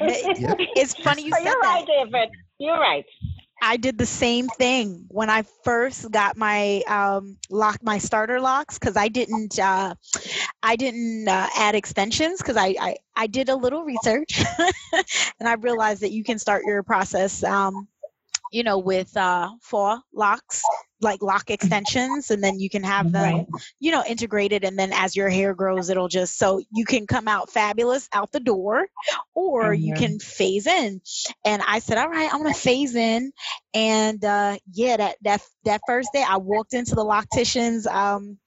Yep. 0.00 0.56
It's 0.76 0.94
funny 0.94 1.24
you 1.24 1.32
So 1.32 1.38
said 1.38 1.44
you're 1.44 1.60
that. 1.62 1.84
right, 1.86 1.86
David. 1.86 2.28
You're 2.58 2.78
right. 2.78 3.04
I 3.62 3.76
did 3.76 3.98
the 3.98 4.06
same 4.06 4.48
thing 4.48 5.04
when 5.08 5.28
I 5.30 5.42
first 5.64 6.10
got 6.10 6.36
my 6.36 6.82
um, 6.88 7.36
lock, 7.50 7.82
my 7.82 7.98
starter 7.98 8.40
locks, 8.40 8.78
because 8.78 8.96
I 8.96 9.08
didn't, 9.08 9.58
uh, 9.58 9.94
I 10.62 10.76
didn't 10.76 11.28
uh, 11.28 11.48
add 11.56 11.74
extensions 11.74 12.38
because 12.38 12.56
I, 12.56 12.74
I, 12.80 12.96
I 13.16 13.26
did 13.26 13.48
a 13.48 13.56
little 13.56 13.84
research, 13.84 14.42
and 15.40 15.48
I 15.48 15.54
realized 15.54 16.02
that 16.02 16.12
you 16.12 16.24
can 16.24 16.38
start 16.38 16.64
your 16.66 16.82
process, 16.82 17.44
um, 17.44 17.88
you 18.50 18.62
know, 18.62 18.78
with 18.78 19.16
uh, 19.16 19.50
four 19.62 20.00
locks, 20.12 20.62
like 21.00 21.22
lock 21.22 21.50
extensions, 21.50 22.30
and 22.30 22.42
then 22.42 22.58
you 22.58 22.68
can 22.68 22.82
have 22.84 23.10
them, 23.12 23.22
Right. 23.22 23.46
you 23.80 23.90
know, 23.90 24.04
integrated, 24.06 24.64
and 24.64 24.78
then 24.78 24.92
as 24.92 25.16
your 25.16 25.28
hair 25.28 25.54
grows, 25.54 25.88
it'll 25.90 26.08
just 26.08 26.38
so 26.38 26.60
you 26.70 26.84
can 26.84 27.06
come 27.06 27.28
out 27.28 27.50
fabulous 27.50 28.08
out 28.12 28.32
the 28.32 28.40
door, 28.40 28.86
or 29.34 29.72
you 29.72 29.92
Mhm. 29.92 29.94
can 29.94 30.18
phase 30.18 30.66
in. 30.66 31.00
And 31.44 31.62
I 31.66 31.78
said, 31.78 31.98
all 31.98 32.08
right, 32.08 32.32
I'm 32.32 32.42
gonna 32.42 32.54
phase 32.54 32.94
in. 32.94 33.32
And 33.74 34.24
uh, 34.24 34.56
yeah, 34.72 34.96
that 34.96 35.16
that 35.22 35.42
that 35.64 35.82
first 35.86 36.12
day, 36.12 36.24
I 36.26 36.36
walked 36.38 36.74
into 36.74 36.94
the 36.94 37.04
loctician's 37.04 37.86
um, 37.86 38.38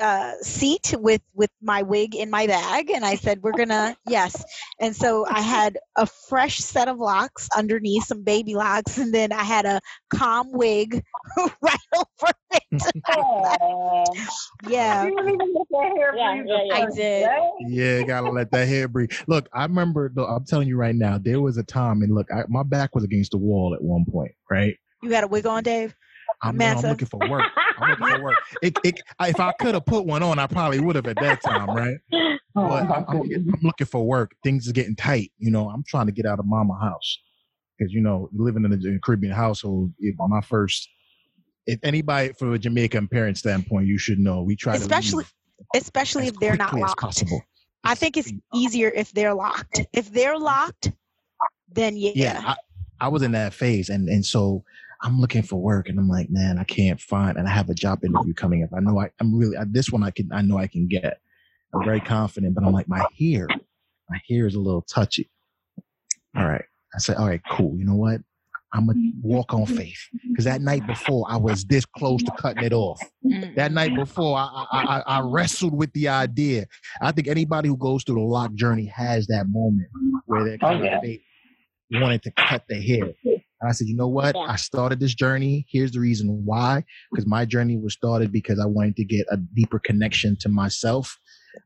uh, 0.00 0.32
seat 0.42 0.94
with 0.98 1.22
with 1.34 1.50
my 1.62 1.82
wig 1.82 2.14
in 2.14 2.30
my 2.30 2.46
bag, 2.46 2.90
and 2.90 3.04
I 3.04 3.16
said, 3.16 3.42
we're 3.42 3.52
gonna 3.52 3.96
yes. 4.06 4.44
And 4.80 4.94
so 4.94 5.26
I 5.26 5.40
had 5.40 5.78
a 5.96 6.06
fresh 6.06 6.58
set 6.58 6.88
of 6.88 6.98
locks 6.98 7.48
underneath, 7.56 8.04
some 8.04 8.22
baby 8.22 8.54
locks, 8.54 8.98
and 8.98 9.12
then 9.12 9.32
I 9.32 9.44
had 9.44 9.66
a 9.66 9.80
calm 10.10 10.52
wig 10.52 11.02
right 11.62 11.78
over 11.96 12.32
it. 12.52 13.02
Aw. 13.08 14.04
yeah. 14.68 15.04
You 15.04 15.10
didn't 15.10 15.34
even 15.34 15.54
let 15.54 15.66
that 15.70 15.92
hair 15.96 16.14
Yeah, 16.16 16.34
breathe 16.34 16.46
yeah, 16.48 16.62
yeah. 16.64 16.74
I 16.74 16.90
did. 16.94 17.28
Yeah, 17.68 18.02
gotta 18.02 18.30
let 18.30 18.50
that 18.52 18.68
hair 18.68 18.88
breathe. 18.88 19.10
Look, 19.26 19.48
I 19.52 19.62
remember. 19.62 20.12
Look, 20.14 20.28
I'm 20.28 20.44
telling 20.44 20.68
you 20.68 20.76
right 20.76 20.94
now, 20.94 21.18
there 21.18 21.40
was 21.40 21.56
a 21.58 21.64
time, 21.64 22.02
and 22.02 22.14
look, 22.14 22.28
I, 22.32 22.44
my 22.48 22.62
back 22.62 22.94
was 22.94 23.04
against 23.04 23.32
the 23.32 23.38
wall 23.38 23.74
at 23.74 23.82
one 23.82 24.04
point, 24.04 24.32
right? 24.50 24.76
You 25.02 25.10
had 25.10 25.24
a 25.24 25.28
wig 25.28 25.46
on, 25.46 25.62
Dave? 25.62 25.94
I'm, 26.42 26.56
no, 26.56 26.66
I'm 26.66 26.80
looking 26.82 27.08
for 27.08 27.18
work. 27.28 27.44
I'm 27.78 27.90
looking 27.90 28.06
for 28.16 28.22
work. 28.22 28.36
It, 28.62 28.78
it, 28.84 29.00
if 29.20 29.40
I 29.40 29.52
could 29.52 29.74
have 29.74 29.86
put 29.86 30.06
one 30.06 30.22
on, 30.22 30.38
I 30.38 30.46
probably 30.46 30.80
would 30.80 30.96
have 30.96 31.06
at 31.06 31.16
that 31.16 31.42
time, 31.42 31.68
right? 31.68 31.96
Oh, 32.56 32.68
But 32.68 32.90
I'm, 32.90 33.04
I'm, 33.08 33.54
looking 33.62 33.86
for 33.86 34.04
work. 34.04 34.34
Things 34.42 34.68
are 34.68 34.72
getting 34.72 34.96
tight. 34.96 35.32
You 35.38 35.50
know, 35.50 35.68
I'm 35.68 35.84
trying 35.84 36.06
to 36.06 36.12
get 36.12 36.26
out 36.26 36.38
of 36.38 36.46
mama 36.46 36.78
house 36.80 37.18
because 37.78 37.92
you 37.92 38.00
know, 38.00 38.28
living 38.32 38.64
in 38.64 38.72
a, 38.72 38.98
Caribbean 39.00 39.32
household, 39.32 39.92
it, 39.98 40.14
my 40.18 40.40
first. 40.40 40.88
If 41.66 41.78
anybody 41.82 42.32
from 42.32 42.54
a 42.54 42.58
Jamaican 42.58 43.08
parent 43.08 43.36
standpoint, 43.36 43.86
you 43.86 43.98
should 43.98 44.18
know 44.18 44.42
we 44.42 44.56
try 44.56 44.74
Especially- 44.74 45.26
Especially 45.74 46.28
if 46.28 46.38
they're 46.38 46.56
not 46.56 46.72
locked. 46.72 47.00
possible. 47.00 47.42
I 47.84 47.94
think 47.94 48.16
it's 48.16 48.32
easier 48.54 48.88
if 48.88 49.12
they're 49.12 49.34
locked. 49.34 49.80
If 49.92 50.12
they're 50.12 50.38
locked, 50.38 50.92
then 51.72 51.96
yeah. 51.96 52.12
yeah 52.14 52.42
I, 52.46 52.56
I 53.00 53.08
was 53.08 53.22
in 53.22 53.32
that 53.32 53.52
phase 53.52 53.88
and 53.88 54.08
and 54.08 54.24
so 54.24 54.64
i'm 55.02 55.20
looking 55.20 55.42
for 55.42 55.56
work 55.56 55.88
and 55.88 55.98
i'm 55.98 56.08
like 56.08 56.28
man 56.30 56.58
i 56.58 56.64
can't 56.64 57.00
find 57.00 57.36
and 57.36 57.46
i 57.46 57.50
have 57.50 57.68
a 57.70 57.74
job 57.74 58.04
interview 58.04 58.34
coming 58.34 58.62
up. 58.64 58.70
I 58.76 58.80
know 58.80 58.98
I, 58.98 59.10
i'm 59.20 59.36
really 59.36 59.56
I, 59.56 59.64
this 59.66 59.90
one 59.90 60.02
i 60.02 60.10
can 60.10 60.30
i 60.32 60.42
know 60.42 60.58
i 60.58 60.66
can 60.66 60.88
get. 60.88 61.20
I'm 61.74 61.84
very 61.84 62.00
confident 62.00 62.54
but 62.54 62.64
i'm 62.64 62.72
like 62.72 62.88
my 62.88 63.04
hair 63.18 63.46
my 64.08 64.20
hair 64.28 64.46
is 64.46 64.54
a 64.54 64.60
little 64.60 64.82
touchy. 64.82 65.30
All 66.36 66.46
right. 66.46 66.64
I 66.94 66.98
said 66.98 67.16
all 67.16 67.26
right 67.26 67.42
cool. 67.50 67.76
You 67.76 67.84
know 67.84 67.94
what? 67.94 68.20
I'm 68.72 68.86
gonna 68.86 69.00
walk 69.22 69.54
on 69.54 69.66
faith. 69.66 69.98
Because 70.28 70.44
that 70.44 70.60
night 70.60 70.86
before 70.86 71.26
i 71.28 71.36
was 71.36 71.64
this 71.64 71.84
close 71.84 72.22
to 72.22 72.32
cutting 72.38 72.64
it 72.64 72.72
off. 72.72 73.00
That 73.56 73.72
night 73.72 73.90
mm-hmm. 73.90 74.00
before 74.00 74.38
I, 74.38 74.66
I, 74.72 74.82
I, 74.82 75.00
I 75.00 75.20
wrestled 75.20 75.74
with 75.74 75.92
the 75.92 76.08
idea. 76.08 76.66
I 77.00 77.12
think 77.12 77.28
anybody 77.28 77.68
who 77.68 77.76
goes 77.76 78.04
through 78.04 78.16
the 78.16 78.20
lock 78.20 78.54
journey 78.54 78.86
has 78.86 79.26
that 79.28 79.46
moment 79.48 79.88
where 80.26 80.44
they're 80.44 80.58
oh, 80.62 80.66
kind 80.66 80.84
yeah. 80.84 80.96
of 80.96 81.02
they 81.02 81.20
wanted 81.92 82.22
to 82.22 82.30
cut 82.32 82.64
their 82.68 82.82
hair 82.82 83.12
and 83.60 83.68
I 83.68 83.72
said, 83.72 83.88
you 83.88 83.96
know 83.96 84.08
what? 84.08 84.36
Yeah. 84.36 84.42
I 84.42 84.56
started 84.56 85.00
this 85.00 85.14
journey. 85.14 85.66
Here's 85.70 85.92
the 85.92 86.00
reason 86.00 86.42
why. 86.44 86.84
Because 87.10 87.26
my 87.26 87.44
journey 87.44 87.76
was 87.76 87.92
started 87.92 88.30
because 88.30 88.60
I 88.60 88.66
wanted 88.66 88.96
to 88.96 89.04
get 89.04 89.26
a 89.30 89.36
deeper 89.36 89.78
connection 89.78 90.36
to 90.40 90.48
myself 90.48 91.18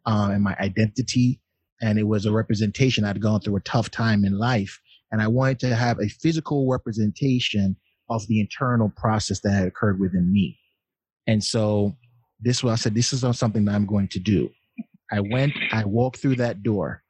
uh, 0.07 0.31
and 0.33 0.43
my 0.43 0.57
identity. 0.59 1.41
And 1.81 1.99
it 1.99 2.07
was 2.07 2.25
a 2.25 2.33
representation. 2.33 3.05
I'd 3.05 3.21
gone 3.21 3.41
through 3.41 3.57
a 3.57 3.61
tough 3.61 3.91
time 3.91 4.25
in 4.25 4.39
life. 4.39 4.81
And 5.11 5.21
I 5.21 5.29
wanted 5.29 5.59
to 5.61 5.75
have 5.75 5.99
a 6.01 6.09
physical 6.09 6.71
representation 6.71 7.77
of 8.09 8.27
the 8.27 8.41
internal 8.41 8.91
process 8.97 9.41
that 9.41 9.53
had 9.53 9.69
occurred 9.69 10.01
within 10.01 10.33
me. 10.33 10.59
And 11.27 11.45
so 11.45 11.95
this 12.41 12.63
was, 12.63 12.73
I 12.73 12.77
said, 12.77 12.95
this 12.95 13.13
is 13.13 13.23
not 13.23 13.37
something 13.37 13.67
that 13.67 13.75
I'm 13.75 13.87
going 13.87 14.09
to 14.09 14.19
do. 14.19 14.49
I 15.11 15.21
went, 15.21 15.53
I 15.73 15.85
walked 15.85 16.19
through 16.19 16.37
that 16.37 16.63
door. 16.63 17.03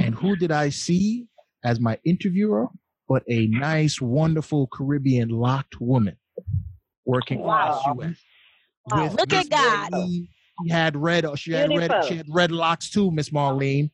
And 0.00 0.14
who 0.14 0.36
did 0.36 0.52
I 0.52 0.68
see 0.68 1.26
as 1.64 1.80
my 1.80 1.98
interviewer? 2.04 2.68
But 3.08 3.22
a 3.28 3.46
nice, 3.48 4.00
wonderful 4.00 4.68
Caribbean 4.68 5.28
locked 5.28 5.80
woman 5.80 6.16
working 7.04 7.40
Wow. 7.40 7.80
class 7.82 7.96
US. 8.10 8.16
Wow. 8.90 9.08
Look 9.10 9.32
at 9.32 9.46
Miss 9.46 9.48
God. 9.48 9.92
Marlene. 9.92 10.22
Uh, 10.24 10.62
she 10.64 10.70
had 10.70 10.96
red. 10.96 11.38
She 11.38 11.52
had 11.52 11.68
red. 11.76 12.04
She 12.06 12.16
had 12.16 12.26
red 12.28 12.52
locks 12.52 12.90
too, 12.90 13.10
Miss 13.10 13.30
Marlene. 13.30 13.90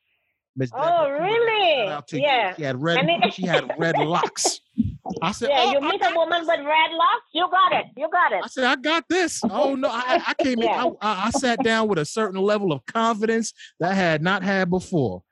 Miss 0.56 0.70
Oh, 0.74 1.04
Deborah 1.04 1.22
really? 1.22 1.84
you. 2.12 2.18
Yeah. 2.20 2.54
She 2.56 2.62
had 2.64 2.82
red. 2.82 2.98
She 3.32 3.46
had 3.46 3.70
red 3.78 3.96
locks. 3.98 4.60
I 5.22 5.32
said, 5.32 5.48
Yeah, 5.50 5.64
oh, 5.66 5.72
you 5.72 5.80
meet 5.80 6.02
a 6.04 6.12
woman 6.14 6.40
with 6.46 6.58
red 6.60 6.92
locks, 6.92 7.24
you 7.32 7.48
got 7.50 7.72
it. 7.72 7.86
You 7.96 8.08
got 8.10 8.32
it. 8.32 8.40
I 8.44 8.46
said, 8.48 8.64
I 8.64 8.76
got 8.76 9.04
this. 9.08 9.40
Oh 9.50 9.74
no, 9.74 9.88
I, 9.88 10.22
I 10.26 10.34
came 10.42 10.58
in. 10.60 10.68
Yeah. 10.68 10.84
I, 11.00 11.08
I, 11.12 11.26
I 11.26 11.30
sat 11.30 11.62
down 11.62 11.88
with 11.88 11.98
a 11.98 12.04
certain 12.04 12.40
level 12.40 12.72
of 12.72 12.84
confidence 12.86 13.52
that 13.80 13.92
I 13.92 13.94
had 13.94 14.22
not 14.22 14.42
had 14.42 14.70
before. 14.70 15.22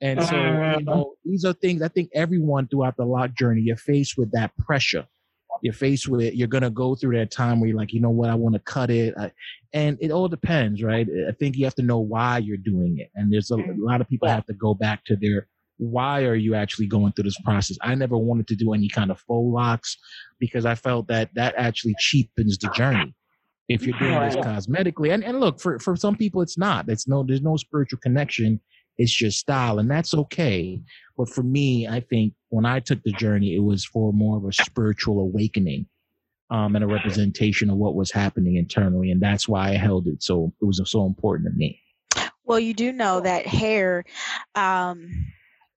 And 0.00 0.22
so, 0.22 0.36
you 0.36 0.42
uh. 0.42 0.78
know, 0.80 1.14
these 1.24 1.44
are 1.44 1.52
things 1.52 1.82
I 1.82 1.88
think 1.88 2.10
everyone 2.14 2.68
throughout 2.68 2.96
the 2.96 3.04
lock 3.04 3.34
journey, 3.34 3.62
you're 3.62 3.76
faced 3.76 4.18
with 4.18 4.30
that 4.32 4.56
pressure. 4.58 5.06
You're 5.62 5.72
faced 5.72 6.08
with 6.08 6.20
it. 6.20 6.34
You're 6.34 6.48
going 6.48 6.62
to 6.64 6.70
go 6.70 6.94
through 6.94 7.16
that 7.16 7.30
time 7.30 7.60
where 7.60 7.68
you're 7.68 7.78
like, 7.78 7.92
you 7.92 8.00
know 8.00 8.10
what, 8.10 8.28
I 8.28 8.34
want 8.34 8.54
to 8.54 8.58
cut 8.58 8.90
it. 8.90 9.14
I, 9.16 9.30
and 9.72 9.96
it 10.00 10.10
all 10.10 10.28
depends, 10.28 10.82
right? 10.82 11.06
I 11.28 11.32
think 11.32 11.56
you 11.56 11.64
have 11.64 11.76
to 11.76 11.82
know 11.82 12.00
why 12.00 12.38
you're 12.38 12.56
doing 12.56 12.98
it. 12.98 13.10
And 13.14 13.32
there's 13.32 13.50
a, 13.50 13.54
a 13.54 13.78
lot 13.78 14.00
of 14.00 14.08
people 14.08 14.28
have 14.28 14.44
to 14.46 14.52
go 14.52 14.74
back 14.74 15.04
to 15.06 15.16
their 15.16 15.46
why 15.78 16.24
are 16.24 16.34
you 16.34 16.54
actually 16.54 16.86
going 16.86 17.12
through 17.12 17.24
this 17.24 17.40
process? 17.40 17.76
I 17.82 17.94
never 17.94 18.16
wanted 18.16 18.46
to 18.48 18.56
do 18.56 18.74
any 18.74 18.88
kind 18.88 19.10
of 19.10 19.18
faux 19.20 19.52
locks 19.52 19.96
because 20.38 20.64
I 20.64 20.74
felt 20.74 21.08
that 21.08 21.30
that 21.34 21.54
actually 21.56 21.94
cheapens 21.98 22.58
the 22.58 22.68
journey. 22.70 23.14
If 23.68 23.82
you're 23.86 23.98
doing 23.98 24.20
this 24.20 24.36
cosmetically, 24.36 25.12
and, 25.12 25.24
and 25.24 25.40
look, 25.40 25.58
for, 25.58 25.78
for 25.78 25.96
some 25.96 26.16
people, 26.16 26.42
it's 26.42 26.58
not. 26.58 26.88
It's 26.88 27.08
no, 27.08 27.22
there's 27.22 27.40
no 27.40 27.56
spiritual 27.56 27.98
connection. 28.02 28.60
It's 28.98 29.20
your 29.20 29.30
style, 29.30 29.78
and 29.78 29.90
that's 29.90 30.14
okay. 30.14 30.80
But 31.16 31.28
for 31.28 31.42
me, 31.42 31.88
I 31.88 32.00
think 32.00 32.34
when 32.50 32.64
I 32.64 32.80
took 32.80 33.02
the 33.02 33.12
journey, 33.12 33.54
it 33.54 33.62
was 33.62 33.84
for 33.84 34.12
more 34.12 34.36
of 34.36 34.44
a 34.44 34.52
spiritual 34.52 35.20
awakening 35.20 35.86
um, 36.50 36.76
and 36.76 36.84
a 36.84 36.88
representation 36.88 37.70
of 37.70 37.76
what 37.76 37.94
was 37.94 38.10
happening 38.10 38.56
internally. 38.56 39.10
And 39.10 39.20
that's 39.20 39.48
why 39.48 39.70
I 39.70 39.76
held 39.76 40.06
it 40.06 40.22
so, 40.22 40.52
it 40.60 40.64
was 40.64 40.80
so 40.84 41.06
important 41.06 41.50
to 41.50 41.56
me. 41.56 41.80
Well, 42.44 42.60
you 42.60 42.74
do 42.74 42.92
know 42.92 43.20
that 43.20 43.46
hair 43.46 44.04
um, 44.54 45.32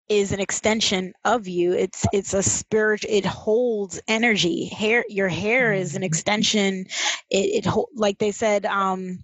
is 0.09 0.31
an 0.31 0.39
extension 0.39 1.13
of 1.23 1.47
you. 1.47 1.73
It's 1.73 2.05
it's 2.13 2.33
a 2.33 2.43
spirit. 2.43 3.05
It 3.07 3.25
holds 3.25 4.01
energy. 4.07 4.65
Hair, 4.65 5.05
your 5.09 5.29
hair 5.29 5.73
is 5.73 5.95
an 5.95 6.03
extension. 6.03 6.85
It, 7.29 7.63
it 7.63 7.65
hol- 7.65 7.89
like 7.95 8.17
they 8.17 8.31
said. 8.31 8.65
Um, 8.65 9.23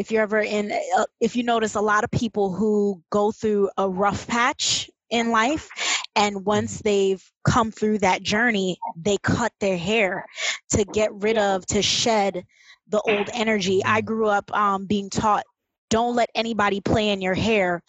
if 0.00 0.10
you're 0.10 0.22
ever 0.22 0.40
in, 0.40 0.72
uh, 0.96 1.04
if 1.20 1.36
you 1.36 1.42
notice, 1.42 1.74
a 1.74 1.80
lot 1.82 2.04
of 2.04 2.10
people 2.10 2.54
who 2.54 3.02
go 3.10 3.30
through 3.30 3.68
a 3.76 3.86
rough 3.86 4.26
patch 4.26 4.90
in 5.10 5.30
life, 5.30 5.68
and 6.16 6.46
once 6.46 6.80
they've 6.80 7.22
come 7.44 7.70
through 7.70 7.98
that 7.98 8.22
journey, 8.22 8.78
they 8.96 9.18
cut 9.18 9.52
their 9.60 9.76
hair 9.76 10.24
to 10.70 10.86
get 10.86 11.12
rid 11.12 11.36
of, 11.36 11.66
to 11.66 11.82
shed 11.82 12.44
the 12.88 13.00
old 13.02 13.28
energy. 13.34 13.82
I 13.84 14.00
grew 14.00 14.28
up 14.28 14.50
um, 14.56 14.86
being 14.86 15.10
taught 15.10 15.44
don't 15.90 16.16
let 16.16 16.30
anybody 16.34 16.80
play 16.80 17.10
in 17.10 17.20
your 17.20 17.34
hair. 17.34 17.82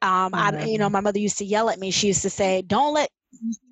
Um, 0.00 0.34
I, 0.34 0.64
you 0.64 0.78
know, 0.78 0.88
my 0.88 1.00
mother 1.00 1.18
used 1.18 1.38
to 1.38 1.44
yell 1.44 1.68
at 1.68 1.78
me. 1.78 1.90
She 1.90 2.06
used 2.06 2.22
to 2.22 2.30
say, 2.30 2.62
"Don't 2.62 2.94
let 2.94 3.10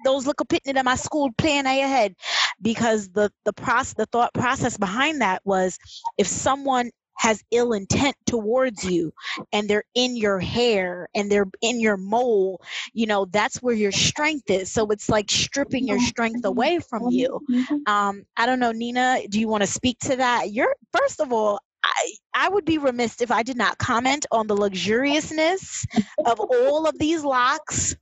those 0.04 0.26
little 0.26 0.44
pitney 0.44 0.76
in 0.76 0.84
my 0.84 0.96
school 0.96 1.30
playing 1.38 1.66
at 1.66 1.78
your 1.78 1.88
head," 1.88 2.14
because 2.60 3.08
the 3.08 3.32
the 3.46 3.54
process, 3.54 3.94
the 3.94 4.06
thought 4.06 4.34
process 4.34 4.76
behind 4.76 5.22
that 5.22 5.40
was, 5.46 5.78
if 6.18 6.26
someone 6.26 6.90
has 7.16 7.42
ill 7.50 7.72
intent 7.72 8.16
towards 8.26 8.84
you 8.84 9.12
and 9.52 9.68
they're 9.68 9.84
in 9.94 10.16
your 10.16 10.38
hair 10.38 11.08
and 11.14 11.30
they're 11.30 11.48
in 11.62 11.80
your 11.80 11.96
mole 11.96 12.60
you 12.92 13.06
know 13.06 13.26
that's 13.26 13.62
where 13.62 13.74
your 13.74 13.92
strength 13.92 14.50
is. 14.50 14.72
So 14.72 14.86
it's 14.88 15.08
like 15.08 15.30
stripping 15.30 15.86
your 15.86 15.98
mm-hmm. 15.98 16.06
strength 16.06 16.38
mm-hmm. 16.38 16.48
away 16.48 16.78
from 16.78 17.02
mm-hmm. 17.02 17.56
you. 17.58 17.84
Um 17.86 18.24
i 18.36 18.46
don't 18.46 18.60
know 18.60 18.72
nina 18.72 19.20
do 19.28 19.40
you 19.40 19.48
want 19.48 19.62
to 19.62 19.66
speak 19.66 19.98
to 20.00 20.16
that? 20.16 20.52
You're 20.52 20.74
first 20.92 21.20
of 21.20 21.32
all 21.32 21.60
I, 21.84 22.12
I 22.34 22.48
would 22.48 22.64
be 22.64 22.78
remiss 22.78 23.20
if 23.20 23.30
I 23.30 23.44
did 23.44 23.56
not 23.56 23.78
comment 23.78 24.26
on 24.32 24.48
the 24.48 24.56
luxuriousness 24.56 25.86
of 26.24 26.40
all 26.40 26.88
of 26.88 26.98
these 26.98 27.22
locks 27.22 27.94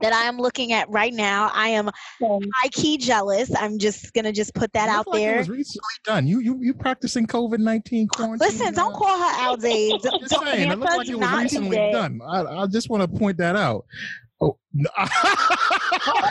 that 0.00 0.12
I 0.12 0.22
am 0.24 0.36
looking 0.38 0.72
at 0.72 0.88
right 0.90 1.12
now. 1.12 1.50
I 1.54 1.68
am 1.68 1.90
high 2.22 2.68
key 2.72 2.98
jealous. 2.98 3.54
I'm 3.54 3.78
just 3.78 4.12
gonna 4.14 4.32
just 4.32 4.54
put 4.54 4.72
that 4.74 4.88
It 4.88 4.90
out 4.90 5.06
looked 5.06 5.10
like 5.14 5.22
It 5.22 5.26
there. 5.26 5.38
was 5.38 5.48
recently 5.50 5.82
done. 6.04 6.26
You 6.26 6.40
you 6.40 6.58
you 6.60 6.74
practicing 6.74 7.26
COVID 7.26 7.58
nineteen 7.58 8.08
quarantine? 8.08 8.46
Listen, 8.48 8.74
don't 8.74 8.92
call 8.94 9.18
her 9.18 9.40
out, 9.40 9.60
Dave. 9.62 9.94
I'm 10.12 10.20
just 10.20 10.36
saying, 10.44 10.70
it 10.70 10.78
looked 10.78 10.96
like 10.96 11.08
it 11.08 11.18
was 11.18 11.32
recently 11.42 11.70
today. 11.70 11.92
done. 11.92 12.20
I, 12.26 12.42
I 12.62 12.66
just 12.66 12.88
want 12.90 13.02
to 13.10 13.18
point 13.18 13.38
that 13.38 13.56
out. 13.56 13.84
Oh, 14.40 14.58
no. 14.74 14.90
I 14.96 15.06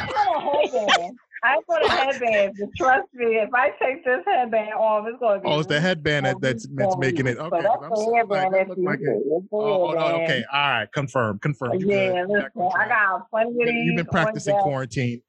put 0.07 0.77
a 0.77 0.87
headband. 0.87 1.17
I 1.45 1.57
put 1.67 1.83
a 1.83 1.89
headband. 1.89 2.55
But 2.59 2.69
trust 2.75 3.07
me, 3.13 3.35
if 3.35 3.53
I 3.53 3.69
take 3.81 4.03
this 4.03 4.21
headband 4.25 4.73
off, 4.73 5.05
it's 5.07 5.19
going 5.19 5.39
to 5.39 5.43
be. 5.43 5.49
oh, 5.49 5.59
it's 5.59 5.67
the 5.67 5.79
headband 5.79 6.25
that, 6.25 6.41
that's 6.41 6.67
that's 6.73 6.97
making 6.97 7.27
it. 7.27 7.37
Okay, 7.37 7.61
that's 7.61 7.83
I'm 7.83 7.89
the 7.89 8.13
headband 8.15 8.53
that 8.53 8.83
like 8.83 8.99
see. 8.99 9.05
it. 9.05 9.23
It's 9.25 9.49
the 9.51 9.57
Oh, 9.57 9.95
oh, 9.97 10.21
okay, 10.23 10.43
all 10.51 10.69
right, 10.69 10.91
confirm, 10.91 11.39
confirm. 11.39 11.79
Yeah. 11.79 12.25
Listen, 12.27 12.51
I 12.57 12.87
got 12.87 13.29
plenty 13.29 13.61
of 13.61 13.67
these. 13.67 13.85
You've 13.85 13.97
been 13.97 14.05
practicing 14.07 14.57
quarantine. 14.57 15.21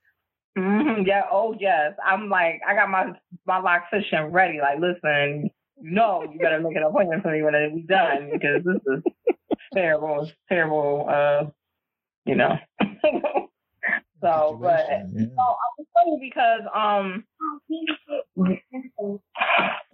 hmm 0.56 1.02
yeah. 1.04 1.24
Oh 1.30 1.54
yes. 1.58 1.92
I'm 2.04 2.30
like, 2.30 2.60
I 2.66 2.74
got 2.74 2.88
my 2.88 3.12
my 3.46 3.58
lock 3.58 3.84
session 3.90 4.32
ready. 4.32 4.58
Like, 4.60 4.80
listen, 4.80 5.50
no, 5.80 6.22
you 6.32 6.38
better 6.38 6.60
make 6.60 6.76
an 6.76 6.84
appointment 6.84 7.22
for 7.22 7.32
me 7.32 7.42
when 7.42 7.54
it's 7.54 7.86
done 7.86 8.30
because 8.32 8.64
this 8.64 8.80
is 8.86 9.02
terrible, 9.74 10.22
It's 10.22 10.32
terrible. 10.48 11.06
Uh, 11.08 11.50
you 12.24 12.36
know. 12.36 12.56
so, 14.26 14.58
but 14.60 14.80
Situation, 14.80 15.32
so 15.36 15.56
I'm 15.78 15.86
funny 15.94 16.18
because 16.20 16.62
um, 16.74 17.24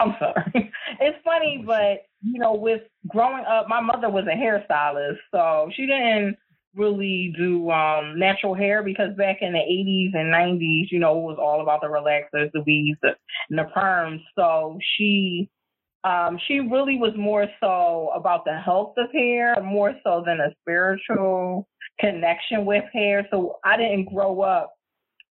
I'm 0.00 0.14
sorry. 0.18 0.72
It's 1.00 1.18
funny, 1.24 1.64
but 1.66 2.06
you 2.22 2.38
know, 2.38 2.54
with 2.54 2.82
growing 3.08 3.44
up, 3.44 3.68
my 3.68 3.80
mother 3.80 4.08
was 4.08 4.24
a 4.26 4.36
hairstylist, 4.36 5.16
so 5.32 5.70
she 5.74 5.86
didn't 5.86 6.36
really 6.74 7.34
do 7.36 7.70
um 7.70 8.18
natural 8.18 8.54
hair 8.54 8.82
because 8.82 9.14
back 9.16 9.38
in 9.40 9.52
the 9.52 9.58
80s 9.58 10.14
and 10.14 10.32
90s, 10.32 10.90
you 10.90 10.98
know, 10.98 11.18
it 11.18 11.22
was 11.22 11.38
all 11.40 11.60
about 11.60 11.80
the 11.80 11.88
relaxers, 11.88 12.50
the 12.52 12.62
weaves, 12.62 12.98
the, 13.02 13.10
and 13.50 13.58
the 13.58 13.66
perms. 13.76 14.22
So 14.36 14.78
she 14.96 15.50
um 16.04 16.38
she 16.46 16.60
really 16.60 16.98
was 16.98 17.12
more 17.16 17.46
so 17.60 18.10
about 18.14 18.44
the 18.44 18.56
health 18.56 18.94
of 18.96 19.10
hair, 19.12 19.56
more 19.62 19.94
so 20.04 20.22
than 20.24 20.40
a 20.40 20.54
spiritual 20.62 21.66
connection 21.98 22.64
with 22.64 22.84
hair. 22.92 23.26
So 23.30 23.58
I 23.64 23.76
didn't 23.76 24.12
grow 24.12 24.42
up 24.42 24.72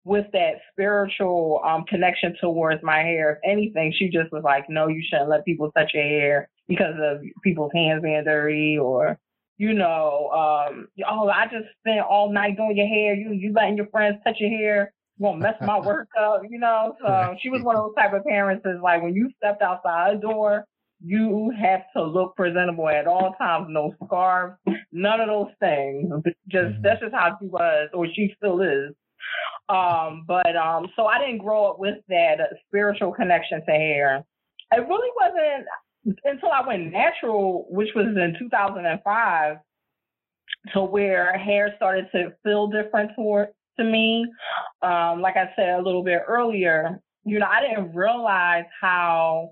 with 0.03 0.26
that 0.34 0.55
spiritual 0.72 1.62
um 1.64 1.84
connection 1.88 2.36
towards 2.41 2.82
my 2.84 2.99
hair. 2.99 3.34
If 3.34 3.51
anything, 3.51 3.93
she 3.97 4.09
just 4.09 4.32
was 4.32 4.43
like, 4.43 4.66
No, 4.70 4.88
you 4.88 5.03
shouldn't 5.07 5.30
let 5.30 5.45
people 5.45 5.72
touch 5.72 5.91
your 5.93 6.03
hair 6.03 6.49
because 6.68 6.95
of 6.99 7.22
people's 7.43 7.72
hands 7.74 8.01
being 8.01 8.24
dirty 8.24 8.78
or 8.78 9.20
you 9.62 9.74
know, 9.76 10.30
um, 10.34 10.88
oh, 11.07 11.30
I 11.30 11.45
just 11.45 11.68
spent 11.82 11.99
all 11.99 12.34
night 12.34 12.57
doing 12.57 12.76
your 12.76 12.88
hair. 12.88 13.14
You 13.14 13.32
you 13.32 13.53
letting 13.53 13.78
your 13.78 13.86
friends 13.91 14.18
touch 14.24 14.38
your 14.39 14.49
hair. 14.49 14.91
You 15.20 15.26
won't 15.26 15.39
mess 15.39 15.53
my 15.62 15.80
work 15.86 16.07
up, 16.20 16.41
you 16.49 16.57
know. 16.57 16.95
So 16.99 17.36
she 17.43 17.51
was 17.51 17.62
one 17.62 17.76
of 17.76 17.84
those 17.84 17.95
type 17.95 18.12
of 18.12 18.26
parents 18.26 18.64
that's 18.66 18.82
like 18.82 19.03
when 19.03 19.14
you 19.14 19.30
stepped 19.38 19.62
outside 19.62 20.18
the 20.18 20.22
door, 20.22 20.66
You 21.04 21.52
have 21.60 21.82
to 21.95 22.04
look 22.04 22.36
presentable 22.36 22.88
at 22.89 23.08
all 23.08 23.34
times. 23.38 23.68
No 23.70 23.93
scarves, 24.06 24.56
none 24.91 25.20
of 25.20 25.28
those 25.28 25.52
things. 25.60 26.12
Just 26.47 26.76
Mhm. 26.76 26.82
that's 26.84 27.02
just 27.02 27.14
how 27.14 27.38
she 27.39 27.47
was, 27.47 27.89
or 27.93 28.08
she 28.08 28.34
still 28.38 28.62
is. 28.62 28.93
Um, 29.70 30.26
but 30.28 30.56
um, 30.56 30.88
so 30.95 31.06
I 31.08 31.18
didn't 31.20 31.39
grow 31.39 31.66
up 31.72 31.80
with 31.80 31.97
that 32.10 32.39
uh, 32.41 32.45
spiritual 32.68 33.14
connection 33.14 33.64
to 33.66 33.72
hair. 33.72 34.24
It 34.74 34.88
really 34.88 35.10
wasn't 35.20 35.68
until 36.26 36.49
I 36.52 36.66
went 36.68 36.91
natural, 36.91 37.68
which 37.70 37.89
was 37.95 38.08
in 38.08 38.36
2005, 38.39 39.58
to 40.74 40.84
where 40.84 41.38
hair 41.38 41.74
started 41.78 42.08
to 42.12 42.34
feel 42.43 42.68
different 42.68 43.12
toward 43.16 43.49
to 43.78 43.84
me. 43.84 44.26
Um, 44.82 45.22
like 45.22 45.38
I 45.38 45.52
said 45.56 45.80
a 45.80 45.82
little 45.82 46.04
bit 46.04 46.22
earlier, 46.28 46.99
you 47.24 47.39
know, 47.39 47.47
I 47.47 47.62
didn't 47.62 47.95
realize 47.95 48.66
how 48.82 49.52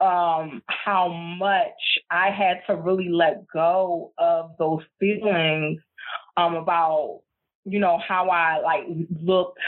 um 0.00 0.62
how 0.68 1.08
much 1.08 1.98
I 2.10 2.30
had 2.30 2.58
to 2.68 2.80
really 2.80 3.08
let 3.08 3.46
go 3.48 4.12
of 4.18 4.52
those 4.58 4.82
feelings 5.00 5.80
um 6.36 6.54
about 6.54 7.22
you 7.64 7.80
know 7.80 7.98
how 8.06 8.28
I 8.28 8.60
like 8.60 8.84
looked 9.22 9.58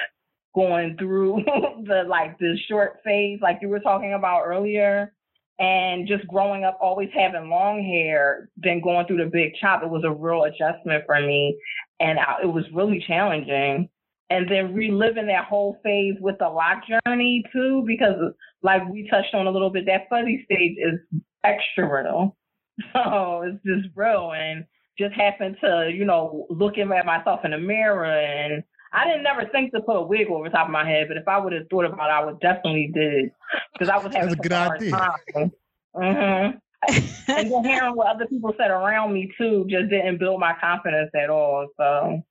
going 0.54 0.96
through 0.98 1.44
the 1.84 2.04
like 2.08 2.38
the 2.38 2.56
short 2.68 3.00
phase 3.04 3.40
like 3.42 3.58
you 3.60 3.68
were 3.68 3.80
talking 3.80 4.14
about 4.14 4.42
earlier 4.44 5.12
and 5.58 6.08
just 6.08 6.26
growing 6.26 6.64
up 6.64 6.78
always 6.80 7.10
having 7.14 7.50
long 7.50 7.82
hair 7.82 8.48
then 8.56 8.80
going 8.80 9.06
through 9.06 9.22
the 9.22 9.30
big 9.30 9.52
chop 9.60 9.82
it 9.82 9.90
was 9.90 10.04
a 10.04 10.10
real 10.10 10.44
adjustment 10.44 11.04
for 11.06 11.20
me 11.20 11.56
and 12.00 12.18
I, 12.18 12.42
it 12.42 12.46
was 12.46 12.64
really 12.72 13.04
challenging 13.06 13.88
and 14.30 14.48
then 14.48 14.72
reliving 14.72 15.26
that 15.26 15.44
whole 15.44 15.76
phase 15.82 16.14
with 16.20 16.36
the 16.38 16.48
lock 16.48 16.82
journey 17.06 17.44
too 17.52 17.84
because 17.86 18.14
like 18.62 18.82
we 18.88 19.08
touched 19.10 19.34
on 19.34 19.46
a 19.46 19.50
little 19.50 19.70
bit 19.70 19.86
that 19.86 20.08
fuzzy 20.08 20.42
stage 20.44 20.76
is 20.78 21.20
extra 21.44 21.86
real 21.86 22.36
so 22.92 23.42
it's 23.42 23.62
just 23.64 23.94
real 23.94 24.32
and 24.32 24.64
just 24.98 25.14
happened 25.14 25.56
to 25.60 25.90
you 25.92 26.04
know 26.04 26.46
looking 26.48 26.90
at 26.92 27.06
myself 27.06 27.40
in 27.44 27.50
the 27.50 27.58
mirror 27.58 28.04
and 28.04 28.62
I 28.92 29.06
didn't 29.06 29.22
never 29.22 29.46
think 29.52 29.72
to 29.72 29.80
put 29.80 29.96
a 29.96 30.02
wig 30.02 30.26
over 30.28 30.48
top 30.48 30.66
of 30.66 30.72
my 30.72 30.84
head, 30.84 31.06
but 31.06 31.16
if 31.16 31.28
I 31.28 31.38
would 31.38 31.52
have 31.52 31.68
thought 31.70 31.84
about 31.84 32.10
it, 32.10 32.12
I 32.12 32.24
would 32.24 32.40
definitely 32.40 32.90
did 32.92 33.30
because 33.72 33.88
I 33.88 33.98
was 33.98 34.12
having 34.12 34.30
That's 34.30 34.40
a 34.40 34.48
good 34.48 34.52
hard 34.52 34.80
idea. 34.82 34.90
time. 34.90 35.52
hmm 35.94 36.58
and 36.88 37.52
then 37.52 37.64
hearing 37.64 37.94
what 37.94 38.06
other 38.06 38.26
people 38.26 38.54
said 38.58 38.70
around 38.70 39.12
me 39.12 39.30
too 39.36 39.66
just 39.68 39.90
didn't 39.90 40.18
build 40.18 40.40
my 40.40 40.54
confidence 40.60 41.10
at 41.14 41.30
all. 41.30 41.68
So 41.76 42.22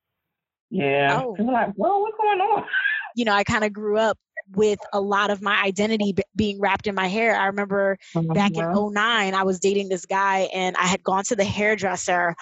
yeah, 0.69 1.21
Oh. 1.21 1.33
people 1.35 1.53
like, 1.53 1.73
whoa, 1.73 1.99
what's 1.99 2.17
going 2.17 2.39
on? 2.39 2.63
you 3.15 3.25
know, 3.25 3.33
I 3.33 3.43
kind 3.43 3.63
of 3.63 3.73
grew 3.73 3.97
up 3.97 4.17
with 4.55 4.79
a 4.93 4.99
lot 5.01 5.29
of 5.29 5.41
my 5.41 5.61
identity 5.61 6.13
b- 6.13 6.23
being 6.35 6.59
wrapped 6.59 6.87
in 6.87 6.95
my 6.95 7.07
hair. 7.07 7.35
I 7.35 7.45
remember 7.47 7.97
back 8.33 8.51
in 8.55 8.63
Mhm. 8.65 8.73
09 8.73 9.33
i 9.35 9.43
was 9.43 9.59
dating 9.59 9.89
this 9.89 10.05
guy 10.07 10.49
and 10.53 10.75
i 10.77 10.83
had 10.85 11.03
gone 11.03 11.23
to 11.25 11.35
the 11.35 11.43
hairdresser 11.43 12.35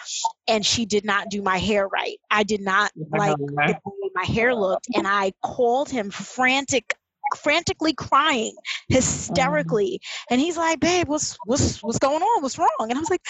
and 0.48 0.66
she 0.66 0.86
did 0.86 1.04
not 1.04 1.30
do 1.30 1.42
my 1.42 1.58
hair 1.58 1.88
right 1.88 2.18
i 2.32 2.44
did 2.44 2.62
not 2.62 2.92
like 3.12 3.36
the 3.38 3.74
way 3.86 4.10
my 4.16 4.24
hair 4.24 4.56
looked 4.56 4.88
and 4.96 5.06
i 5.08 5.34
called 5.44 5.90
him 5.90 6.10
frantic 6.12 6.96
frantically 7.36 7.94
crying 7.94 8.54
mm-hmm. 8.54 8.96
hysterically. 8.96 10.00
And 10.30 10.40
he's 10.40 10.58
like 10.58 10.80
babe 10.80 11.08
what's 11.08 11.38
what's 11.46 11.82
what's 11.84 12.00
going 12.00 12.22
on? 12.22 12.42
What's 12.42 12.58
wrong? 12.58 12.70
And 12.80 12.94
i 12.94 13.00
was 13.00 13.10
like 13.10 13.22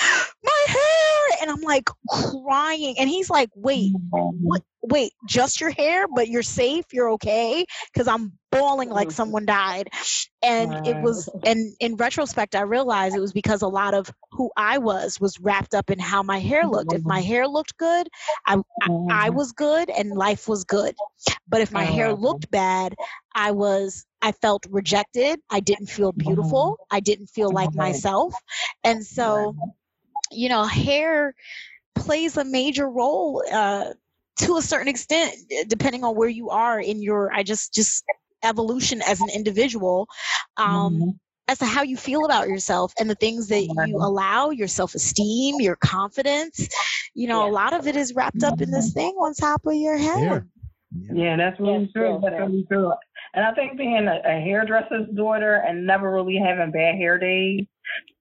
my 0.44 0.66
hair! 0.68 1.38
And 1.42 1.52
i'm 1.52 1.62
like 1.62 1.90
crying. 2.10 2.96
And 3.00 3.10
he's 3.10 3.30
like 3.30 3.50
wait 3.56 3.94
mm-hmm. 3.94 4.38
what 4.42 4.62
wait 4.82 5.12
just 5.28 5.60
your 5.60 5.72
hair 5.72 6.08
but 6.14 6.28
you're 6.28 6.44
safe? 6.44 6.86
You're 6.92 7.12
okay? 7.14 7.66
Because 7.94 8.08
i'm 8.08 8.34
bawling 8.52 8.90
like 8.90 9.10
mm-hmm. 9.10 9.16
someone 9.16 9.46
died. 9.46 9.90
And 10.42 10.88
it 10.88 10.98
was 11.02 11.30
and 11.44 11.74
in 11.80 11.96
retrospect 11.96 12.56
i 12.56 12.62
realized 12.62 13.16
it 13.16 13.20
was 13.20 13.34
because 13.34 13.62
a 13.62 13.68
lot 13.68 13.94
of 13.94 14.10
who 14.38 14.52
i 14.58 14.78
was 14.78 15.20
was 15.22 15.40
wrapped 15.42 15.76
up 15.76 15.90
in 15.92 16.00
how 16.00 16.24
my 16.24 16.40
hair 16.40 16.68
looked. 16.68 16.94
If 16.94 17.04
my 17.06 17.22
hair 17.22 17.48
looked 17.48 17.78
good 17.78 18.08
i 18.48 18.58
i, 18.82 18.90
I 19.10 19.30
was 19.30 19.52
good 19.54 19.90
and 19.90 20.12
life 20.12 20.48
was 20.48 20.64
good. 20.66 20.96
But 21.48 21.62
if 21.62 21.74
my 21.74 21.86
hair 21.86 22.14
Mhm. 22.14 22.14
looked 22.14 22.50
bad 22.52 22.96
i 23.36 23.52
was 23.52 24.06
i 24.22 24.32
felt 24.32 24.66
rejected. 24.70 25.40
I 25.52 25.60
didn't 25.62 25.88
feel 25.90 26.14
beautiful. 26.14 26.80
I 26.92 27.00
didn't 27.02 27.28
feel 27.28 27.52
like 27.52 27.76
myself. 27.78 28.44
And 28.84 29.06
so 29.06 29.56
you 30.32 30.50
know 30.50 30.64
hair 30.66 31.34
plays 31.96 32.38
a 32.38 32.46
major 32.46 32.90
role 32.90 33.44
uh, 33.52 33.94
to 34.38 34.58
a 34.58 34.62
certain 34.62 34.88
extent 34.90 35.36
depending 35.68 36.04
on 36.04 36.16
where 36.16 36.30
you 36.30 36.50
are 36.50 36.80
in 36.80 37.02
your 37.02 37.32
i 37.34 37.44
just 37.44 37.74
just 37.74 38.06
evolution 38.44 39.02
as 39.02 39.22
an 39.22 39.30
individual. 39.30 40.08
Um. 40.58 41.08
As 41.48 41.60
to 41.60 41.66
how 41.66 41.82
you 41.82 41.98
feel 41.98 42.26
about 42.26 42.48
yourself 42.48 42.94
and 43.00 43.10
the 43.10 43.16
things 43.16 43.48
that 43.48 43.64
you 43.64 43.74
mm-hmm. 43.74 44.02
allow 44.02 44.50
your 44.50 44.68
self-esteem 44.68 45.60
your 45.60 45.76
confidence 45.78 46.68
you 47.14 47.28
know 47.28 47.48
a 47.48 47.52
lot 47.52 47.74
of 47.74 47.88
it 47.88 47.96
is 47.96 48.14
wrapped 48.16 48.44
up 48.44 48.62
in 48.62 48.72
this 48.72 48.90
mm-hmm. 48.92 49.00
thing 49.00 49.14
on 49.16 49.34
top 49.34 49.66
of 49.66 49.76
your 49.76 49.98
head 49.98 50.22
yeah, 50.22 50.40
Yeah, 50.92 51.38
that's 51.38 51.60
really 51.60 51.84
Yes, 51.84 51.92
true. 51.94 52.14
yes, 52.14 52.22
That's 52.24 52.40
really 52.40 52.66
true. 52.72 52.94
And 53.34 53.46
I 53.46 53.54
think 53.54 53.78
being 53.78 54.08
a, 54.08 54.22
a 54.26 54.40
hairdresser's 54.42 55.10
daughter 55.16 55.56
and 55.68 55.86
never 55.86 56.12
really 56.12 56.38
having 56.38 56.72
bad 56.72 56.96
hair 56.96 57.20
days 57.20 57.66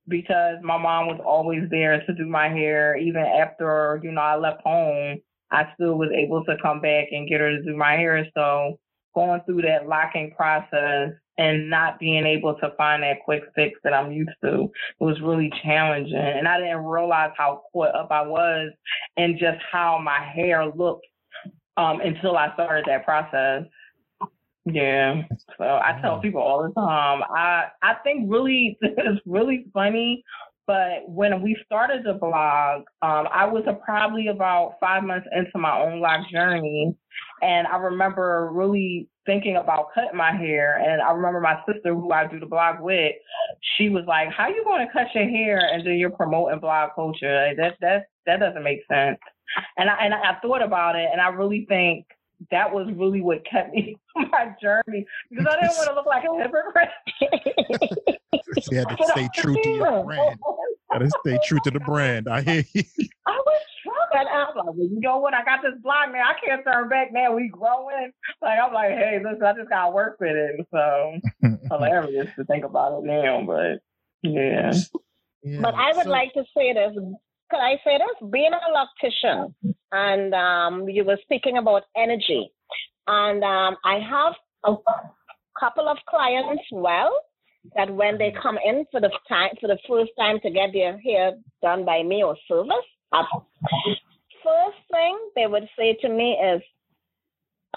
because 0.08 0.56
my 0.62 0.76
mom 0.76 1.06
was 1.06 1.20
always 1.24 1.62
there 1.70 2.04
to 2.04 2.14
do 2.14 2.26
my 2.26 2.48
hair. 2.48 2.96
Even 2.96 3.22
after, 3.22 4.00
you 4.02 4.12
know, 4.12 4.20
I 4.20 4.36
left 4.36 4.62
home, 4.62 5.18
I 5.50 5.64
still 5.74 5.96
was 5.96 6.10
able 6.14 6.44
to 6.44 6.56
come 6.60 6.80
back 6.80 7.06
and 7.12 7.28
get 7.28 7.40
her 7.40 7.50
to 7.50 7.62
do 7.62 7.76
my 7.76 7.92
hair. 7.92 8.26
So 8.34 8.78
going 9.16 9.40
through 9.46 9.62
that 9.62 9.88
locking 9.88 10.30
process 10.36 11.10
and 11.38 11.70
not 11.70 11.98
being 11.98 12.24
able 12.26 12.54
to 12.54 12.70
find 12.76 13.02
that 13.02 13.24
quick 13.24 13.42
fix 13.54 13.78
that 13.82 13.92
I'm 13.92 14.12
used 14.12 14.30
to 14.44 14.64
it 14.64 15.04
was 15.04 15.20
really 15.22 15.50
challenging. 15.64 16.14
And 16.16 16.46
I 16.46 16.58
didn't 16.58 16.84
realize 16.84 17.30
how 17.36 17.62
caught 17.72 17.94
up 17.94 18.08
I 18.10 18.22
was 18.22 18.72
and 19.16 19.38
just 19.38 19.58
how 19.72 19.98
my 20.02 20.20
hair 20.34 20.66
looked 20.66 21.06
um, 21.76 22.00
until 22.00 22.36
I 22.36 22.52
started 22.54 22.84
that 22.86 23.04
process. 23.04 23.64
Yeah. 24.66 25.22
So 25.58 25.64
I 25.64 25.98
tell 26.02 26.20
people 26.20 26.40
all 26.40 26.62
the 26.62 26.74
time. 26.74 27.22
I 27.34 27.66
I 27.82 27.94
think 28.02 28.30
really 28.30 28.76
it's 28.82 29.20
really 29.24 29.66
funny. 29.72 30.24
But 30.66 31.08
when 31.08 31.42
we 31.42 31.56
started 31.64 32.04
the 32.04 32.14
blog, 32.14 32.82
um, 33.00 33.28
I 33.32 33.46
was 33.46 33.62
probably 33.84 34.26
about 34.26 34.74
five 34.80 35.04
months 35.04 35.28
into 35.32 35.58
my 35.58 35.80
own 35.80 36.00
lock 36.00 36.28
journey, 36.28 36.96
and 37.42 37.66
I 37.66 37.76
remember 37.76 38.50
really 38.52 39.08
thinking 39.26 39.56
about 39.56 39.88
cutting 39.94 40.16
my 40.16 40.32
hair. 40.32 40.78
And 40.78 41.02
I 41.02 41.10
remember 41.12 41.40
my 41.40 41.60
sister, 41.66 41.92
who 41.92 42.12
I 42.12 42.26
do 42.26 42.40
the 42.40 42.46
blog 42.46 42.80
with, 42.80 43.12
she 43.76 43.88
was 43.88 44.04
like, 44.06 44.30
"How 44.30 44.48
you 44.48 44.64
going 44.64 44.86
to 44.86 44.92
cut 44.92 45.14
your 45.14 45.28
hair 45.28 45.58
and 45.58 45.86
then 45.86 45.94
you're 45.94 46.10
promoting 46.10 46.60
blog 46.60 46.90
culture? 46.94 47.46
Like, 47.48 47.56
that 47.56 47.74
that 47.80 48.06
that 48.26 48.40
doesn't 48.40 48.62
make 48.62 48.80
sense." 48.90 49.18
And 49.76 49.90
I 49.90 49.96
and 50.04 50.14
I 50.14 50.36
thought 50.40 50.62
about 50.62 50.96
it, 50.96 51.08
and 51.12 51.20
I 51.20 51.28
really 51.28 51.66
think 51.68 52.06
that 52.50 52.72
was 52.72 52.88
really 52.94 53.20
what 53.20 53.44
kept 53.50 53.72
me 53.74 53.96
on 54.16 54.30
my 54.30 54.54
journey 54.62 55.06
because 55.30 55.46
I 55.46 55.60
didn't 55.60 55.76
want 55.76 55.88
to 55.88 55.94
look 55.94 56.06
like 56.06 56.24
a 56.24 56.36
hypocrite. 56.36 56.88
You 58.70 58.78
had 58.78 58.88
to 58.88 59.04
stay 59.10 59.28
true 59.34 59.54
to 59.54 59.68
your 59.68 60.04
brand. 60.04 60.38
Gotta 60.92 61.10
stay 61.24 61.38
true 61.44 61.58
to 61.64 61.70
the 61.70 61.80
brand. 61.80 62.28
I 62.28 62.42
hear 62.42 62.64
you. 62.72 62.82
I 63.26 63.32
was 63.32 63.62
struggling. 64.16 64.34
I 64.34 64.44
was 64.44 64.54
like, 64.56 64.66
well, 64.76 64.88
you 64.88 65.00
know 65.00 65.18
what? 65.18 65.34
I 65.34 65.44
got 65.44 65.60
this 65.62 65.80
blog 65.82 66.12
man. 66.12 66.22
I 66.24 66.34
can't 66.44 66.62
turn 66.64 66.88
back 66.88 67.12
man. 67.12 67.34
We 67.34 67.48
growing. 67.48 68.12
Like 68.42 68.58
I'm 68.62 68.72
like, 68.72 68.90
hey, 68.90 69.20
listen, 69.22 69.42
I 69.42 69.52
just 69.54 69.68
gotta 69.70 69.92
work 69.92 70.16
with 70.20 70.36
it. 70.36 70.66
So 70.72 71.18
hilarious 71.70 72.28
to 72.36 72.44
think 72.44 72.64
about 72.64 72.98
it 72.98 73.04
now, 73.04 73.42
but 73.46 73.80
yeah. 74.22 74.72
Yeah. 75.42 75.60
But 75.60 75.74
I 75.74 75.92
would 75.94 76.04
So- 76.04 76.10
like 76.10 76.32
to 76.34 76.44
say 76.56 76.72
this. 76.72 76.92
Could 77.48 77.60
I 77.60 77.76
say 77.84 77.96
this? 77.98 78.28
Being 78.32 78.50
a 78.52 78.58
loctician, 78.74 79.54
and 79.92 80.34
um, 80.34 80.88
you 80.88 81.04
were 81.04 81.16
speaking 81.22 81.58
about 81.58 81.84
energy, 81.96 82.50
and 83.06 83.44
um, 83.44 83.76
I 83.84 84.00
have 84.00 84.34
a 84.64 84.74
couple 85.60 85.86
of 85.88 85.96
clients. 86.10 86.64
Well, 86.72 87.12
that 87.76 87.88
when 87.94 88.18
they 88.18 88.34
come 88.42 88.58
in 88.64 88.84
for 88.90 89.00
the 89.00 89.10
time 89.28 89.50
for 89.60 89.68
the 89.68 89.78
first 89.88 90.10
time 90.18 90.40
to 90.40 90.50
get 90.50 90.70
their 90.72 90.98
hair 90.98 91.34
done 91.62 91.84
by 91.84 92.02
me 92.02 92.24
or 92.24 92.36
service, 92.48 92.74
first 94.46 94.80
thing 94.94 95.14
they 95.36 95.46
would 95.52 95.68
say 95.78 95.88
to 96.02 96.08
me 96.08 96.28
is, 96.52 96.62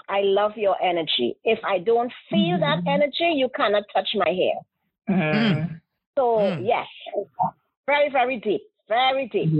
"I 0.08 0.20
love 0.22 0.54
your 0.56 0.76
energy. 0.90 1.28
If 1.44 1.60
I 1.64 1.76
don't 1.90 2.12
feel 2.30 2.58
that 2.66 2.80
energy, 2.86 3.30
you 3.40 3.48
cannot 3.58 3.84
touch 3.94 4.10
my 4.14 4.30
hair." 4.40 4.58
Mhm. 5.08 5.80
So 6.16 6.24
Mm. 6.40 6.66
yes, 6.72 6.88
very 7.86 8.08
very 8.18 8.36
deep, 8.48 8.62
very 8.88 9.26
deep. 9.34 9.50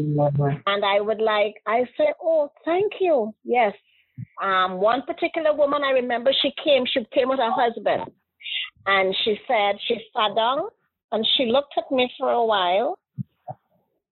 And 0.72 0.84
I 0.84 1.00
would 1.00 1.20
like 1.20 1.54
I 1.66 1.78
say, 1.96 2.08
oh, 2.22 2.50
thank 2.64 3.00
you. 3.00 3.34
Yes. 3.44 3.74
Um, 4.42 4.80
one 4.80 5.02
particular 5.02 5.52
woman 5.52 5.82
I 5.84 5.92
remember, 6.02 6.32
she 6.42 6.50
came. 6.64 6.84
She 6.86 7.04
came 7.16 7.28
with 7.28 7.40
her 7.46 7.54
husband, 7.62 8.02
and 8.86 9.06
she 9.22 9.32
said 9.48 9.72
she 9.86 9.96
sat 10.14 10.34
down 10.34 10.60
and 11.12 11.26
she 11.34 11.46
looked 11.46 11.74
at 11.76 11.90
me 11.90 12.04
for 12.18 12.30
a 12.30 12.44
while. 12.44 12.98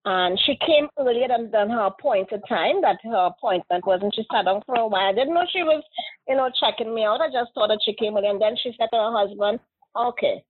And 0.05 0.39
she 0.45 0.55
came 0.65 0.87
earlier 0.97 1.27
than, 1.27 1.51
than 1.51 1.69
her 1.69 1.87
appointed 1.87 2.41
time. 2.47 2.81
That 2.81 2.97
her 3.03 3.27
appointment 3.27 3.85
was, 3.85 3.99
and 4.01 4.13
she 4.15 4.23
sat 4.31 4.45
down 4.45 4.61
for 4.65 4.75
a 4.75 4.87
while. 4.87 5.09
I 5.09 5.13
didn't 5.13 5.33
know 5.33 5.45
she 5.51 5.63
was, 5.63 5.83
you 6.27 6.35
know, 6.35 6.49
checking 6.59 6.93
me 6.95 7.03
out. 7.03 7.21
I 7.21 7.27
just 7.27 7.53
thought 7.53 7.67
that 7.67 7.79
she 7.83 7.93
came 7.93 8.15
early, 8.17 8.27
and 8.27 8.41
then 8.41 8.55
she 8.61 8.71
said 8.79 8.87
to 8.93 8.97
her 8.97 9.11
husband, 9.11 9.59
"Okay, 9.95 10.43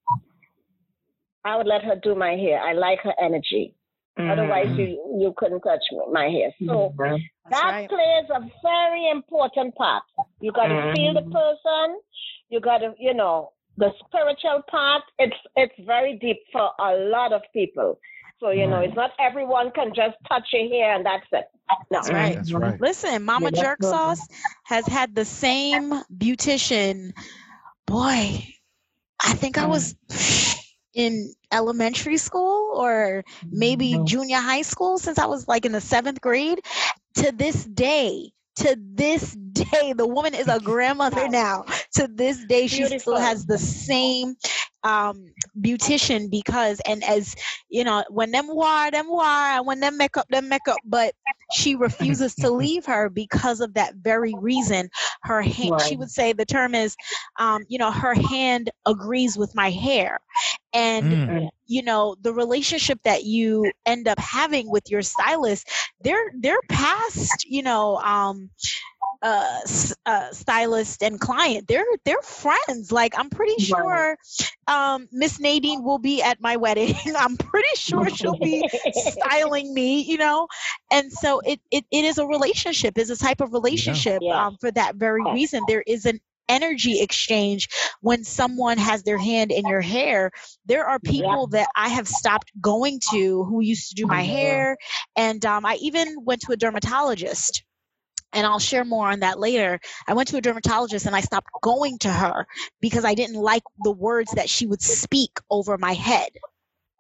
I 1.44 1.58
would 1.58 1.68
let 1.68 1.84
her 1.84 1.96
do 1.96 2.16
my 2.16 2.32
hair. 2.36 2.62
I 2.62 2.74
like 2.74 3.00
her 3.02 3.14
energy. 3.22 3.74
Otherwise, 4.20 4.68
Mm-hmm. 4.68 4.82
you 4.82 5.16
you 5.22 5.34
couldn't 5.38 5.62
touch 5.62 5.80
my 6.12 6.28
hair. 6.28 6.52
So 6.68 6.94
Mhm. 6.98 7.20
That's 7.50 7.62
that 7.62 7.72
right. 7.72 7.90
plays 7.90 8.30
a 8.30 8.42
very 8.62 9.10
important 9.10 9.74
part. 9.76 10.04
You 10.42 10.52
got 10.52 10.68
to 10.68 10.92
feel 10.94 11.14
the 11.14 11.22
person. 11.32 12.00
You 12.50 12.60
got 12.60 12.80
to, 12.80 12.94
you 13.00 13.14
know, 13.14 13.54
the 13.78 13.94
spiritual 14.06 14.62
part. 14.70 15.04
It's 15.20 15.38
it's 15.56 15.74
very 15.86 16.18
deep 16.18 16.40
for 16.52 16.70
a 16.80 16.98
lot 16.98 17.32
of 17.32 17.42
people. 17.54 17.98
So 18.40 18.52
you 18.52 18.68
know, 18.68 18.80
it's 18.80 18.96
not 18.96 19.12
everyone 19.20 19.72
can 19.72 19.94
just 19.96 20.18
touch 20.30 20.48
your 20.54 20.68
hair 20.70 20.96
and 20.96 21.06
that's 21.06 21.26
it. 21.32 21.46
No. 21.92 22.02
That's 22.02 22.12
right. 22.12 22.36
That's 22.36 22.56
right. 22.56 22.80
Listen, 22.80 23.24
Mama 23.24 23.52
Yeah, 23.52 23.52
Jerk. 23.52 23.84
Sauce 23.84 24.28
has 24.66 24.88
had 24.88 25.16
the 25.16 25.26
same 25.26 25.92
beautician. 26.14 27.12
Boy, 27.86 28.46
I 29.24 29.34
think 29.34 29.58
I 29.58 29.66
was 29.68 29.96
in 30.94 31.34
elementary 31.52 32.18
school 32.18 32.74
or 32.76 33.24
maybe 33.52 33.98
Mhm. 33.98 34.04
junior 34.04 34.38
high 34.38 34.62
school 34.64 34.98
since 34.98 35.18
I 35.20 35.26
was 35.26 35.48
like 35.48 35.66
in 35.66 35.72
the 35.72 35.82
seventh 35.82 36.22
grade. 36.22 36.60
To 37.16 37.32
this 37.32 37.66
day, 37.66 38.32
to 38.58 38.78
this 38.80 39.34
day, 39.34 39.94
the 39.94 40.08
woman 40.08 40.34
is 40.36 40.48
a 40.48 40.60
grandmother 40.62 41.28
now. 41.28 41.64
To 41.96 42.08
this 42.08 42.44
day, 42.46 42.68
she 42.68 42.86
still 42.86 43.18
has 43.18 43.46
the 43.46 43.58
same 43.58 44.36
um 44.84 45.34
beautician 45.60 46.30
because 46.30 46.80
and 46.86 47.04
as 47.04 47.36
you 47.70 47.84
know 47.84 48.04
when 48.10 48.32
them 48.32 48.48
war 48.48 48.92
them 48.92 49.08
war 49.08 49.24
and 49.24 49.66
when 49.66 49.80
them 49.80 49.98
make 49.98 50.18
up 50.18 50.28
them 50.30 50.48
make 50.50 50.68
up 50.68 50.82
but 50.86 51.14
she 51.50 51.76
refuses 51.76 52.36
to 52.36 52.50
leave 52.52 52.86
her 52.86 53.10
because 53.10 53.60
of 53.60 53.74
that 53.74 53.94
very 53.96 54.36
reason. 54.38 54.90
Her 55.24 55.42
hand 55.42 55.82
she 55.82 55.96
would 55.98 56.10
say 56.10 56.34
the 56.34 56.46
term 56.46 56.74
is 56.76 56.96
um 57.40 57.64
you 57.68 57.78
know 57.78 57.92
her 57.92 58.14
hand 58.14 58.70
agrees 58.86 59.38
with 59.38 59.54
my 59.56 59.70
hair. 59.70 60.20
And 60.74 61.16
Mm. 61.22 61.50
you 61.68 61.82
know 61.84 62.16
the 62.22 62.34
relationship 62.34 63.00
that 63.04 63.24
you 63.24 63.72
end 63.86 64.08
up 64.08 64.20
having 64.20 64.70
with 64.70 64.90
your 64.90 65.02
stylist 65.02 65.70
they're 66.02 66.32
they're 66.40 66.62
past 66.70 67.46
you 67.46 67.62
know 67.64 67.98
um 67.98 68.50
uh, 69.22 69.60
uh 70.06 70.32
stylist 70.32 71.04
and 71.04 71.20
client. 71.20 71.68
They're 71.68 71.86
they're 72.06 72.22
friends. 72.22 72.92
Like 72.92 73.14
i'm 73.18 73.30
pretty 73.30 73.58
Right. 73.58 73.60
sure 73.60 74.18
um 74.68 75.08
miss 75.12 75.40
nadine 75.40 75.84
will 75.84 76.00
be 76.00 76.22
at 76.22 76.40
my 76.42 76.58
wedding. 76.58 76.96
I'm 77.18 77.38
pretty 77.38 77.68
sure 77.76 78.10
she'll 78.10 78.36
be 78.36 78.66
styling 78.92 79.74
me 79.74 80.02
you 80.02 80.18
know? 80.18 80.48
And 80.92 81.12
so 81.12 81.40
it 81.46 81.60
it, 81.72 81.86
it 81.92 82.06
is 82.06 82.18
a 82.18 82.26
relationship. 82.26 82.98
It's 82.98 83.10
a 83.10 83.18
type 83.18 83.42
of 83.42 83.54
relationship 83.54 84.24
Yeah. 84.24 84.32
um 84.32 84.58
for 84.60 84.72
that 84.72 84.96
very 84.96 85.26
reason. 85.26 85.66
There 85.66 85.84
is 85.86 86.06
an 86.06 86.20
energy 86.50 87.00
exchange 87.02 87.68
when 88.02 88.24
someone 88.24 88.78
has 88.78 89.04
their 89.04 89.18
hand 89.18 89.52
in 89.52 89.66
your 89.68 89.82
hair. 89.82 90.32
There 90.66 90.86
are 90.86 91.00
people 91.00 91.48
that 91.48 91.70
i 91.76 91.90
have 91.90 92.08
stopped 92.08 92.52
going 92.62 93.00
to 93.12 93.44
who 93.46 93.62
used 93.62 93.90
to 93.90 93.96
do 93.96 94.08
my 94.08 94.22
hair. 94.24 94.78
And 95.16 95.44
um, 95.46 95.66
i 95.66 95.76
even 95.82 96.16
went 96.24 96.42
to 96.42 96.52
a 96.54 96.58
dermatologist 96.58 97.64
and 98.34 98.46
I'll 98.46 98.60
share 98.60 98.86
more 98.86 99.10
on 99.10 99.22
that 99.22 99.40
later. 99.40 99.80
I 100.08 100.14
went 100.14 100.30
to 100.30 100.38
a 100.38 100.42
dermatologist 100.42 101.06
and 101.06 101.16
I 101.16 101.22
stopped 101.22 101.50
going 101.62 101.98
to 102.00 102.10
her 102.12 102.48
because 102.82 103.06
I 103.06 103.16
didn't 103.16 103.36
like 103.38 103.64
the 103.84 103.92
words 103.92 104.32
that 104.34 104.50
she 104.50 104.68
would 104.68 104.82
speak 104.82 105.40
over 105.50 105.78
my 105.78 105.94
head. 105.94 106.30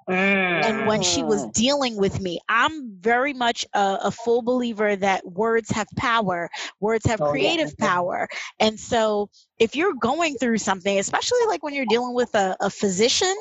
Mm. 0.09 0.63
And 0.63 0.85
when 0.85 1.01
she 1.01 1.23
was 1.23 1.45
Mhm. 1.45 1.53
dealing 1.53 1.97
with 1.97 2.19
me, 2.19 2.39
I'm 2.49 2.97
very 2.99 3.33
much 3.33 3.65
a, 3.73 3.97
a 4.05 4.11
full 4.11 4.41
believer 4.41 4.95
that 4.95 5.25
words 5.25 5.69
have 5.71 5.87
power, 5.97 6.49
words 6.79 7.05
have 7.07 7.21
Oh, 7.21 7.33
yeah. 7.35 7.55
creative 7.57 7.77
power. 7.77 8.27
And 8.59 8.79
so 8.79 9.29
if 9.59 9.75
you're 9.75 9.93
going 9.93 10.35
through 10.35 10.57
something, 10.57 10.99
especially 10.99 11.39
like 11.47 11.63
when 11.63 11.73
you're 11.73 11.85
dealing 11.85 12.13
with 12.13 12.35
a, 12.35 12.57
a 12.59 12.69
physician 12.69 13.35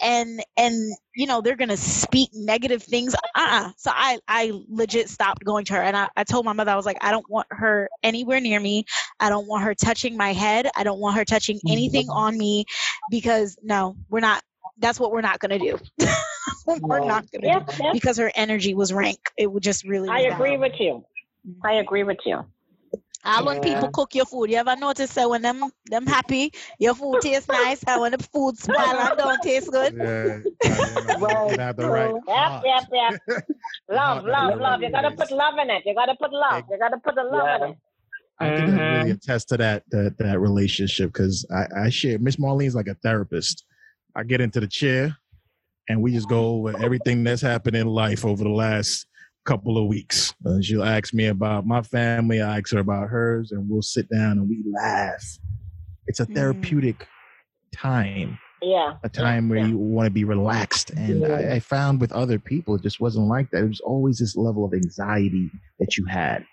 and 0.00 0.42
and 0.56 0.74
you 1.14 1.26
know 1.26 1.40
they're 1.40 1.56
gonna 1.56 1.76
speak 1.76 2.30
negative 2.34 2.82
things 2.82 3.14
uh-uh. 3.14 3.70
so 3.76 3.90
i 3.94 4.18
i 4.28 4.52
legit 4.68 5.08
stopped 5.08 5.44
going 5.44 5.64
to 5.64 5.74
her 5.74 5.82
and 5.82 5.96
I, 5.96 6.08
I 6.16 6.24
told 6.24 6.44
my 6.44 6.52
mother 6.52 6.70
i 6.70 6.76
was 6.76 6.86
like 6.86 6.98
i 7.02 7.10
don't 7.10 7.28
want 7.28 7.46
her 7.50 7.88
anywhere 8.02 8.40
near 8.40 8.60
me 8.60 8.84
i 9.20 9.28
don't 9.28 9.46
want 9.46 9.64
her 9.64 9.74
touching 9.74 10.16
my 10.16 10.32
head 10.32 10.68
i 10.76 10.84
don't 10.84 11.00
want 11.00 11.16
her 11.16 11.24
touching 11.24 11.60
anything 11.68 12.08
on 12.10 12.36
me 12.36 12.64
because 13.10 13.56
no 13.62 13.96
we're 14.08 14.20
not 14.20 14.42
that's 14.82 15.00
what 15.00 15.12
we're 15.12 15.20
not 15.22 15.38
gonna 15.40 15.58
do 15.58 15.78
we're 16.66 17.00
not 17.00 17.24
gonna 17.32 17.48
Yep, 17.48 17.62
do 17.68 17.84
yep. 17.84 17.92
because 17.92 18.18
her 18.18 18.30
energy 18.34 18.74
was 18.74 18.92
rank 18.92 19.18
it 19.38 19.50
would 19.50 19.62
just 19.62 19.84
really 19.84 20.08
I 20.08 20.16
was 20.18 20.26
down. 20.26 20.34
agree 20.34 20.56
with 20.58 20.72
you. 20.78 21.04
I 21.64 21.74
agree 21.74 22.04
with 22.04 22.18
you. 22.26 22.40
All 23.24 23.44
when 23.46 23.60
people 23.60 23.88
cook 23.88 24.14
your 24.16 24.24
food, 24.26 24.50
you 24.50 24.56
ever 24.56 24.74
notice 24.76 25.14
that 25.14 25.30
when 25.30 25.42
them 25.42 25.70
them 25.86 26.06
happy, 26.06 26.52
your 26.78 26.94
food 26.94 27.20
tastes 27.20 27.48
nice, 27.52 27.82
and 27.84 28.00
when 28.00 28.12
the 28.12 28.18
food 28.18 28.58
spoil 28.58 28.98
and 28.98 29.16
don't 29.16 29.40
taste 29.40 29.70
good, 29.70 29.94
Yeah, 29.96 30.40
you 30.64 31.02
know, 31.20 31.56
have 31.58 31.76
the 31.76 31.88
right. 31.88 32.14
Yep, 32.26 32.52
yep, 32.64 32.84
yep. 32.92 33.14
Love, 33.88 34.24
love, 34.24 34.58
love. 34.58 34.82
You 34.82 34.90
gotta 34.90 35.12
put 35.12 35.30
love 35.30 35.54
in 35.62 35.70
it. 35.70 35.82
You 35.86 35.94
gotta 35.94 36.16
put 36.16 36.32
love. 36.32 36.64
You 36.70 36.78
gotta 36.78 36.98
put 36.98 37.14
the 37.14 37.22
love 37.24 37.62
in 37.62 37.68
it. 37.70 37.76
I 38.40 38.50
can 38.50 38.66
really 38.88 39.10
Mhm. 39.10 39.14
attest 39.14 39.48
to 39.50 39.56
that 39.58 39.84
that 39.90 40.18
that 40.18 40.40
relationship 40.40 41.12
because 41.12 41.46
I, 41.54 41.66
I 41.84 41.90
share 41.90 42.18
Miss 42.18 42.36
Marlene's 42.36 42.74
like 42.74 42.88
a 42.88 42.94
therapist. 42.94 43.64
I 44.14 44.24
get 44.24 44.40
into 44.40 44.60
the 44.60 44.66
chair 44.66 45.16
and 45.88 46.02
we 46.02 46.12
just 46.12 46.28
go 46.28 46.46
over 46.56 46.78
everything 46.82 47.24
that's 47.24 47.42
happened 47.42 47.76
in 47.76 47.86
life 47.86 48.24
over 48.24 48.44
the 48.44 48.50
last 48.50 49.06
couple 49.44 49.76
of 49.78 49.86
weeks. 49.88 50.34
Uh, 50.46 50.60
she'll 50.60 50.84
ask 50.84 51.12
me 51.12 51.26
about 51.26 51.66
my 51.66 51.82
family, 51.82 52.40
I 52.40 52.58
ask 52.58 52.70
her 52.72 52.78
about 52.78 53.08
hers, 53.08 53.50
and 53.50 53.68
we'll 53.68 53.82
sit 53.82 54.08
down 54.10 54.32
and 54.38 54.48
we 54.48 54.62
laugh. 54.72 55.24
It's 56.06 56.20
a 56.20 56.26
Mm. 56.26 56.34
therapeutic 56.34 57.06
time, 57.74 58.38
Yeah. 58.60 58.94
a 59.02 59.08
time 59.08 59.48
where 59.48 59.58
yeah. 59.58 59.66
you 59.66 59.78
want 59.78 60.06
to 60.06 60.10
be 60.12 60.24
relaxed. 60.24 60.90
And 60.90 61.24
I, 61.24 61.54
I 61.54 61.58
found 61.60 62.00
with 62.00 62.12
other 62.12 62.38
people, 62.38 62.76
it 62.76 62.82
just 62.82 63.00
wasn't 63.00 63.26
like 63.26 63.50
that. 63.50 63.64
It 63.64 63.68
was 63.68 63.80
always 63.80 64.18
this 64.18 64.36
level 64.36 64.64
of 64.64 64.72
anxiety 64.74 65.50
that 65.80 65.96
you 65.96 66.04
had. 66.04 66.44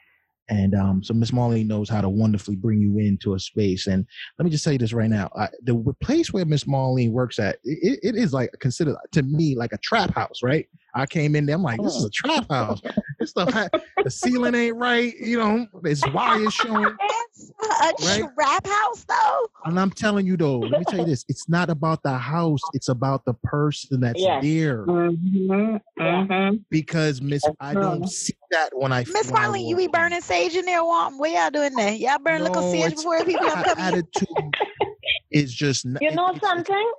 And 0.50 0.74
um, 0.74 1.04
so 1.04 1.14
Miss 1.14 1.32
Marlene 1.32 1.68
knows 1.68 1.90
how 1.90 2.02
to 2.02 2.10
wonderfully 2.10 2.56
bring 2.56 2.82
you 2.82 2.98
into 2.98 3.36
a 3.36 3.40
space. 3.40 3.88
And 3.88 4.06
let 4.38 4.46
me 4.46 4.52
just 4.52 4.64
tell 4.64 4.74
you 4.74 4.80
this 4.80 4.94
right 4.94 5.10
now: 5.10 5.30
I, 5.36 5.48
the 5.62 5.96
place 6.02 6.34
where 6.34 6.46
Miss 6.46 6.64
Marlene 6.64 7.12
works 7.12 7.40
at, 7.40 7.58
it, 7.64 8.00
it 8.02 8.16
is 8.16 8.34
like 8.34 8.52
considered 8.60 8.96
to 9.12 9.24
me 9.24 9.56
like 9.56 9.74
a 9.74 9.78
trap 9.78 10.14
house, 10.16 10.42
right? 10.44 10.68
I 11.00 11.06
came 11.06 11.36
in 11.36 11.46
there, 11.46 11.56
I'm 11.56 11.64
like, 11.64 11.82
this 11.82 11.96
is 11.96 12.04
a 12.04 12.10
trap 12.10 12.46
house. 12.50 12.82
This 13.20 13.30
stuff, 13.32 13.50
the 14.04 14.12
ceiling 14.12 14.54
ain't 14.54 14.76
right, 14.76 15.16
you 15.18 15.38
know, 15.38 15.66
there's 15.82 16.06
wires 16.06 16.54
showing. 16.54 16.86
a 16.86 17.94
Right. 18.04 18.24
trap 18.36 18.68
house 18.68 19.06
though. 19.06 19.48
And 19.66 19.80
I'm 19.80 19.92
telling 19.92 20.26
you 20.26 20.38
though, 20.38 20.60
let 20.60 20.78
me 20.78 20.86
tell 20.86 21.00
you 21.00 21.06
this: 21.06 21.26
it's 21.28 21.50
not 21.50 21.70
about 21.70 22.04
the 22.04 22.18
house; 22.18 22.62
it's 22.74 22.88
about 22.90 23.26
the 23.26 23.34
person 23.34 24.02
that's 24.02 24.22
Yes. 24.22 24.44
there. 24.44 24.86
Mhm. 24.86 25.82
Mhm. 26.00 26.66
Because 26.70 27.22
Miss, 27.22 27.46
I 27.60 27.74
don't 27.76 28.08
see 28.08 28.34
that 28.52 28.70
when 28.74 28.94
I 28.94 29.00
Miss 29.12 29.28
when 29.32 29.36
I 29.36 29.48
Marlene, 29.48 29.68
you 29.68 29.76
walk 29.76 29.78
be 29.78 29.88
burning 29.88 30.22
sage 30.22 30.56
in 30.56 30.66
there. 30.66 30.84
What, 30.84 31.14
what 31.18 31.32
y'all 31.32 31.50
doing 31.50 31.76
there? 31.76 31.94
Y'all 31.94 32.20
burn 32.20 32.44
little 32.44 32.62
sage 32.64 32.96
before 32.96 33.24
people 33.26 33.48
Her 33.50 33.64
come 33.64 33.78
in. 33.80 33.84
attitude 33.86 34.28
is 35.32 35.54
just 35.54 35.86
You 36.02 36.12
know 36.12 36.34
something? 36.42 36.92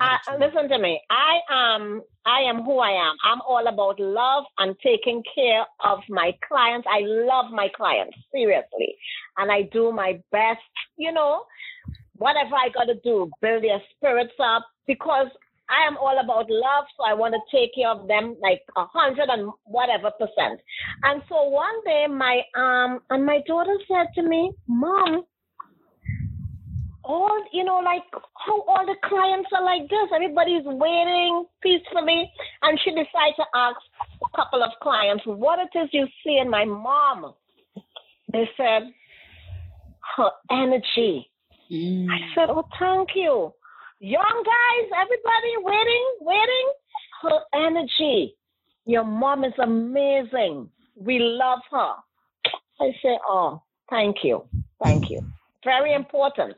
Uh, 0.00 0.16
I, 0.30 0.36
listen 0.36 0.68
to 0.68 0.78
me. 0.78 1.00
I 1.10 1.40
am 1.50 2.02
I 2.26 2.40
am 2.40 2.62
who 2.62 2.78
I 2.78 2.90
am. 2.90 3.16
I'm 3.24 3.40
all 3.42 3.66
about 3.66 4.00
love 4.00 4.44
and 4.58 4.74
taking 4.82 5.22
care 5.34 5.64
of 5.84 6.00
my 6.08 6.32
clients. 6.46 6.86
I 6.90 7.00
love 7.00 7.50
my 7.50 7.68
clients 7.76 8.16
seriously, 8.32 8.96
and 9.36 9.50
I 9.50 9.62
do 9.62 9.92
my 9.92 10.20
best. 10.32 10.60
You 10.96 11.12
know, 11.12 11.44
whatever 12.16 12.54
I 12.54 12.68
got 12.72 12.84
to 12.84 12.94
do, 13.02 13.30
build 13.40 13.64
their 13.64 13.82
spirits 13.96 14.34
up 14.42 14.64
because 14.86 15.28
I 15.68 15.86
am 15.86 15.96
all 15.96 16.18
about 16.18 16.46
love. 16.50 16.84
So 16.96 17.04
I 17.04 17.14
want 17.14 17.34
to 17.34 17.56
take 17.56 17.74
care 17.74 17.88
of 17.88 18.06
them 18.06 18.36
like 18.40 18.60
a 18.76 18.86
hundred 18.86 19.28
and 19.28 19.50
whatever 19.64 20.10
percent. 20.12 20.60
And 21.02 21.22
so 21.28 21.48
one 21.48 21.84
day, 21.84 22.06
my 22.08 22.42
um 22.56 23.00
and 23.10 23.24
my 23.24 23.40
daughter 23.46 23.76
said 23.88 24.06
to 24.14 24.22
me, 24.22 24.52
"Mom." 24.68 25.24
All 27.04 27.44
you 27.52 27.64
know 27.64 27.80
like 27.84 28.02
how 28.46 28.62
all 28.62 28.84
the 28.86 28.96
clients 29.04 29.48
are 29.52 29.64
like 29.64 29.88
this. 29.88 30.08
Everybody's 30.14 30.64
waiting 30.64 31.44
peacefully 31.62 32.30
and 32.62 32.80
she 32.82 32.90
decides 32.90 33.36
to 33.36 33.44
ask 33.54 33.76
a 34.22 34.36
couple 34.36 34.62
of 34.62 34.70
clients 34.82 35.24
what 35.26 35.58
it 35.58 35.78
is 35.78 35.88
you 35.92 36.06
see 36.24 36.38
in 36.38 36.50
my 36.50 36.64
mom? 36.64 37.34
They 38.32 38.48
said 38.56 38.90
her 40.16 40.30
energy. 40.50 41.30
Mm. 41.70 42.06
I 42.10 42.34
said 42.34 42.48
oh 42.50 42.66
thank 42.78 43.10
you. 43.14 43.52
Young 44.00 44.44
guys 44.44 44.90
everybody 45.02 45.52
waiting 45.58 46.06
waiting? 46.20 46.72
Her 47.22 47.40
energy. 47.54 48.36
Your 48.86 49.04
mom 49.04 49.44
is 49.44 49.54
amazing. 49.62 50.68
We 50.96 51.18
love 51.18 51.60
her. 51.70 51.92
I 52.80 52.90
say 53.02 53.18
oh 53.28 53.62
thank 53.90 54.16
you. 54.22 54.44
Thank 54.82 55.10
you. 55.10 55.20
Very 55.64 55.94
important 55.94 56.54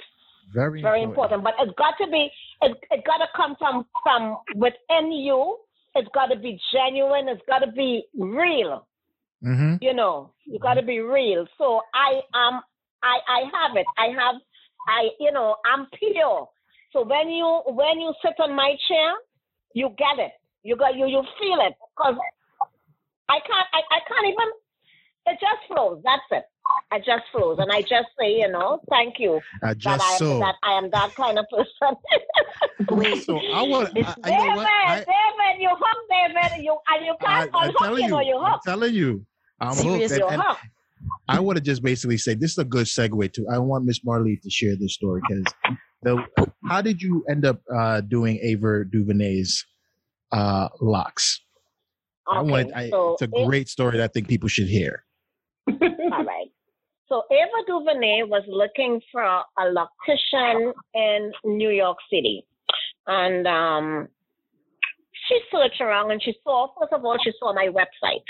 very 0.52 0.82
very 0.82 1.02
important. 1.02 1.42
But 1.44 1.54
it's 1.60 1.72
got 1.78 1.94
to 2.04 2.10
be, 2.10 2.30
it, 2.62 2.76
it 2.90 3.04
got 3.06 3.18
to 3.18 3.28
come 3.36 3.56
from 3.58 3.86
from 4.02 4.38
within 4.54 5.12
you. 5.12 5.58
It's 5.94 6.08
got 6.14 6.26
to 6.26 6.36
be 6.38 6.58
genuine. 6.72 7.28
It's 7.28 7.42
got 7.48 7.60
to 7.60 7.72
be 7.72 8.04
real. 8.18 8.86
hmm 9.42 9.76
You 9.80 9.94
know, 9.94 10.32
you 10.44 10.58
got 10.58 10.74
to 10.74 10.82
be 10.82 11.00
real. 11.00 11.46
So 11.58 11.80
I 11.94 12.20
am, 12.34 12.60
I 13.02 13.16
I 13.28 13.40
have 13.54 13.76
it. 13.76 13.86
I 13.98 14.06
have, 14.08 14.36
I 14.88 15.08
you 15.20 15.32
know, 15.32 15.56
I'm 15.66 15.86
pure. 15.98 16.48
So 16.92 17.04
when 17.04 17.30
you 17.30 17.62
when 17.66 18.00
you 18.00 18.12
sit 18.24 18.34
on 18.40 18.54
my 18.54 18.74
chair, 18.88 19.12
you 19.74 19.90
get 19.98 20.18
it. 20.18 20.32
You 20.62 20.76
got 20.76 20.96
you 20.96 21.06
you 21.06 21.22
feel 21.40 21.58
it 21.66 21.74
because 21.96 22.16
I 23.28 23.38
can't 23.40 23.68
I, 23.72 23.80
I 23.96 24.00
can't 24.08 24.26
even. 24.26 24.48
It 25.26 25.38
just 25.40 25.66
flows. 25.68 26.00
That's 26.04 26.22
it. 26.30 26.44
I 26.92 26.98
just 26.98 27.24
flows, 27.32 27.58
and 27.58 27.70
I 27.72 27.80
just 27.82 28.08
say, 28.18 28.30
you 28.38 28.48
know, 28.48 28.80
thank 28.90 29.14
you 29.18 29.40
I 29.62 29.68
that 29.68 29.78
just 29.78 30.04
I 30.04 30.16
saw. 30.18 30.38
that 30.40 30.54
I 30.62 30.78
am 30.78 30.90
that 30.90 31.14
kind 31.16 31.38
of 31.38 31.44
person. 31.50 31.96
Wait, 32.90 33.24
So 33.24 33.38
I 33.38 33.62
want. 33.62 33.90
I, 33.96 34.00
I, 34.00 34.30
you 34.30 34.36
David, 34.36 34.48
know 34.50 34.56
what? 34.56 34.68
I, 34.86 34.96
David, 34.96 35.60
you 35.60 35.70
hook 35.70 35.98
David, 36.10 36.64
you 36.64 36.78
and 36.88 37.06
you 37.06 37.16
can't 37.24 37.50
I'm 37.54 37.68
unhook 37.70 37.98
you. 38.08 38.14
or 38.14 38.22
you 38.22 38.38
I'm 38.38 38.52
hook. 38.52 38.60
telling 38.64 38.94
you. 38.94 39.26
I'm 39.60 39.74
hooked. 39.76 40.10
And, 40.12 40.22
and. 40.22 40.42
I 41.28 41.40
want 41.40 41.56
to 41.56 41.62
just 41.62 41.82
basically 41.82 42.18
say 42.18 42.34
this 42.34 42.52
is 42.52 42.58
a 42.58 42.64
good 42.64 42.86
segue 42.86 43.32
to. 43.32 43.46
I 43.52 43.58
want 43.58 43.84
Miss 43.84 44.04
Marley 44.04 44.38
to 44.42 44.50
share 44.50 44.76
this 44.76 44.94
story 44.94 45.20
because 45.28 45.76
the 46.02 46.24
how 46.68 46.82
did 46.82 47.02
you 47.02 47.24
end 47.28 47.44
up 47.44 47.60
uh, 47.74 48.00
doing 48.02 48.38
Ava 48.42 48.84
DuVernay's 48.84 49.64
uh, 50.32 50.68
locks? 50.80 51.40
I 52.30 52.42
want. 52.42 52.72
I, 52.74 52.90
so 52.90 53.14
it's 53.14 53.22
a 53.22 53.26
great 53.44 53.68
story 53.68 53.98
that 53.98 54.04
I 54.04 54.08
think 54.08 54.28
people 54.28 54.48
should 54.48 54.68
hear. 54.68 55.04
All 55.68 55.76
right. 55.80 56.35
So 57.08 57.22
Ava 57.30 57.62
DuVernay 57.66 58.24
was 58.24 58.42
looking 58.48 59.00
for 59.12 59.22
a 59.22 59.44
loctician 59.60 60.72
in 60.94 61.32
New 61.44 61.70
York 61.70 61.98
City. 62.10 62.44
And 63.06 63.46
um, 63.46 64.08
she 65.28 65.38
searched 65.52 65.80
around 65.80 66.10
and 66.10 66.22
she 66.22 66.34
saw, 66.42 66.68
first 66.78 66.92
of 66.92 67.04
all, 67.04 67.16
she 67.22 67.32
saw 67.38 67.52
my 67.54 67.68
website. 67.68 68.24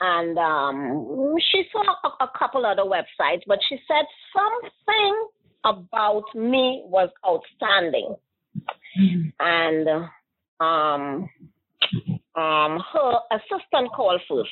And 0.00 0.38
um, 0.38 1.36
she 1.50 1.64
saw 1.70 1.82
a, 1.82 2.24
a 2.24 2.30
couple 2.38 2.64
other 2.64 2.82
websites, 2.82 3.42
but 3.46 3.58
she 3.68 3.78
said 3.86 4.06
something 4.34 5.28
about 5.64 6.24
me 6.34 6.82
was 6.86 7.10
outstanding. 7.26 8.16
And 9.38 9.88
um, 10.60 11.28
um, 12.34 12.82
her 12.92 13.14
assistant 13.32 13.92
called 13.94 14.20
first 14.28 14.50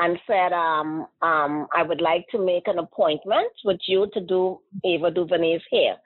and 0.00 0.18
said, 0.26 0.52
um, 0.54 1.06
um, 1.20 1.66
I 1.76 1.82
would 1.82 2.00
like 2.00 2.26
to 2.32 2.38
make 2.38 2.66
an 2.66 2.78
appointment 2.78 3.52
with 3.64 3.80
you 3.86 4.08
to 4.14 4.20
do 4.20 4.58
Ava 4.84 5.10
DuVernay's 5.10 5.60
hair. 5.70 5.96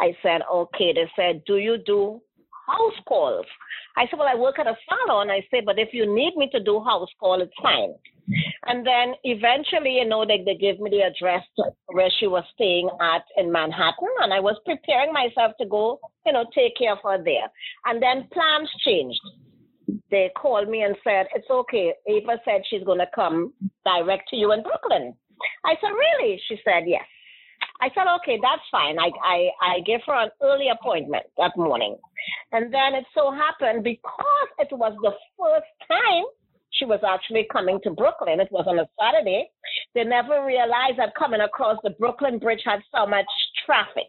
I 0.00 0.16
said, 0.22 0.40
okay. 0.50 0.94
They 0.94 1.08
said, 1.14 1.42
do 1.46 1.58
you 1.58 1.76
do 1.84 2.20
house 2.66 2.98
calls? 3.06 3.44
I 3.98 4.06
said, 4.06 4.18
well, 4.18 4.28
I 4.28 4.40
work 4.40 4.58
at 4.58 4.66
a 4.66 4.74
salon. 4.88 5.30
I 5.30 5.46
said, 5.50 5.66
but 5.66 5.78
if 5.78 5.90
you 5.92 6.12
need 6.12 6.34
me 6.36 6.48
to 6.52 6.60
do 6.64 6.82
house 6.82 7.10
call, 7.20 7.42
it's 7.42 7.52
fine. 7.62 7.94
And 8.66 8.86
then 8.86 9.14
eventually, 9.24 9.96
you 9.98 10.08
know, 10.08 10.24
they, 10.24 10.42
they 10.46 10.54
gave 10.54 10.80
me 10.80 10.88
the 10.88 11.02
address 11.02 11.42
where 11.86 12.08
she 12.18 12.26
was 12.26 12.44
staying 12.54 12.88
at 13.02 13.24
in 13.36 13.52
Manhattan, 13.52 14.08
and 14.22 14.32
I 14.32 14.40
was 14.40 14.56
preparing 14.64 15.12
myself 15.12 15.52
to 15.60 15.66
go, 15.66 16.00
you 16.24 16.32
know, 16.32 16.46
take 16.54 16.76
care 16.78 16.92
of 16.92 16.98
her 17.02 17.22
there. 17.22 17.50
And 17.84 18.00
then 18.00 18.28
plans 18.32 18.70
changed 18.86 19.20
they 20.10 20.30
called 20.36 20.68
me 20.68 20.82
and 20.82 20.96
said, 21.04 21.26
It's 21.34 21.50
okay. 21.50 21.92
Ava 22.08 22.38
said 22.44 22.62
she's 22.68 22.84
going 22.84 22.98
to 22.98 23.08
come 23.14 23.52
direct 23.84 24.28
to 24.30 24.36
you 24.36 24.52
in 24.52 24.62
Brooklyn. 24.62 25.14
I 25.64 25.74
said, 25.80 25.90
Really? 25.90 26.40
She 26.48 26.56
said, 26.64 26.84
Yes. 26.86 27.04
I 27.80 27.88
said, 27.94 28.04
Okay, 28.16 28.38
that's 28.42 28.62
fine. 28.70 28.98
I, 28.98 29.10
I, 29.24 29.48
I 29.60 29.80
gave 29.80 30.00
her 30.06 30.14
an 30.14 30.30
early 30.42 30.68
appointment 30.68 31.24
that 31.38 31.52
morning. 31.56 31.96
And 32.52 32.72
then 32.72 32.94
it 32.94 33.04
so 33.14 33.32
happened 33.32 33.84
because 33.84 34.48
it 34.58 34.68
was 34.70 34.94
the 35.02 35.12
first 35.38 35.72
time 35.88 36.24
she 36.70 36.84
was 36.84 37.00
actually 37.06 37.46
coming 37.52 37.78
to 37.84 37.90
Brooklyn, 37.90 38.40
it 38.40 38.48
was 38.50 38.64
on 38.66 38.78
a 38.78 38.88
Saturday, 38.98 39.48
they 39.94 40.04
never 40.04 40.44
realized 40.44 40.98
that 40.98 41.14
coming 41.18 41.40
across 41.40 41.78
the 41.84 41.90
Brooklyn 41.90 42.38
Bridge 42.38 42.62
had 42.64 42.80
so 42.94 43.06
much 43.06 43.26
traffic. 43.66 44.08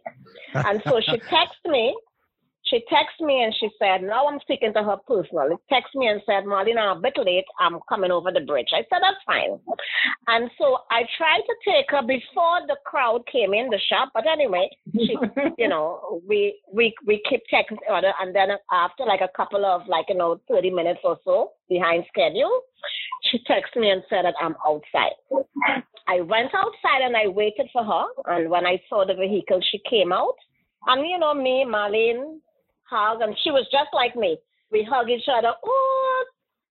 And 0.53 0.81
so 0.87 1.01
she 1.01 1.17
texted 1.31 1.71
me 1.71 1.95
she 2.73 2.83
texted 2.91 3.25
me 3.25 3.43
and 3.43 3.53
she 3.59 3.69
said, 3.77 4.01
now 4.01 4.25
I'm 4.27 4.39
speaking 4.41 4.73
to 4.73 4.81
her 4.81 4.97
personally. 5.07 5.55
Texted 5.71 5.95
me 5.95 6.07
and 6.07 6.21
said, 6.25 6.45
Marlene, 6.45 6.77
I'm 6.77 6.97
a 6.97 7.01
bit 7.01 7.13
late. 7.17 7.45
I'm 7.59 7.79
coming 7.87 8.09
over 8.09 8.31
the 8.31 8.41
bridge. 8.41 8.69
I 8.73 8.81
said, 8.89 8.99
that's 9.01 9.21
fine. 9.27 9.59
And 10.27 10.49
so 10.57 10.79
I 10.89 11.03
tried 11.17 11.41
to 11.45 11.55
take 11.63 11.85
her 11.89 12.01
before 12.01 12.65
the 12.65 12.77
crowd 12.83 13.21
came 13.31 13.53
in 13.53 13.69
the 13.69 13.79
shop. 13.89 14.09
But 14.13 14.25
anyway, 14.25 14.69
she, 14.91 15.15
you 15.59 15.69
know, 15.69 16.21
we, 16.27 16.59
we, 16.73 16.95
we 17.05 17.21
kept 17.29 17.47
checking 17.47 17.77
order. 17.87 18.11
And 18.19 18.35
then 18.35 18.49
after 18.71 19.05
like 19.05 19.21
a 19.21 19.37
couple 19.37 19.65
of 19.65 19.81
like, 19.87 20.05
you 20.09 20.15
know, 20.15 20.41
30 20.49 20.71
minutes 20.71 21.01
or 21.03 21.19
so 21.23 21.51
behind 21.69 22.05
schedule, 22.09 22.61
she 23.29 23.37
texted 23.49 23.81
me 23.81 23.91
and 23.91 24.01
said 24.09 24.25
that 24.25 24.33
I'm 24.41 24.55
outside. 24.65 25.13
I 26.07 26.21
went 26.21 26.53
outside 26.55 27.05
and 27.05 27.15
I 27.15 27.27
waited 27.27 27.69
for 27.71 27.83
her. 27.83 28.05
And 28.25 28.49
when 28.49 28.65
I 28.65 28.81
saw 28.89 29.05
the 29.05 29.13
vehicle, 29.13 29.59
she 29.71 29.79
came 29.87 30.11
out. 30.11 30.35
And 30.87 31.07
you 31.07 31.17
know, 31.17 31.33
me, 31.33 31.65
Marlene, 31.65 32.39
hug, 32.89 33.21
and 33.21 33.35
she 33.43 33.51
was 33.51 33.67
just 33.71 33.89
like 33.93 34.15
me. 34.15 34.37
We 34.71 34.87
hug 34.89 35.09
each 35.09 35.27
other. 35.29 35.53
Oh, 35.63 36.25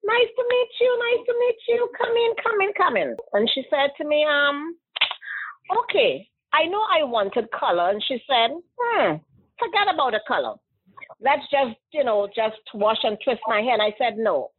nice 0.05 0.29
to 0.37 0.45
meet 0.49 0.69
you. 0.81 0.99
Nice 0.99 1.27
to 1.27 1.35
meet 1.39 1.57
you. 1.69 1.91
Come 1.99 2.17
in, 2.17 2.33
come 2.43 2.61
in, 2.61 2.73
come 2.77 2.97
in. 2.97 3.17
And 3.33 3.49
she 3.55 3.65
said 3.71 3.91
to 3.99 4.09
me, 4.09 4.25
um, 4.29 4.77
okay, 5.85 6.29
I 6.53 6.67
know 6.67 6.83
I 6.83 7.05
wanted 7.05 7.51
color. 7.53 7.91
And 7.91 8.03
she 8.07 8.23
said, 8.27 8.51
hmm, 8.79 9.17
forget 9.59 9.93
about 9.93 10.13
the 10.13 10.21
color. 10.27 10.55
Let's 11.21 11.43
just, 11.51 11.79
you 11.93 12.05
know, 12.05 12.29
just 12.35 12.59
wash 12.75 12.99
and 13.05 13.17
twist 13.23 13.41
my 13.47 13.61
hair. 13.61 13.75
And 13.75 13.83
I 13.83 13.95
said, 13.99 14.17
no, 14.17 14.51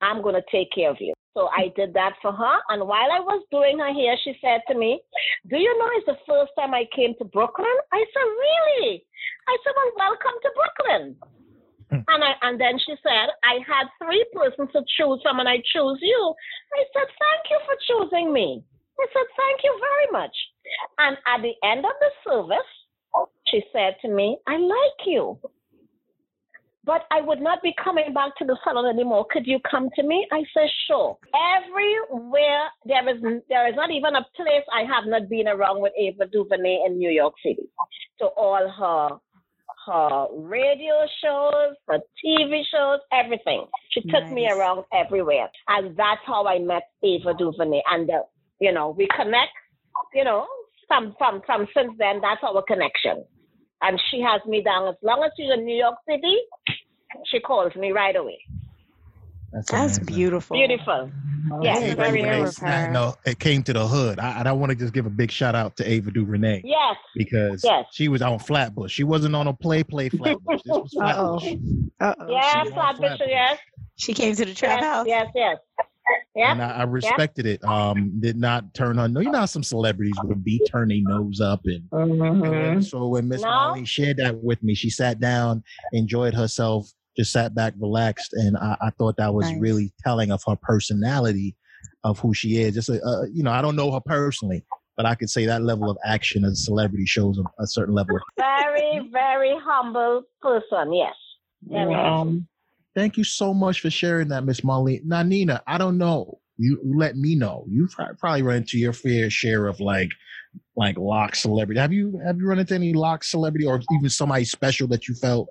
I'm 0.00 0.22
going 0.22 0.36
to 0.36 0.42
take 0.50 0.70
care 0.72 0.90
of 0.90 0.96
you. 1.00 1.14
So 1.34 1.50
I 1.50 1.74
did 1.74 1.92
that 1.94 2.14
for 2.22 2.32
her. 2.32 2.56
And 2.70 2.86
while 2.86 3.10
I 3.10 3.18
was 3.18 3.42
doing 3.50 3.78
her 3.82 3.92
hair, 3.92 4.14
she 4.22 4.38
said 4.40 4.62
to 4.70 4.78
me, 4.78 5.02
Do 5.50 5.58
you 5.58 5.70
know 5.78 5.90
it's 5.98 6.06
the 6.06 6.22
first 6.26 6.52
time 6.56 6.72
I 6.72 6.86
came 6.94 7.14
to 7.18 7.26
Brooklyn? 7.26 7.76
I 7.92 8.02
said, 8.06 8.28
Really? 8.46 9.04
I 9.50 9.54
said, 9.62 9.74
Well, 9.74 9.92
welcome 9.98 10.36
to 10.42 10.50
Brooklyn. 10.54 11.04
Hmm. 11.90 12.00
and 12.08 12.24
I 12.24 12.32
and 12.40 12.56
then 12.56 12.78
she 12.80 12.94
said, 13.02 13.28
I 13.44 13.60
had 13.60 13.92
three 14.00 14.24
persons 14.32 14.72
to 14.72 14.80
choose 14.96 15.20
from 15.20 15.38
and 15.42 15.48
I 15.48 15.58
chose 15.74 15.98
you. 16.00 16.34
I 16.72 16.82
said, 16.94 17.08
Thank 17.10 17.42
you 17.50 17.58
for 17.66 17.76
choosing 17.84 18.32
me. 18.32 18.62
I 18.96 19.06
said, 19.12 19.26
Thank 19.36 19.60
you 19.66 19.74
very 19.82 20.08
much. 20.14 20.34
And 20.98 21.18
at 21.26 21.42
the 21.42 21.52
end 21.66 21.84
of 21.84 21.92
the 22.00 22.10
service, 22.24 22.70
she 23.50 23.62
said 23.72 23.96
to 24.02 24.08
me, 24.08 24.38
I 24.46 24.56
like 24.56 25.00
you 25.06 25.38
but 26.84 27.02
I 27.10 27.20
would 27.20 27.40
not 27.40 27.62
be 27.62 27.74
coming 27.82 28.12
back 28.12 28.36
to 28.38 28.44
the 28.44 28.56
salon 28.62 28.86
anymore. 28.86 29.26
Could 29.30 29.46
you 29.46 29.58
come 29.68 29.88
to 29.96 30.02
me? 30.02 30.26
I 30.32 30.42
said, 30.52 30.68
sure. 30.86 31.16
Everywhere 31.56 32.68
there 32.84 33.08
is 33.08 33.22
there 33.48 33.68
is 33.68 33.74
not 33.74 33.90
even 33.90 34.14
a 34.14 34.26
place 34.36 34.64
I 34.72 34.82
have 34.82 35.06
not 35.06 35.28
been 35.28 35.48
around 35.48 35.80
with 35.80 35.92
Ava 35.98 36.26
DuVernay 36.26 36.84
in 36.86 36.98
New 36.98 37.10
York 37.10 37.34
City. 37.44 37.68
So 38.18 38.28
all 38.36 38.68
her 38.68 39.16
her 39.86 40.26
radio 40.32 40.94
shows, 41.22 41.76
her 41.88 41.98
TV 42.24 42.62
shows, 42.70 43.00
everything. 43.12 43.66
She 43.90 44.00
took 44.02 44.30
me 44.30 44.48
around 44.48 44.84
everywhere, 44.94 45.48
and 45.68 45.96
that's 45.96 46.22
how 46.26 46.46
I 46.46 46.58
met 46.58 46.84
Ava 47.02 47.34
DuVernay. 47.34 47.82
And 47.90 48.10
uh, 48.10 48.22
you 48.60 48.72
know, 48.72 48.90
we 48.90 49.08
connect. 49.16 49.52
You 50.14 50.24
know, 50.24 50.46
from 50.88 51.14
from 51.18 51.40
from 51.46 51.66
since 51.74 51.92
then, 51.98 52.20
that's 52.20 52.42
our 52.42 52.62
connection 52.62 53.24
and 53.84 54.00
she 54.10 54.20
has 54.20 54.40
me 54.46 54.62
down. 54.62 54.88
As 54.88 54.96
long 55.02 55.22
as 55.24 55.30
she's 55.36 55.52
in 55.52 55.64
New 55.64 55.76
York 55.76 55.96
City, 56.08 56.36
she 57.26 57.40
calls 57.40 57.74
me 57.76 57.92
right 57.92 58.16
away. 58.16 58.38
That's 59.52 59.70
amazing. 59.72 60.04
beautiful. 60.06 60.56
Beautiful. 60.56 61.10
Yes, 61.62 61.82
Ava 61.82 61.94
very 61.96 62.22
DuVernay 62.22 62.40
nice. 62.42 62.56
snack- 62.56 62.90
No, 62.90 63.14
it 63.24 63.38
came 63.38 63.62
to 63.64 63.72
the 63.72 63.86
hood. 63.86 64.18
I, 64.18 64.40
and 64.40 64.48
I 64.48 64.52
want 64.52 64.70
to 64.70 64.76
just 64.76 64.92
give 64.92 65.06
a 65.06 65.10
big 65.10 65.30
shout 65.30 65.54
out 65.54 65.76
to 65.76 65.88
Ava 65.88 66.10
DuVernay 66.10 66.62
Yes, 66.64 66.96
because 67.14 67.62
Yes. 67.62 67.84
she 67.92 68.08
was 68.08 68.20
on 68.22 68.38
Flatbush. 68.40 68.90
She 68.90 69.04
wasn't 69.04 69.36
on 69.36 69.46
a 69.46 69.52
play 69.54 69.84
play 69.84 70.08
Flatbush. 70.08 70.60
This 70.64 70.76
was 70.76 70.96
Uh-oh. 71.00 71.36
Uh-oh. 72.00 72.26
yes, 72.30 72.64
was 72.64 72.66
on 72.68 72.72
Flat 72.72 73.00
Bishop, 73.00 73.16
Flatbush. 73.18 73.28
yes, 73.28 73.58
She 73.96 74.12
came 74.14 74.34
to 74.34 74.44
the 74.44 74.54
trap 74.54 74.80
yes, 74.80 74.84
house. 74.92 75.06
yes, 75.06 75.26
yes. 75.36 75.56
Yep. 76.36 76.48
And 76.48 76.62
I, 76.62 76.70
I 76.70 76.82
respected 76.82 77.46
it. 77.46 77.64
Um, 77.64 78.20
did 78.20 78.36
not 78.36 78.74
turn 78.74 78.98
her. 78.98 79.06
No, 79.08 79.20
you 79.20 79.30
know 79.30 79.38
how 79.38 79.46
some 79.46 79.62
celebrities 79.62 80.16
would 80.24 80.44
be 80.44 80.60
turning 80.68 81.04
their 81.04 81.18
nose 81.20 81.40
up 81.40 81.60
and 81.64 81.88
Mhm. 81.90 82.84
So 82.84 83.06
when 83.08 83.28
Miss 83.28 83.40
No. 83.42 83.48
Molly 83.48 83.84
shared 83.86 84.16
that 84.18 84.42
with 84.42 84.62
me, 84.62 84.74
she 84.74 84.90
sat 84.90 85.18
down, 85.20 85.62
enjoyed 85.92 86.34
herself, 86.34 86.90
just 87.16 87.32
sat 87.32 87.54
back, 87.54 87.74
relaxed, 87.78 88.32
and 88.32 88.56
I, 88.56 88.76
I 88.80 88.90
thought 88.90 89.16
that 89.16 89.32
was 89.34 89.50
Nice. 89.50 89.60
really 89.60 89.92
telling 90.02 90.30
of 90.30 90.42
her 90.46 90.56
personality, 90.56 91.56
of 92.02 92.18
who 92.18 92.34
she 92.34 92.56
is. 92.60 92.74
Just 92.74 92.88
a, 92.88 93.02
uh, 93.02 93.24
you 93.32 93.42
know, 93.42 93.52
I 93.52 93.62
don't 93.62 93.76
know 93.76 93.92
her 93.92 94.00
personally, 94.00 94.64
but 94.96 95.06
I 95.06 95.14
could 95.14 95.30
say 95.30 95.46
that 95.46 95.62
level 95.62 95.90
of 95.90 95.96
action 96.04 96.44
as 96.44 96.52
a 96.52 96.56
celebrity 96.56 97.06
shows 97.06 97.38
a, 97.38 97.62
a 97.62 97.66
certain 97.66 97.94
level. 97.94 98.16
of 98.16 98.22
Very, 98.38 99.08
very 99.12 99.54
humble 99.62 100.22
person. 100.40 100.92
Yes. 100.92 101.14
Very 101.62 101.94
humble. 101.94 102.20
Um, 102.20 102.48
Thank 102.94 103.16
you 103.16 103.24
so 103.24 103.52
much 103.52 103.80
for 103.80 103.90
sharing 103.90 104.28
that, 104.28 104.44
Miss 104.44 104.62
Molly. 104.62 105.00
Now, 105.04 105.22
Nina, 105.24 105.60
I 105.66 105.78
don't 105.78 105.98
know. 105.98 106.38
You, 106.56 106.80
you 106.84 106.96
let 106.96 107.16
me 107.16 107.34
know. 107.34 107.64
You 107.68 107.88
probably 108.20 108.42
run 108.42 108.58
into 108.58 108.78
your 108.78 108.92
fair 108.92 109.30
share 109.30 109.66
of 109.66 109.80
like, 109.80 110.10
like 110.76 110.96
lock 110.96 111.34
celebrity. 111.34 111.80
Have 111.80 111.92
you 111.92 112.20
have 112.24 112.38
you 112.38 112.46
run 112.46 112.60
into 112.60 112.74
any 112.76 112.92
lock 112.92 113.24
celebrity 113.24 113.66
or 113.66 113.82
even 113.92 114.08
somebody 114.08 114.44
special 114.44 114.86
that 114.88 115.08
you 115.08 115.16
felt, 115.16 115.48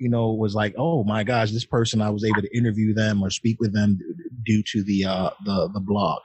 you 0.00 0.08
know, 0.08 0.32
was 0.32 0.54
like, 0.54 0.74
oh 0.78 1.04
my 1.04 1.24
gosh, 1.24 1.52
this 1.52 1.64
person 1.66 2.00
I 2.02 2.10
was 2.10 2.24
able 2.24 2.42
to 2.42 2.56
interview 2.56 2.94
them 2.94 3.22
or 3.22 3.30
speak 3.30 3.60
with 3.60 3.72
them 3.74 3.98
due 4.44 4.62
to 4.72 4.82
the 4.82 5.04
uh 5.04 5.30
the 5.44 5.70
the 5.74 5.80
blog. 5.80 6.20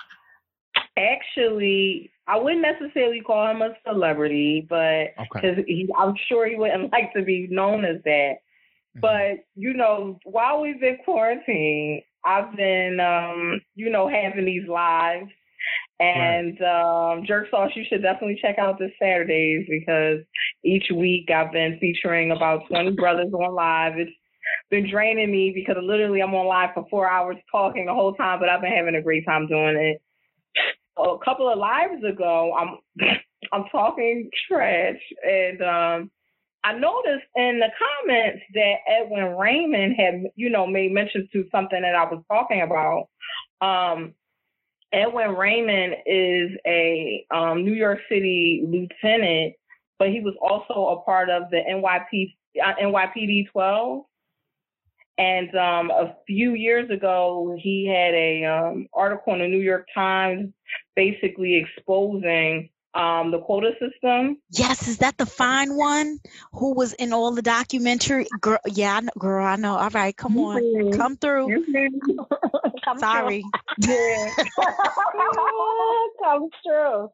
actually, 0.97 2.11
I 2.28 2.38
wouldn't 2.38 2.61
necessarily 2.61 3.21
call 3.21 3.49
him 3.49 3.61
a 3.61 3.76
celebrity, 3.88 4.65
but 4.67 5.09
because 5.34 5.59
Okay. 5.59 5.88
I'm 5.97 6.15
sure 6.28 6.47
he 6.47 6.55
wouldn't 6.55 6.91
like 6.93 7.13
to 7.13 7.23
be 7.23 7.47
known 7.51 7.86
as 7.86 7.97
that. 8.05 8.36
Mm-hmm. 8.97 8.99
But 9.01 9.45
you 9.55 9.73
know, 9.73 10.19
while 10.23 10.61
we've 10.61 10.80
been 10.80 10.97
quarantined, 11.05 12.03
I've 12.26 12.55
been, 12.55 12.99
um, 12.99 13.61
you 13.76 13.89
know, 13.89 14.07
having 14.09 14.45
these 14.45 14.67
lives. 14.67 15.30
And 16.00 16.62
um, 16.62 17.26
Jerk 17.26 17.48
Sauce, 17.50 17.72
you 17.76 17.84
should 17.88 18.02
definitely 18.02 18.39
check 18.41 18.58
out 18.60 18.78
this 18.78 18.91
Saturdays 19.02 19.66
because 19.70 20.20
each 20.64 20.86
week 20.93 21.30
I've 21.32 21.54
been 21.54 21.78
featuring 21.80 22.32
about 22.32 22.68
20 22.68 22.91
brothers 22.91 23.32
on 23.34 23.56
live. 23.56 23.93
It's 23.98 24.12
been 24.70 24.89
draining 24.89 25.32
me 25.32 25.52
because 25.56 25.82
literally 25.82 26.22
I'm 26.22 26.34
on 26.34 26.48
live 26.48 26.72
for 26.74 26.86
four 26.89 27.10
hours 27.10 27.38
talking 27.52 27.86
the 27.86 27.93
whole 27.93 28.14
time, 28.14 28.39
but 28.39 28.50
I've 28.50 28.62
been 28.62 28.74
having 28.74 28.96
a 28.96 29.02
great 29.02 29.26
time 29.26 29.48
doing 29.48 29.78
it. 29.78 30.02
A 30.98 31.18
couple 31.24 31.52
of 31.52 31.58
lives 31.58 32.04
ago, 32.04 32.54
I'm 32.58 32.78
I'm 33.54 33.66
talking 33.72 34.30
trash, 34.48 35.00
and 35.24 35.62
um, 35.62 36.12
I 36.64 36.74
noticed 36.74 37.28
in 37.36 37.60
the 37.60 37.70
comments 37.78 38.41
that 38.56 38.76
Edwin 38.88 39.38
Raymond 39.38 39.96
had, 39.96 40.24
you 40.36 40.50
know, 40.50 40.66
made 40.66 40.91
mention 40.91 41.30
to 41.32 41.46
something 41.52 41.80
that 41.80 41.96
I 41.96 42.06
was 42.06 42.24
talking 42.28 42.62
about. 42.62 43.08
Um, 43.62 44.14
Edwin 44.94 45.36
Raymond 45.36 45.96
is 46.06 46.52
a 46.66 47.26
um, 47.34 47.64
New 47.64 47.74
York 47.74 48.00
City 48.10 48.64
lieutenant, 48.66 49.56
but 50.00 50.10
he 50.10 50.22
was 50.22 50.36
also 50.42 51.00
a 51.00 51.02
part 51.04 51.30
of 51.30 51.50
the 51.52 51.58
NYP, 51.58 52.36
uh, 52.64 52.74
NYPD 52.82 53.52
12. 53.52 54.04
And 55.18 55.56
um, 55.56 55.92
a 55.92 56.16
few 56.28 56.54
years 56.56 56.90
ago, 56.90 57.58
he 57.58 57.88
had 57.88 58.14
a 58.14 58.44
um, 58.44 58.88
article 58.94 59.34
in 59.34 59.40
the 59.40 59.48
New 59.48 59.62
York 59.62 59.88
Times, 59.94 60.52
basically 60.96 61.56
exposing 61.56 62.70
um, 62.96 63.32
the 63.32 63.39
quota 63.39 63.72
system. 63.80 64.38
Yes, 64.52 64.88
is 64.88 65.00
that 65.00 65.18
the 65.18 65.26
fine 65.26 65.76
one 65.76 66.20
who 66.54 66.74
was 66.74 66.93
in 66.93 67.14
all 67.14 67.34
the 67.34 67.41
documentary? 67.41 68.26
Girl, 68.39 68.60
yeah, 68.66 68.96
I 68.96 69.00
know, 69.02 69.12
girl, 69.20 69.46
I 69.46 69.56
know. 69.58 69.76
All 69.76 69.89
right, 69.89 70.16
come 70.16 70.38
on, 70.38 70.62
Mhm. 70.62 70.98
come 70.98 71.18
through. 71.18 71.52
Come 72.86 73.00
Sorry. 73.00 73.52
Yeah. 73.78 74.30
Come 76.24 76.50
true. 76.66 77.10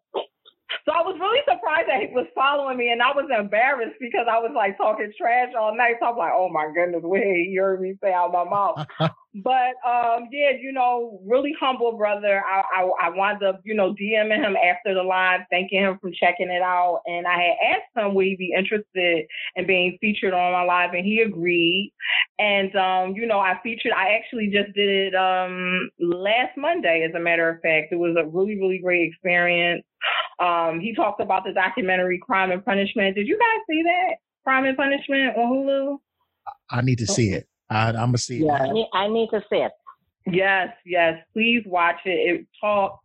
So 0.85 0.91
I 0.93 1.01
was 1.01 1.17
really 1.19 1.41
surprised 1.47 1.89
that 1.89 1.99
he 2.01 2.07
was 2.13 2.27
following 2.33 2.77
me, 2.77 2.91
and 2.91 3.01
I 3.01 3.11
was 3.11 3.29
embarrassed 3.37 3.97
because 3.99 4.25
I 4.29 4.39
was 4.39 4.51
like 4.55 4.77
talking 4.77 5.11
trash 5.17 5.53
all 5.57 5.75
night. 5.75 5.95
So 5.99 6.07
I'm 6.07 6.17
like, 6.17 6.31
oh 6.35 6.49
my 6.49 6.71
goodness, 6.73 7.01
wait, 7.03 7.47
he 7.49 7.55
heard 7.57 7.81
me 7.81 7.95
say 8.01 8.13
out 8.13 8.31
my 8.31 8.43
mouth. 8.43 8.85
but 9.35 9.79
um, 9.87 10.27
yeah, 10.31 10.51
you 10.59 10.73
know, 10.73 11.21
really 11.25 11.53
humble 11.57 11.95
brother. 11.97 12.43
I, 12.45 12.81
I 12.81 12.89
I 13.03 13.09
wound 13.15 13.41
up, 13.43 13.61
you 13.63 13.73
know, 13.73 13.93
DMing 13.93 14.43
him 14.43 14.57
after 14.57 14.93
the 14.93 15.03
live, 15.03 15.41
thanking 15.49 15.79
him 15.79 15.97
for 16.01 16.11
checking 16.11 16.49
it 16.49 16.61
out, 16.61 17.01
and 17.05 17.25
I 17.25 17.37
had 17.41 17.75
asked 17.75 17.95
him 17.95 18.13
would 18.13 18.25
he 18.25 18.35
be 18.35 18.53
interested 18.57 19.25
in 19.55 19.65
being 19.65 19.97
featured 20.01 20.33
on 20.33 20.51
my 20.51 20.63
live, 20.63 20.93
and 20.93 21.05
he 21.05 21.21
agreed. 21.21 21.93
And 22.39 22.75
um, 22.75 23.13
you 23.15 23.25
know, 23.25 23.39
I 23.39 23.57
featured. 23.63 23.93
I 23.95 24.17
actually 24.17 24.47
just 24.47 24.75
did 24.75 24.89
it 24.89 25.15
um 25.15 25.89
last 25.99 26.57
Monday, 26.57 27.07
as 27.07 27.15
a 27.15 27.23
matter 27.23 27.47
of 27.47 27.61
fact. 27.61 27.93
It 27.93 27.99
was 27.99 28.17
a 28.19 28.27
really 28.27 28.59
really 28.59 28.79
great 28.83 29.07
experience. 29.07 29.85
Um, 30.39 30.81
he 30.81 30.93
talked 30.93 31.21
about 31.21 31.43
the 31.45 31.53
documentary 31.53 32.19
Crime 32.21 32.51
and 32.51 32.65
Punishment. 32.65 33.15
Did 33.15 33.27
you 33.27 33.37
guys 33.39 33.63
see 33.69 33.83
that? 33.83 34.15
Crime 34.43 34.65
and 34.65 34.75
Punishment 34.75 35.37
on 35.37 35.53
Hulu? 35.53 35.97
I 36.69 36.81
need 36.81 36.97
to 36.97 37.07
see 37.07 37.29
it. 37.29 37.47
I, 37.71 37.87
I'm 37.87 37.93
gonna 37.93 38.17
see 38.17 38.41
it. 38.41 38.45
Yeah. 38.45 38.53
I 38.53 38.71
need, 38.71 38.89
I 38.93 39.07
need 39.07 39.29
to 39.29 39.41
see 39.49 39.57
it. 39.57 39.71
Yes, 40.27 40.69
yes. 40.85 41.23
Please 41.33 41.63
watch 41.65 41.99
it. 42.05 42.09
It 42.09 42.47
talk. 42.59 42.99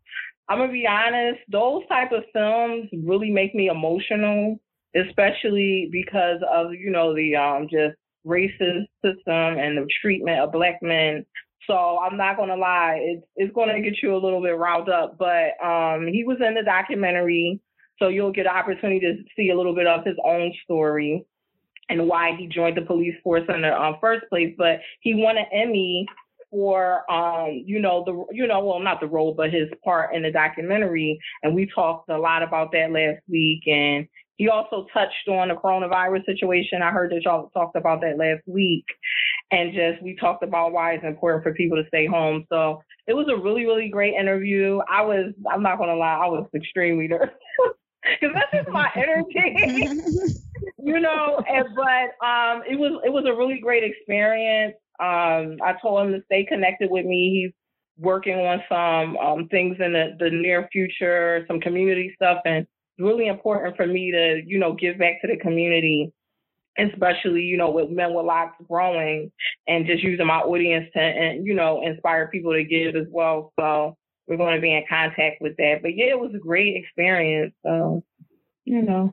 I'm 0.49 0.59
gonna 0.59 0.73
be 0.73 0.87
honest. 0.87 1.39
Those 1.51 1.83
type 1.89 2.13
of 2.13 2.25
films 2.33 2.89
really 3.05 3.31
make 3.31 3.55
me 3.55 3.69
emotional, 3.69 4.59
especially 4.95 5.89
because 5.93 6.41
of 6.53 6.73
you 6.73 6.91
know 6.91 7.15
the 7.15 7.37
um 7.37 7.69
just 7.71 7.97
racist 8.27 8.89
system 9.05 9.59
and 9.59 9.79
the 9.79 9.87
treatment 10.03 10.41
of 10.41 10.53
black 10.53 10.81
men. 10.83 11.25
So 11.69 11.99
I'm 11.99 12.17
not 12.17 12.37
gonna 12.37 12.57
lie, 12.57 12.99
it's 13.01 13.27
it's 13.37 13.55
gonna 13.55 13.81
get 13.81 14.03
you 14.03 14.15
a 14.15 14.19
little 14.19 14.43
bit 14.43 14.59
riled 14.59 14.89
up. 14.89 15.17
But 15.17 15.65
um, 15.65 16.09
he 16.09 16.25
was 16.25 16.39
in 16.47 16.55
the 16.55 16.63
documentary, 16.65 17.61
so 17.99 18.09
you'll 18.09 18.33
get 18.33 18.47
an 18.47 18.57
opportunity 18.57 19.01
to 19.01 19.15
see 19.37 19.51
a 19.51 19.57
little 19.57 19.75
bit 19.75 19.87
of 19.87 20.05
his 20.05 20.17
own 20.25 20.53
story 20.65 21.25
and 21.89 22.09
why 22.09 22.37
he 22.37 22.47
joined 22.47 22.77
the 22.77 22.83
police 22.83 23.15
force 23.23 23.45
in 23.49 23.63
the 23.63 23.73
um, 23.73 23.97
first 24.01 24.25
place. 24.29 24.55
But 24.57 24.81
he 25.01 25.15
won 25.15 25.37
an 25.39 25.47
Emmy 25.53 26.07
for 26.51 27.11
um, 27.11 27.63
you 27.65 27.81
know, 27.81 28.05
the 28.05 28.35
you 28.35 28.47
know, 28.47 28.65
well 28.65 28.81
not 28.81 29.01
the 29.01 29.07
role, 29.07 29.35
but 29.35 29.53
his 29.53 29.69
part 29.85 30.15
in 30.15 30.23
the 30.23 30.31
documentary. 30.31 31.19
And 31.43 31.55
we 31.55 31.71
talked 31.75 32.09
a 32.09 32.19
lot 32.19 32.43
about 32.43 32.73
that 32.73 32.93
last 32.93 33.23
week 33.29 33.63
and 33.67 34.07
he 34.37 34.49
also 34.49 34.87
touched 34.93 35.29
on 35.29 35.49
the 35.49 35.55
coronavirus 35.55 36.27
situation. 36.27 36.83
I 36.83 36.91
heard 36.91 37.11
that 37.11 37.23
y'all 37.25 37.49
talked 37.51 37.75
about 37.75 38.03
that 38.03 38.19
last 38.19 38.43
week. 38.47 38.85
And 39.51 39.73
just 39.73 40.03
we 40.03 40.17
talked 40.17 40.43
about 40.43 40.73
why 40.73 40.93
it's 40.93 41.05
important 41.05 41.43
for 41.43 41.55
people 41.55 41.81
to 41.83 41.89
stay 41.89 42.07
home. 42.07 42.45
So 42.51 42.83
it 43.07 43.15
was 43.15 43.29
a 43.31 43.41
really, 43.41 43.65
really 43.65 43.89
great 43.89 44.15
interview. 44.15 44.81
I 44.91 45.03
was 45.03 45.33
I'm 45.51 45.63
not 45.63 45.79
gonna 45.79 45.97
lie, 45.97 46.21
I 46.23 46.27
was 46.27 46.47
extremely 46.55 47.09
nervous. 47.09 47.31
Because 48.21 48.37
that's 48.37 48.53
just 48.53 48.69
my 48.69 48.89
energy 48.95 49.89
you 50.79 51.01
know, 51.01 51.43
and, 51.49 51.67
but 51.75 52.27
um, 52.27 52.63
it 52.69 52.79
was 52.79 53.01
it 53.05 53.13
was 53.13 53.25
a 53.27 53.35
really 53.35 53.61
great 53.61 53.85
experience. 53.85 54.75
Um, 55.01 55.59
I 55.63 55.75
told 55.81 56.07
him 56.07 56.13
to 56.13 56.23
stay 56.27 56.45
connected 56.45 56.91
with 56.91 57.05
me. 57.05 57.43
He's 57.43 57.53
working 57.99 58.35
on 58.35 58.63
some 58.69 59.17
um, 59.17 59.49
things 59.49 59.77
in 59.81 59.93
the, 59.93 60.17
the 60.19 60.31
near 60.31 60.69
future, 60.73 61.45
some 61.49 61.61
community 61.61 62.13
stuff, 62.15 62.39
and 62.45 62.59
it's 62.59 62.71
really 62.99 63.27
important 63.27 63.77
for 63.77 63.87
me 63.87 64.11
to 64.13 64.43
you 64.47 64.59
know 64.59 64.75
give 64.75 64.99
back 64.99 65.21
to 65.23 65.29
the 65.29 65.37
community, 65.39 66.13
especially 66.79 67.43
you 67.43 67.57
know 67.57 67.71
with 67.71 67.91
Men 67.91 68.15
with 68.15 68.27
Locks 68.27 68.57
growing, 68.69 69.31
and 69.67 69.87
just 69.87 70.03
using 70.03 70.27
my 70.27 70.39
audience 70.39 70.87
to 70.95 71.01
and 71.01 71.47
you 71.47 71.55
know 71.55 71.83
inspire 71.83 72.29
people 72.29 72.53
to 72.53 72.65
give 72.65 72.97
as 72.97 73.07
well. 73.11 73.53
So 73.59 73.97
we're 74.27 74.37
going 74.37 74.57
to 74.57 74.61
be 74.61 74.75
in 74.75 74.85
contact 74.89 75.41
with 75.41 75.57
that. 75.59 75.81
But 75.83 75.97
yeah, 75.97 76.07
it 76.07 76.19
was 76.19 76.33
a 76.35 76.39
great 76.39 76.77
experience. 76.77 77.55
So 77.65 78.03
you 78.65 78.83
know. 78.83 79.13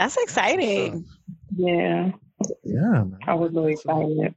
That's 0.00 0.16
exciting. 0.16 1.04
Yeah, 1.54 2.12
Yeah, 2.64 2.80
man. 2.80 3.18
I 3.26 3.34
was 3.34 3.52
really 3.52 3.72
excited. 3.74 4.34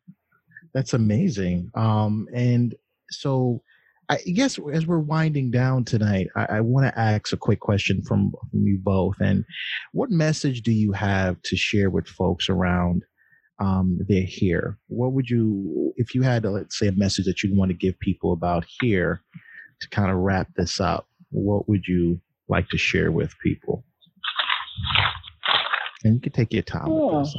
That's 0.73 0.93
amazing. 0.93 1.71
Um, 1.73 2.27
and 2.33 2.75
so 3.09 3.61
I 4.09 4.17
guess 4.17 4.59
as 4.73 4.85
we're 4.85 4.99
winding 4.99 5.51
down 5.51 5.85
tonight, 5.85 6.27
I, 6.35 6.57
I 6.57 6.59
want 6.59 6.87
to 6.87 6.99
ask 6.99 7.31
a 7.31 7.37
quick 7.37 7.61
question 7.61 8.01
from, 8.01 8.33
from 8.51 8.67
you 8.67 8.77
both. 8.77 9.15
And 9.21 9.45
what 9.93 10.11
message 10.11 10.63
do 10.63 10.73
you 10.73 10.91
have 10.91 11.41
to 11.43 11.55
share 11.55 11.89
with 11.89 12.07
folks 12.07 12.49
around 12.49 13.05
um, 13.59 13.99
their 14.09 14.23
here? 14.23 14.77
What 14.87 15.13
would 15.13 15.29
you, 15.29 15.93
if 15.95 16.13
you 16.13 16.23
had, 16.23 16.43
let's 16.43 16.77
say, 16.77 16.87
a 16.87 16.91
message 16.91 17.23
that 17.25 17.41
you'd 17.41 17.55
want 17.55 17.69
to 17.69 17.77
give 17.77 17.97
people 18.01 18.33
about 18.33 18.65
here 18.81 19.21
to 19.79 19.89
kind 19.91 20.11
of 20.11 20.17
wrap 20.17 20.49
this 20.57 20.81
up, 20.81 21.07
what 21.29 21.69
would 21.69 21.87
you 21.87 22.19
like 22.49 22.67
to 22.67 22.77
share 22.77 23.13
with 23.13 23.33
people? 23.41 23.85
And 26.03 26.15
you 26.15 26.19
can 26.19 26.31
take 26.31 26.53
your 26.53 26.63
time 26.63 26.89
with 26.89 27.25
this. 27.25 27.35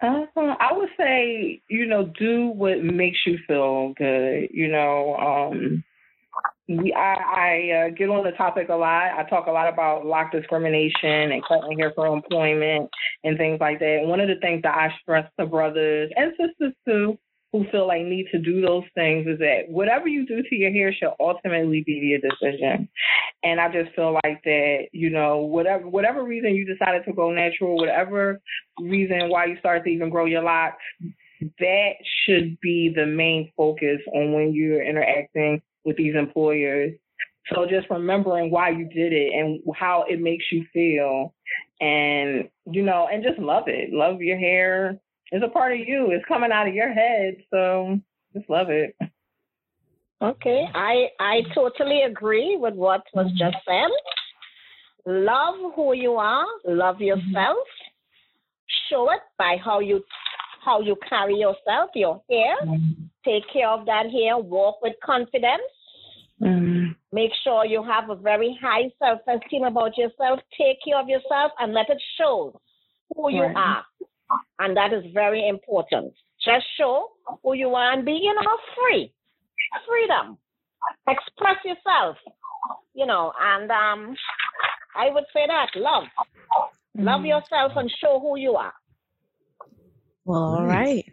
Uh, 0.00 0.26
I 0.36 0.72
would 0.72 0.90
say, 0.96 1.60
you 1.68 1.86
know, 1.86 2.12
do 2.18 2.48
what 2.48 2.82
makes 2.82 3.18
you 3.26 3.38
feel 3.48 3.94
good. 3.96 4.48
You 4.52 4.68
know, 4.68 5.16
um, 5.16 5.82
we 6.68 6.92
I, 6.92 7.14
I 7.14 7.70
uh, 7.72 7.90
get 7.96 8.08
on 8.10 8.24
the 8.24 8.30
topic 8.32 8.68
a 8.68 8.74
lot. 8.74 9.18
I 9.18 9.24
talk 9.28 9.46
a 9.46 9.50
lot 9.50 9.72
about 9.72 10.06
lock 10.06 10.30
discrimination 10.30 11.32
and 11.32 11.42
cutting 11.48 11.78
hair 11.78 11.92
for 11.96 12.06
employment 12.06 12.90
and 13.24 13.38
things 13.38 13.58
like 13.60 13.80
that. 13.80 13.98
And 14.00 14.08
one 14.08 14.20
of 14.20 14.28
the 14.28 14.36
things 14.40 14.62
that 14.62 14.76
I 14.76 14.94
stress 15.02 15.28
to 15.40 15.46
brothers 15.46 16.12
and 16.14 16.32
sisters 16.38 16.74
too 16.86 17.18
who 17.52 17.64
feel 17.70 17.86
like 17.86 18.02
need 18.02 18.26
to 18.30 18.38
do 18.38 18.60
those 18.60 18.84
things 18.94 19.26
is 19.26 19.38
that 19.38 19.62
whatever 19.68 20.06
you 20.06 20.26
do 20.26 20.42
to 20.42 20.54
your 20.54 20.70
hair 20.70 20.92
should 20.92 21.12
ultimately 21.18 21.82
be 21.86 21.92
your 21.92 22.20
decision. 22.20 22.88
And 23.42 23.60
I 23.60 23.72
just 23.72 23.94
feel 23.94 24.12
like 24.12 24.42
that, 24.44 24.88
you 24.92 25.10
know, 25.10 25.38
whatever 25.38 25.88
whatever 25.88 26.24
reason 26.24 26.54
you 26.54 26.66
decided 26.66 27.04
to 27.06 27.12
go 27.12 27.30
natural, 27.30 27.76
whatever 27.76 28.40
reason 28.80 29.28
why 29.28 29.46
you 29.46 29.56
started 29.58 29.84
to 29.84 29.90
even 29.90 30.10
grow 30.10 30.26
your 30.26 30.42
locks, 30.42 30.82
that 31.58 31.92
should 32.24 32.58
be 32.60 32.92
the 32.94 33.06
main 33.06 33.50
focus 33.56 33.98
on 34.12 34.32
when 34.32 34.52
you're 34.52 34.82
interacting 34.82 35.62
with 35.84 35.96
these 35.96 36.14
employers. 36.16 36.92
So 37.54 37.64
just 37.64 37.88
remembering 37.88 38.50
why 38.50 38.70
you 38.70 38.88
did 38.88 39.14
it 39.14 39.32
and 39.32 39.60
how 39.74 40.04
it 40.06 40.20
makes 40.20 40.44
you 40.52 40.66
feel 40.72 41.32
and 41.80 42.48
you 42.66 42.82
know, 42.82 43.08
and 43.10 43.22
just 43.22 43.38
love 43.38 43.64
it. 43.68 43.90
Love 43.92 44.20
your 44.20 44.38
hair. 44.38 45.00
It's 45.30 45.44
a 45.44 45.48
part 45.48 45.72
of 45.72 45.80
you. 45.80 46.10
It's 46.10 46.24
coming 46.26 46.52
out 46.52 46.68
of 46.68 46.74
your 46.74 46.92
head. 46.92 47.36
So 47.50 47.98
just 48.34 48.48
love 48.48 48.70
it. 48.70 48.96
Okay, 50.20 50.64
I 50.74 51.08
I 51.20 51.42
totally 51.54 52.02
agree 52.02 52.56
with 52.58 52.74
what 52.74 53.02
was 53.14 53.30
just 53.38 53.56
said. 53.64 53.90
Love 55.06 55.72
who 55.76 55.94
you 55.94 56.14
are, 56.14 56.44
love 56.66 57.00
yourself. 57.00 57.58
Show 58.90 59.10
it 59.12 59.20
by 59.38 59.56
how 59.64 59.78
you 59.78 60.02
how 60.64 60.80
you 60.80 60.96
carry 61.08 61.36
yourself, 61.36 61.90
your 61.94 62.20
hair. 62.28 62.56
Take 63.24 63.44
care 63.52 63.68
of 63.68 63.86
that 63.86 64.06
hair. 64.10 64.38
Walk 64.38 64.82
with 64.82 64.94
confidence. 65.04 65.62
Mm. 66.42 66.96
Make 67.12 67.30
sure 67.44 67.64
you 67.64 67.82
have 67.82 68.10
a 68.10 68.16
very 68.16 68.58
high 68.60 68.90
self 68.98 69.20
esteem 69.28 69.64
about 69.64 69.96
yourself. 69.96 70.40
Take 70.58 70.78
care 70.84 70.98
of 71.00 71.08
yourself 71.08 71.52
and 71.60 71.72
let 71.72 71.88
it 71.90 72.02
show 72.16 72.60
who 73.14 73.30
you 73.30 73.42
Right. 73.42 73.56
are. 73.56 73.84
And 74.58 74.76
that 74.76 74.92
is 74.92 75.04
very 75.12 75.48
important. 75.48 76.12
Just 76.44 76.66
show 76.76 77.08
who 77.42 77.54
you 77.54 77.68
are 77.74 77.92
and 77.92 78.04
be, 78.04 78.12
you 78.12 78.34
know, 78.34 78.58
free. 78.76 79.12
Freedom. 79.86 80.38
Express 81.08 81.56
yourself. 81.64 82.16
You 82.94 83.06
know, 83.06 83.32
and 83.40 83.70
um 83.70 84.16
I 84.96 85.10
would 85.10 85.24
say 85.32 85.46
that 85.46 85.70
love. 85.76 86.04
Love 86.96 87.24
yourself 87.24 87.72
and 87.76 87.90
show 88.02 88.18
who 88.18 88.36
you 88.38 88.56
are. 88.56 88.72
Well, 90.24 90.42
all 90.42 90.64
Great. 90.64 90.76
right. 90.76 91.12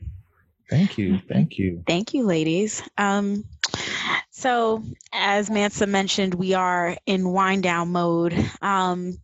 Thank 0.70 0.97
you. 0.97 1.20
Thank 1.30 1.57
you. 1.57 1.84
Thank 1.86 2.13
you, 2.13 2.26
ladies. 2.26 2.82
Um, 2.97 3.45
so, 4.32 4.84
as 5.13 5.49
Mansa 5.49 5.86
mentioned, 5.86 6.34
we 6.34 6.53
are 6.55 6.97
in 7.05 7.30
wind 7.30 7.63
down 7.63 7.91
mode. 7.91 8.34
Um, 8.61 9.18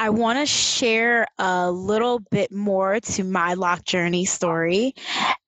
I 0.00 0.08
want 0.08 0.38
to 0.38 0.46
share 0.46 1.26
a 1.38 1.70
little 1.70 2.20
bit 2.30 2.50
more 2.50 3.00
to 3.00 3.22
my 3.22 3.52
lock 3.52 3.84
journey 3.84 4.24
story, 4.24 4.94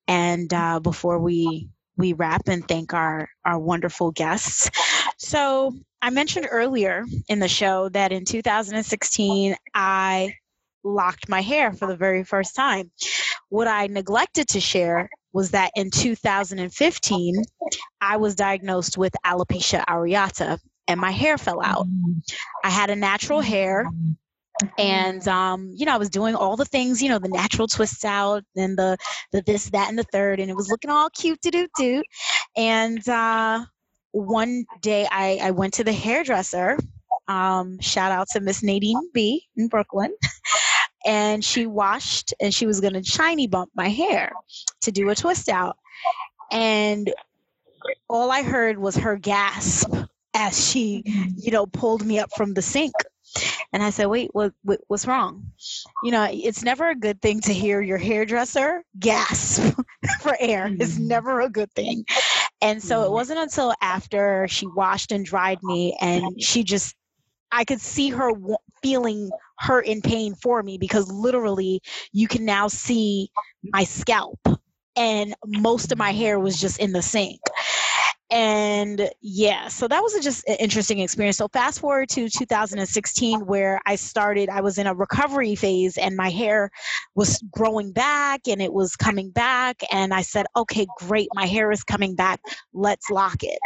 and 0.07 0.53
uh, 0.53 0.79
before 0.79 1.17
we 1.17 1.69
we 1.97 2.13
wrap 2.13 2.47
and 2.47 2.67
thank 2.67 2.93
our 2.93 3.27
our 3.43 3.57
wonderful 3.57 4.11
guests. 4.11 4.69
So, 5.17 5.73
I 6.03 6.11
mentioned 6.11 6.47
earlier 6.51 7.03
in 7.27 7.39
the 7.39 7.47
show 7.47 7.89
that 7.89 8.11
in 8.11 8.25
2016 8.25 9.55
I 9.73 10.35
locked 10.83 11.27
my 11.27 11.41
hair 11.41 11.73
for 11.73 11.87
the 11.87 11.97
very 11.97 12.23
first 12.23 12.55
time. 12.55 12.91
What 13.49 13.67
I 13.67 13.87
neglected 13.87 14.49
to 14.49 14.59
share 14.59 15.09
was 15.31 15.49
that 15.51 15.71
in 15.75 15.89
2015, 15.89 17.43
I 18.01 18.17
was 18.17 18.35
diagnosed 18.35 18.99
with 18.99 19.15
alopecia 19.25 19.83
areata 19.85 20.59
and 20.87 20.99
my 20.99 21.09
hair 21.09 21.39
fell 21.39 21.59
out. 21.63 21.87
I 22.63 22.69
had 22.69 22.91
a 22.91 22.95
natural 22.95 23.41
hair 23.41 23.87
and 24.77 25.27
um, 25.27 25.71
you 25.75 25.85
know, 25.85 25.93
I 25.93 25.97
was 25.97 26.09
doing 26.09 26.35
all 26.35 26.55
the 26.55 26.65
things, 26.65 27.01
you 27.01 27.09
know, 27.09 27.19
the 27.19 27.29
natural 27.29 27.67
twists 27.67 28.05
out 28.05 28.43
and 28.55 28.77
the 28.77 28.97
the 29.31 29.41
this, 29.41 29.69
that, 29.71 29.89
and 29.89 29.97
the 29.97 30.03
third, 30.03 30.39
and 30.39 30.49
it 30.49 30.55
was 30.55 30.69
looking 30.69 30.91
all 30.91 31.09
cute 31.09 31.41
to 31.41 31.51
do 31.51 31.67
do. 31.77 32.03
And 32.55 33.07
uh 33.07 33.65
one 34.11 34.65
day 34.81 35.07
I, 35.09 35.39
I 35.41 35.51
went 35.51 35.73
to 35.75 35.83
the 35.83 35.93
hairdresser. 35.93 36.77
Um, 37.27 37.79
shout 37.79 38.11
out 38.11 38.27
to 38.33 38.41
Miss 38.41 38.61
Nadine 38.61 39.09
B 39.11 39.47
in 39.55 39.67
Brooklyn. 39.69 40.13
and 41.05 41.43
she 41.43 41.65
washed 41.65 42.33
and 42.39 42.53
she 42.53 42.65
was 42.65 42.79
going 42.79 42.93
to 42.93 43.03
shiny 43.03 43.47
bump 43.47 43.71
my 43.75 43.89
hair 43.89 44.31
to 44.81 44.91
do 44.91 45.09
a 45.09 45.15
twist 45.15 45.49
out 45.49 45.77
and 46.51 47.13
all 48.09 48.31
i 48.31 48.41
heard 48.41 48.77
was 48.77 48.95
her 48.95 49.17
gasp 49.17 49.93
as 50.33 50.69
she 50.69 51.03
you 51.37 51.51
know 51.51 51.65
pulled 51.65 52.05
me 52.05 52.19
up 52.19 52.29
from 52.35 52.53
the 52.53 52.61
sink 52.61 52.93
and 53.71 53.81
i 53.83 53.89
said 53.89 54.07
wait 54.07 54.29
what, 54.33 54.53
what 54.63 54.79
what's 54.87 55.07
wrong? 55.07 55.51
You 56.03 56.11
know 56.11 56.27
it's 56.31 56.63
never 56.63 56.89
a 56.89 56.95
good 56.95 57.21
thing 57.21 57.39
to 57.41 57.53
hear 57.53 57.81
your 57.81 57.97
hairdresser 57.97 58.83
gasp 58.99 59.75
for 60.21 60.35
air. 60.39 60.67
It's 60.79 60.95
mm-hmm. 60.95 61.07
never 61.07 61.41
a 61.41 61.49
good 61.49 61.71
thing. 61.73 62.05
And 62.61 62.81
so 62.81 63.01
it 63.01 63.05
mm-hmm. 63.05 63.13
wasn't 63.13 63.39
until 63.39 63.73
after 63.81 64.47
she 64.47 64.67
washed 64.67 65.11
and 65.11 65.25
dried 65.25 65.59
me 65.63 65.97
and 65.99 66.41
she 66.41 66.63
just 66.63 66.95
I 67.51 67.65
could 67.65 67.81
see 67.81 68.09
her 68.09 68.31
w- 68.31 68.57
feeling 68.81 69.29
hurt 69.59 69.87
and 69.87 70.03
pain 70.03 70.35
for 70.35 70.63
me 70.63 70.77
because 70.77 71.11
literally 71.11 71.81
you 72.11 72.27
can 72.27 72.45
now 72.45 72.67
see 72.67 73.29
my 73.63 73.83
scalp 73.83 74.39
and 74.95 75.35
most 75.45 75.91
of 75.91 75.97
my 75.97 76.11
hair 76.11 76.39
was 76.39 76.59
just 76.59 76.79
in 76.79 76.91
the 76.91 77.01
sink. 77.01 77.39
And 78.33 79.11
yeah, 79.21 79.67
so 79.67 79.87
that 79.87 80.01
was 80.01 80.13
just 80.23 80.43
an 80.47 80.55
interesting 80.55 80.97
experience. 80.97 81.37
So 81.37 81.47
fast 81.49 81.79
forward 81.79 82.09
to 82.09 82.27
2016 82.27 83.45
where 83.45 83.79
I 83.85 83.95
started 83.95 84.49
I 84.49 84.61
was 84.61 84.79
in 84.79 84.87
a 84.87 84.95
recovery 84.95 85.53
phase 85.53 85.99
and 85.99 86.17
my 86.17 86.31
hair 86.31 86.71
was 87.13 87.43
growing 87.51 87.91
back 87.91 88.47
and 88.47 88.59
it 88.59 88.73
was 88.73 88.95
coming 88.95 89.29
back 89.29 89.83
and 89.91 90.15
I 90.15 90.23
said, 90.23 90.47
"Okay, 90.55 90.87
great. 90.97 91.27
My 91.35 91.45
hair 91.45 91.71
is 91.71 91.83
coming 91.83 92.15
back. 92.15 92.41
Let's 92.73 93.11
lock 93.11 93.43
it." 93.43 93.59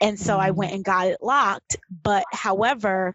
And 0.00 0.18
so 0.18 0.38
I 0.38 0.50
went 0.50 0.72
and 0.72 0.82
got 0.82 1.08
it 1.08 1.18
locked, 1.20 1.76
but 2.02 2.24
however, 2.32 3.14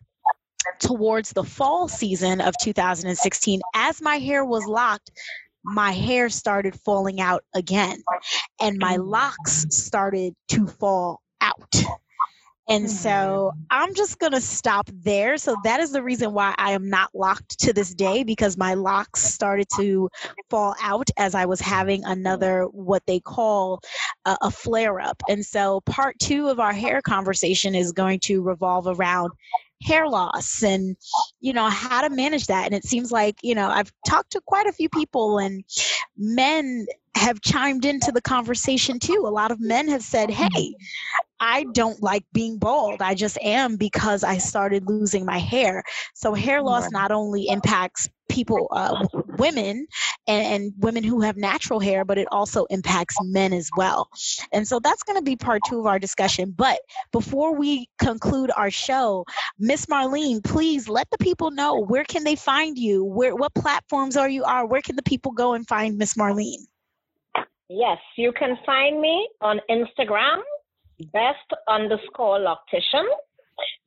towards 0.79 1.31
the 1.31 1.43
fall 1.43 1.87
season 1.87 2.41
of 2.41 2.53
2016 2.61 3.61
as 3.73 4.01
my 4.01 4.17
hair 4.17 4.45
was 4.45 4.65
locked 4.65 5.11
my 5.65 5.91
hair 5.91 6.29
started 6.29 6.79
falling 6.81 7.19
out 7.19 7.43
again 7.53 8.01
and 8.61 8.77
my 8.77 8.97
mm. 8.97 9.07
locks 9.07 9.65
started 9.69 10.33
to 10.47 10.67
fall 10.67 11.21
out 11.41 11.75
and 12.67 12.89
so 12.89 13.51
mm. 13.53 13.65
I'm 13.69 13.93
just 13.93 14.17
going 14.19 14.31
to 14.31 14.41
stop 14.41 14.89
there. 14.91 15.37
So 15.37 15.55
that 15.63 15.79
is 15.79 15.91
the 15.91 16.01
reason 16.01 16.33
why 16.33 16.55
I 16.57 16.71
am 16.71 16.89
not 16.89 17.09
locked 17.13 17.59
to 17.59 17.73
this 17.73 17.93
day 17.93 18.23
because 18.23 18.57
my 18.57 18.73
locks 18.73 19.21
started 19.21 19.67
to 19.77 20.09
fall 20.49 20.75
out 20.81 21.09
as 21.17 21.35
I 21.35 21.45
was 21.45 21.61
having 21.61 22.03
another, 22.05 22.63
what 22.63 23.03
they 23.05 23.19
call 23.19 23.81
a, 24.25 24.37
a 24.41 24.51
flare 24.51 24.99
up. 24.99 25.21
And 25.29 25.45
so 25.45 25.81
part 25.81 26.17
two 26.19 26.47
of 26.47 26.59
our 26.59 26.73
hair 26.73 27.01
conversation 27.01 27.75
is 27.75 27.91
going 27.91 28.19
to 28.21 28.41
revolve 28.41 28.87
around 28.87 29.31
hair 29.83 30.07
loss 30.07 30.63
and 30.63 30.95
you 31.39 31.53
know 31.53 31.67
how 31.67 32.01
to 32.01 32.09
manage 32.09 32.47
that 32.47 32.65
and 32.65 32.73
it 32.73 32.83
seems 32.83 33.11
like 33.11 33.35
you 33.43 33.53
know 33.53 33.69
i've 33.69 33.91
talked 34.07 34.31
to 34.31 34.41
quite 34.45 34.67
a 34.67 34.73
few 34.73 34.89
people 34.89 35.37
and 35.37 35.63
men 36.17 36.85
have 37.15 37.41
chimed 37.41 37.85
into 37.85 38.11
the 38.11 38.21
conversation 38.21 38.99
too 38.99 39.23
a 39.25 39.29
lot 39.29 39.51
of 39.51 39.59
men 39.59 39.87
have 39.87 40.03
said 40.03 40.29
hey 40.29 40.75
I 41.39 41.65
don't 41.73 42.01
like 42.01 42.25
being 42.31 42.57
bald. 42.57 43.01
I 43.01 43.13
just 43.13 43.37
am 43.41 43.75
because 43.75 44.23
I 44.23 44.37
started 44.37 44.87
losing 44.87 45.25
my 45.25 45.37
hair. 45.37 45.83
So 46.13 46.33
hair 46.33 46.61
loss 46.61 46.89
not 46.91 47.11
only 47.11 47.47
impacts 47.49 48.07
people, 48.29 48.67
uh, 48.71 49.05
women, 49.37 49.87
and, 50.27 50.45
and 50.45 50.73
women 50.77 51.03
who 51.03 51.21
have 51.21 51.37
natural 51.37 51.79
hair, 51.79 52.05
but 52.05 52.17
it 52.17 52.27
also 52.31 52.65
impacts 52.65 53.15
men 53.21 53.53
as 53.53 53.69
well. 53.77 54.09
And 54.51 54.67
so 54.67 54.79
that's 54.79 55.03
going 55.03 55.17
to 55.17 55.23
be 55.23 55.35
part 55.35 55.61
two 55.67 55.79
of 55.79 55.85
our 55.85 55.99
discussion. 55.99 56.53
But 56.55 56.79
before 57.11 57.55
we 57.55 57.89
conclude 57.99 58.51
our 58.55 58.71
show, 58.71 59.25
Miss 59.59 59.85
Marlene, 59.85 60.43
please 60.43 60.87
let 60.89 61.09
the 61.11 61.17
people 61.17 61.51
know 61.51 61.79
where 61.79 62.03
can 62.03 62.23
they 62.23 62.35
find 62.35 62.77
you? 62.77 63.03
Where 63.03 63.35
what 63.35 63.53
platforms 63.53 64.17
are 64.17 64.29
you 64.29 64.43
are? 64.43 64.65
Where 64.65 64.81
can 64.81 64.95
the 64.95 65.03
people 65.03 65.31
go 65.31 65.53
and 65.53 65.67
find 65.67 65.97
Miss 65.97 66.15
Marlene? 66.15 66.65
Yes, 67.69 67.97
you 68.15 68.31
can 68.31 68.57
find 68.65 69.01
me 69.01 69.27
on 69.41 69.59
Instagram, 69.69 70.41
best 71.11 71.49
underscore 71.67 72.39
loctician. 72.39 73.05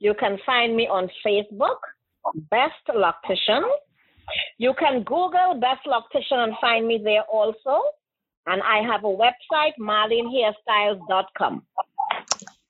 You 0.00 0.14
can 0.18 0.38
find 0.44 0.74
me 0.74 0.88
on 0.88 1.08
Facebook, 1.24 1.78
best 2.50 2.74
loctician. 2.88 3.62
You 4.58 4.74
can 4.78 5.02
Google 5.04 5.58
best 5.60 5.86
loctician 5.86 6.38
and 6.44 6.54
find 6.60 6.86
me 6.86 7.00
there 7.02 7.22
also. 7.32 7.80
And 8.46 8.62
I 8.62 8.78
have 8.90 9.04
a 9.04 9.08
website, 9.08 9.72
marlenehairstyles.com. 9.80 11.62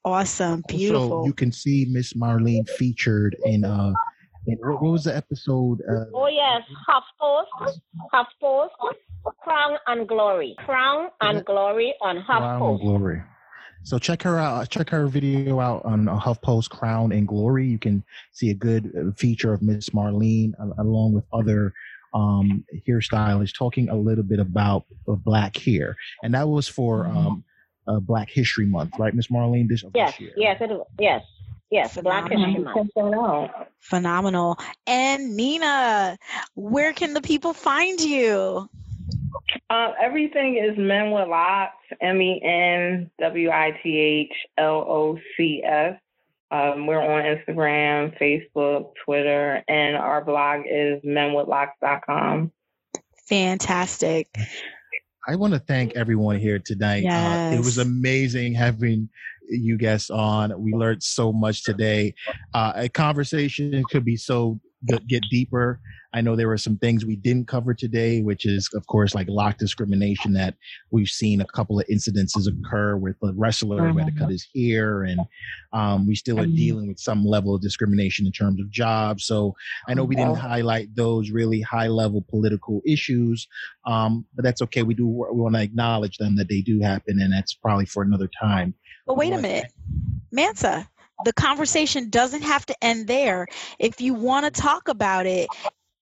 Awesome, 0.04 0.62
beautiful. 0.68 1.08
So 1.22 1.26
you 1.26 1.32
can 1.32 1.52
see 1.52 1.86
Miss 1.90 2.14
Marlene 2.14 2.68
featured 2.68 3.36
in 3.44 3.64
uh 3.64 3.92
in 4.46 4.56
what, 4.58 4.82
what 4.82 4.92
was 4.92 5.04
the 5.04 5.14
episode? 5.16 5.80
Uh, 5.82 6.04
Oh 6.14 6.28
yes, 6.28 6.62
HuffPost, 6.88 7.80
HuffPost, 8.14 8.70
Crown 9.40 9.76
and 9.86 10.08
Glory, 10.08 10.56
Crown 10.64 11.08
and 11.20 11.44
Glory 11.44 11.94
on 12.00 12.24
Crown 12.24 12.62
and 12.62 12.80
Glory. 12.80 13.22
So 13.88 13.98
check 13.98 14.22
her 14.24 14.38
out. 14.38 14.68
Check 14.68 14.90
her 14.90 15.06
video 15.06 15.60
out 15.60 15.82
on 15.86 16.08
uh, 16.08 16.20
HuffPost 16.20 16.68
Crown 16.68 17.10
and 17.10 17.26
Glory. 17.26 17.66
You 17.66 17.78
can 17.78 18.04
see 18.32 18.50
a 18.50 18.54
good 18.54 18.92
uh, 18.94 19.12
feature 19.16 19.54
of 19.54 19.62
Miss 19.62 19.88
Marlene 19.88 20.52
along 20.78 21.14
with 21.14 21.24
other 21.32 21.72
um, 22.12 22.66
hairstylists 22.86 23.56
talking 23.56 23.88
a 23.88 23.96
little 23.96 24.24
bit 24.24 24.40
about 24.40 24.84
black 25.06 25.56
hair, 25.56 25.96
and 26.22 26.34
that 26.34 26.46
was 26.50 26.68
for 26.68 27.06
um, 27.06 27.42
uh, 27.86 27.98
Black 27.98 28.28
History 28.28 28.66
Month, 28.66 28.92
right, 28.98 29.14
Miss 29.14 29.28
Marlene? 29.28 29.66
This, 29.68 29.82
of 29.82 29.92
Yes, 29.94 30.12
this 30.12 30.20
year. 30.20 30.32
yes, 30.36 30.60
it 30.60 30.70
is. 30.70 30.80
Yes, 30.98 31.24
yes, 31.70 31.96
Black 31.96 32.28
Phenomenal. 32.28 32.74
History 32.84 33.10
Month. 33.10 33.52
Check. 33.54 33.72
Phenomenal. 33.80 34.58
And 34.86 35.34
Nina, 35.34 36.18
where 36.54 36.92
can 36.92 37.14
the 37.14 37.22
people 37.22 37.54
find 37.54 37.98
you? 37.98 38.68
Um, 39.70 39.92
everything 40.00 40.56
is 40.56 40.76
Men 40.78 41.10
with 41.10 41.28
Locs, 41.28 41.74
M 42.00 42.20
E 42.20 42.40
N 42.42 43.10
W 43.20 43.50
I 43.50 43.78
T 43.82 43.98
H 43.98 44.32
L 44.56 44.84
O 44.88 45.18
C 45.36 45.62
S. 45.64 45.98
Um, 46.50 46.86
we're 46.86 47.00
on 47.00 47.24
Instagram, 47.24 48.18
Facebook, 48.18 48.92
Twitter, 49.04 49.62
and 49.68 49.96
our 49.96 50.24
blog 50.24 50.62
is 50.66 51.02
menwithlocs.com. 51.02 52.50
Fantastic. 53.28 54.28
I 55.28 55.36
want 55.36 55.52
to 55.52 55.58
thank 55.58 55.94
everyone 55.94 56.38
here 56.38 56.58
tonight. 56.58 57.04
Uh, 57.04 57.54
it 57.54 57.58
was 57.58 57.76
amazing 57.76 58.54
having 58.54 59.10
you 59.50 59.76
guests 59.76 60.08
on. 60.08 60.58
We 60.58 60.72
learned 60.72 61.02
so 61.02 61.32
much 61.34 61.64
today. 61.64 62.14
Uh, 62.54 62.72
a 62.74 62.88
conversation 62.88 63.82
could 63.90 64.06
be 64.06 64.16
so 64.16 64.58
get 64.86 65.06
get 65.06 65.22
deeper. 65.30 65.80
I 66.14 66.22
know 66.22 66.36
there 66.36 66.48
were 66.48 66.56
some 66.56 66.78
things 66.78 67.04
we 67.04 67.16
didn't 67.16 67.48
cover 67.48 67.74
today, 67.74 68.22
which 68.22 68.46
is, 68.46 68.70
of 68.74 68.86
course, 68.86 69.14
like 69.14 69.28
lock 69.28 69.58
discrimination 69.58 70.32
that 70.34 70.54
we've 70.90 71.08
seen 71.08 71.40
a 71.42 71.46
couple 71.46 71.78
of 71.78 71.86
incidences 71.86 72.48
occur 72.48 72.96
with 72.96 73.16
the 73.20 73.34
wrestler 73.36 73.88
who 73.88 73.98
had 73.98 74.06
to 74.06 74.18
cut 74.18 74.30
his 74.30 74.48
hair, 74.56 75.02
and 75.02 75.20
um, 75.72 76.06
we 76.06 76.14
still 76.14 76.40
are 76.40 76.46
dealing 76.46 76.88
with 76.88 76.98
some 76.98 77.26
level 77.26 77.54
of 77.54 77.60
discrimination 77.60 78.24
in 78.24 78.32
terms 78.32 78.58
of 78.58 78.70
jobs. 78.70 79.26
So 79.26 79.54
I 79.86 79.94
know 79.94 80.04
we 80.04 80.16
didn't 80.16 80.36
highlight 80.36 80.94
those 80.94 81.30
really 81.30 81.60
high 81.60 81.88
level 81.88 82.24
political 82.28 82.80
issues, 82.86 83.46
um, 83.86 84.24
but 84.34 84.44
that's 84.44 84.62
okay. 84.62 84.82
We 84.82 84.94
do 84.94 85.06
we 85.06 85.40
want 85.40 85.56
to 85.56 85.62
acknowledge 85.62 86.16
them 86.16 86.36
that 86.36 86.48
they 86.48 86.62
do 86.62 86.80
happen, 86.80 87.20
and 87.20 87.32
that's 87.32 87.52
probably 87.52 87.86
for 87.86 88.02
another 88.02 88.30
time. 88.40 88.74
But 89.06 89.16
wait 89.18 89.34
a 89.34 89.38
minute, 89.38 89.72
Mansa. 90.32 90.88
The 91.24 91.32
conversation 91.32 92.10
doesn't 92.10 92.42
have 92.42 92.64
to 92.66 92.76
end 92.80 93.08
there. 93.08 93.48
If 93.80 94.00
you 94.00 94.14
want 94.14 94.44
to 94.44 94.52
talk 94.52 94.86
about 94.86 95.26
it, 95.26 95.48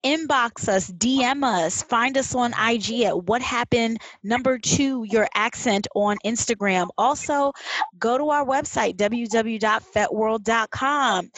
inbox 0.07 0.69
us, 0.69 0.91
DM 0.93 1.43
us, 1.43 1.83
find 1.83 2.17
us 2.17 2.33
on 2.35 2.53
IG 2.53 3.03
at 3.03 3.25
what 3.25 3.43
happened 3.43 3.99
number 4.23 4.59
two 4.59 5.05
your 5.11 5.27
accent 5.35 5.89
on 5.97 6.17
Instagram. 6.25 6.89
Also, 6.97 7.53
go 7.99 8.17
to 8.17 8.31
our 8.31 8.47
website 8.47 8.97
www.fetworld.com. 8.97 11.31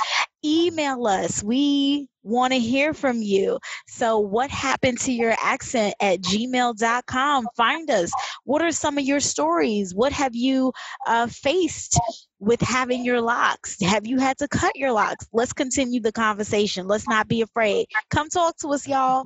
Email 0.44 1.06
us. 1.06 1.42
We 1.42 2.08
want 2.22 2.52
to 2.52 2.58
hear 2.58 2.94
from 2.94 3.22
you. 3.22 3.58
So, 3.86 4.18
what 4.18 4.50
happened 4.50 4.98
to 5.00 5.12
your 5.12 5.34
accent 5.42 5.94
at 6.00 6.20
gmail.com? 6.20 7.46
Find 7.56 7.90
us. 7.90 8.10
What 8.44 8.62
are 8.62 8.72
some 8.72 8.98
of 8.98 9.04
your 9.04 9.20
stories? 9.20 9.94
What 9.94 10.12
have 10.12 10.34
you 10.34 10.72
uh, 11.06 11.26
faced 11.26 11.98
with 12.38 12.60
having 12.60 13.04
your 13.04 13.20
locks? 13.20 13.80
Have 13.82 14.06
you 14.06 14.18
had 14.18 14.38
to 14.38 14.48
cut 14.48 14.76
your 14.76 14.92
locks? 14.92 15.26
Let's 15.32 15.52
continue 15.52 16.00
the 16.00 16.12
conversation. 16.12 16.86
Let's 16.86 17.08
not 17.08 17.28
be 17.28 17.42
afraid. 17.42 17.86
Come 18.10 18.28
talk 18.28 18.56
to 18.58 18.68
us, 18.68 18.86
y'all. 18.86 19.24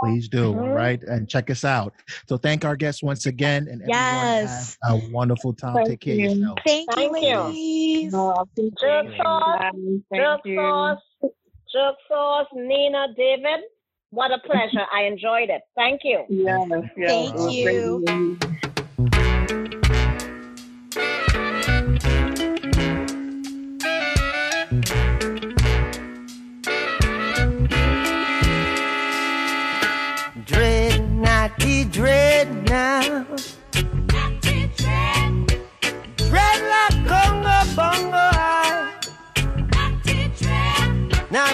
Please 0.00 0.28
do, 0.28 0.54
mm-hmm. 0.54 0.70
right? 0.70 1.02
And 1.02 1.28
check 1.28 1.50
us 1.50 1.64
out. 1.64 1.92
So 2.28 2.36
thank 2.36 2.64
our 2.64 2.76
guests 2.76 3.02
once 3.02 3.26
again 3.26 3.68
and 3.70 3.82
yes. 3.86 4.76
a 4.84 4.96
wonderful 5.10 5.52
time. 5.52 5.74
Thank 5.74 5.88
Take 5.88 6.00
care 6.00 6.14
of 6.14 6.20
you. 6.20 6.28
yourself. 6.30 6.58
Thank, 6.66 6.92
Thank 6.92 7.16
you, 7.16 7.28
you. 7.28 7.38
ladies. 7.38 8.12
No, 8.12 8.46
Jerk 8.80 9.06
sauce, 9.16 9.62
Thank 10.10 10.40
you. 10.44 10.56
sauce, 10.56 10.98
jerk 11.72 11.96
sauce, 12.08 12.46
Nina, 12.54 13.08
David. 13.16 13.60
What 14.10 14.32
a 14.32 14.38
pleasure. 14.38 14.86
I 14.92 15.04
enjoyed 15.04 15.50
it. 15.50 15.62
Thank 15.76 16.00
you. 16.02 16.24
Yes, 16.28 16.68
yes. 16.96 17.10
Thank 17.10 17.34
it 17.34 17.36
was 17.36 17.54
you. 17.54 18.38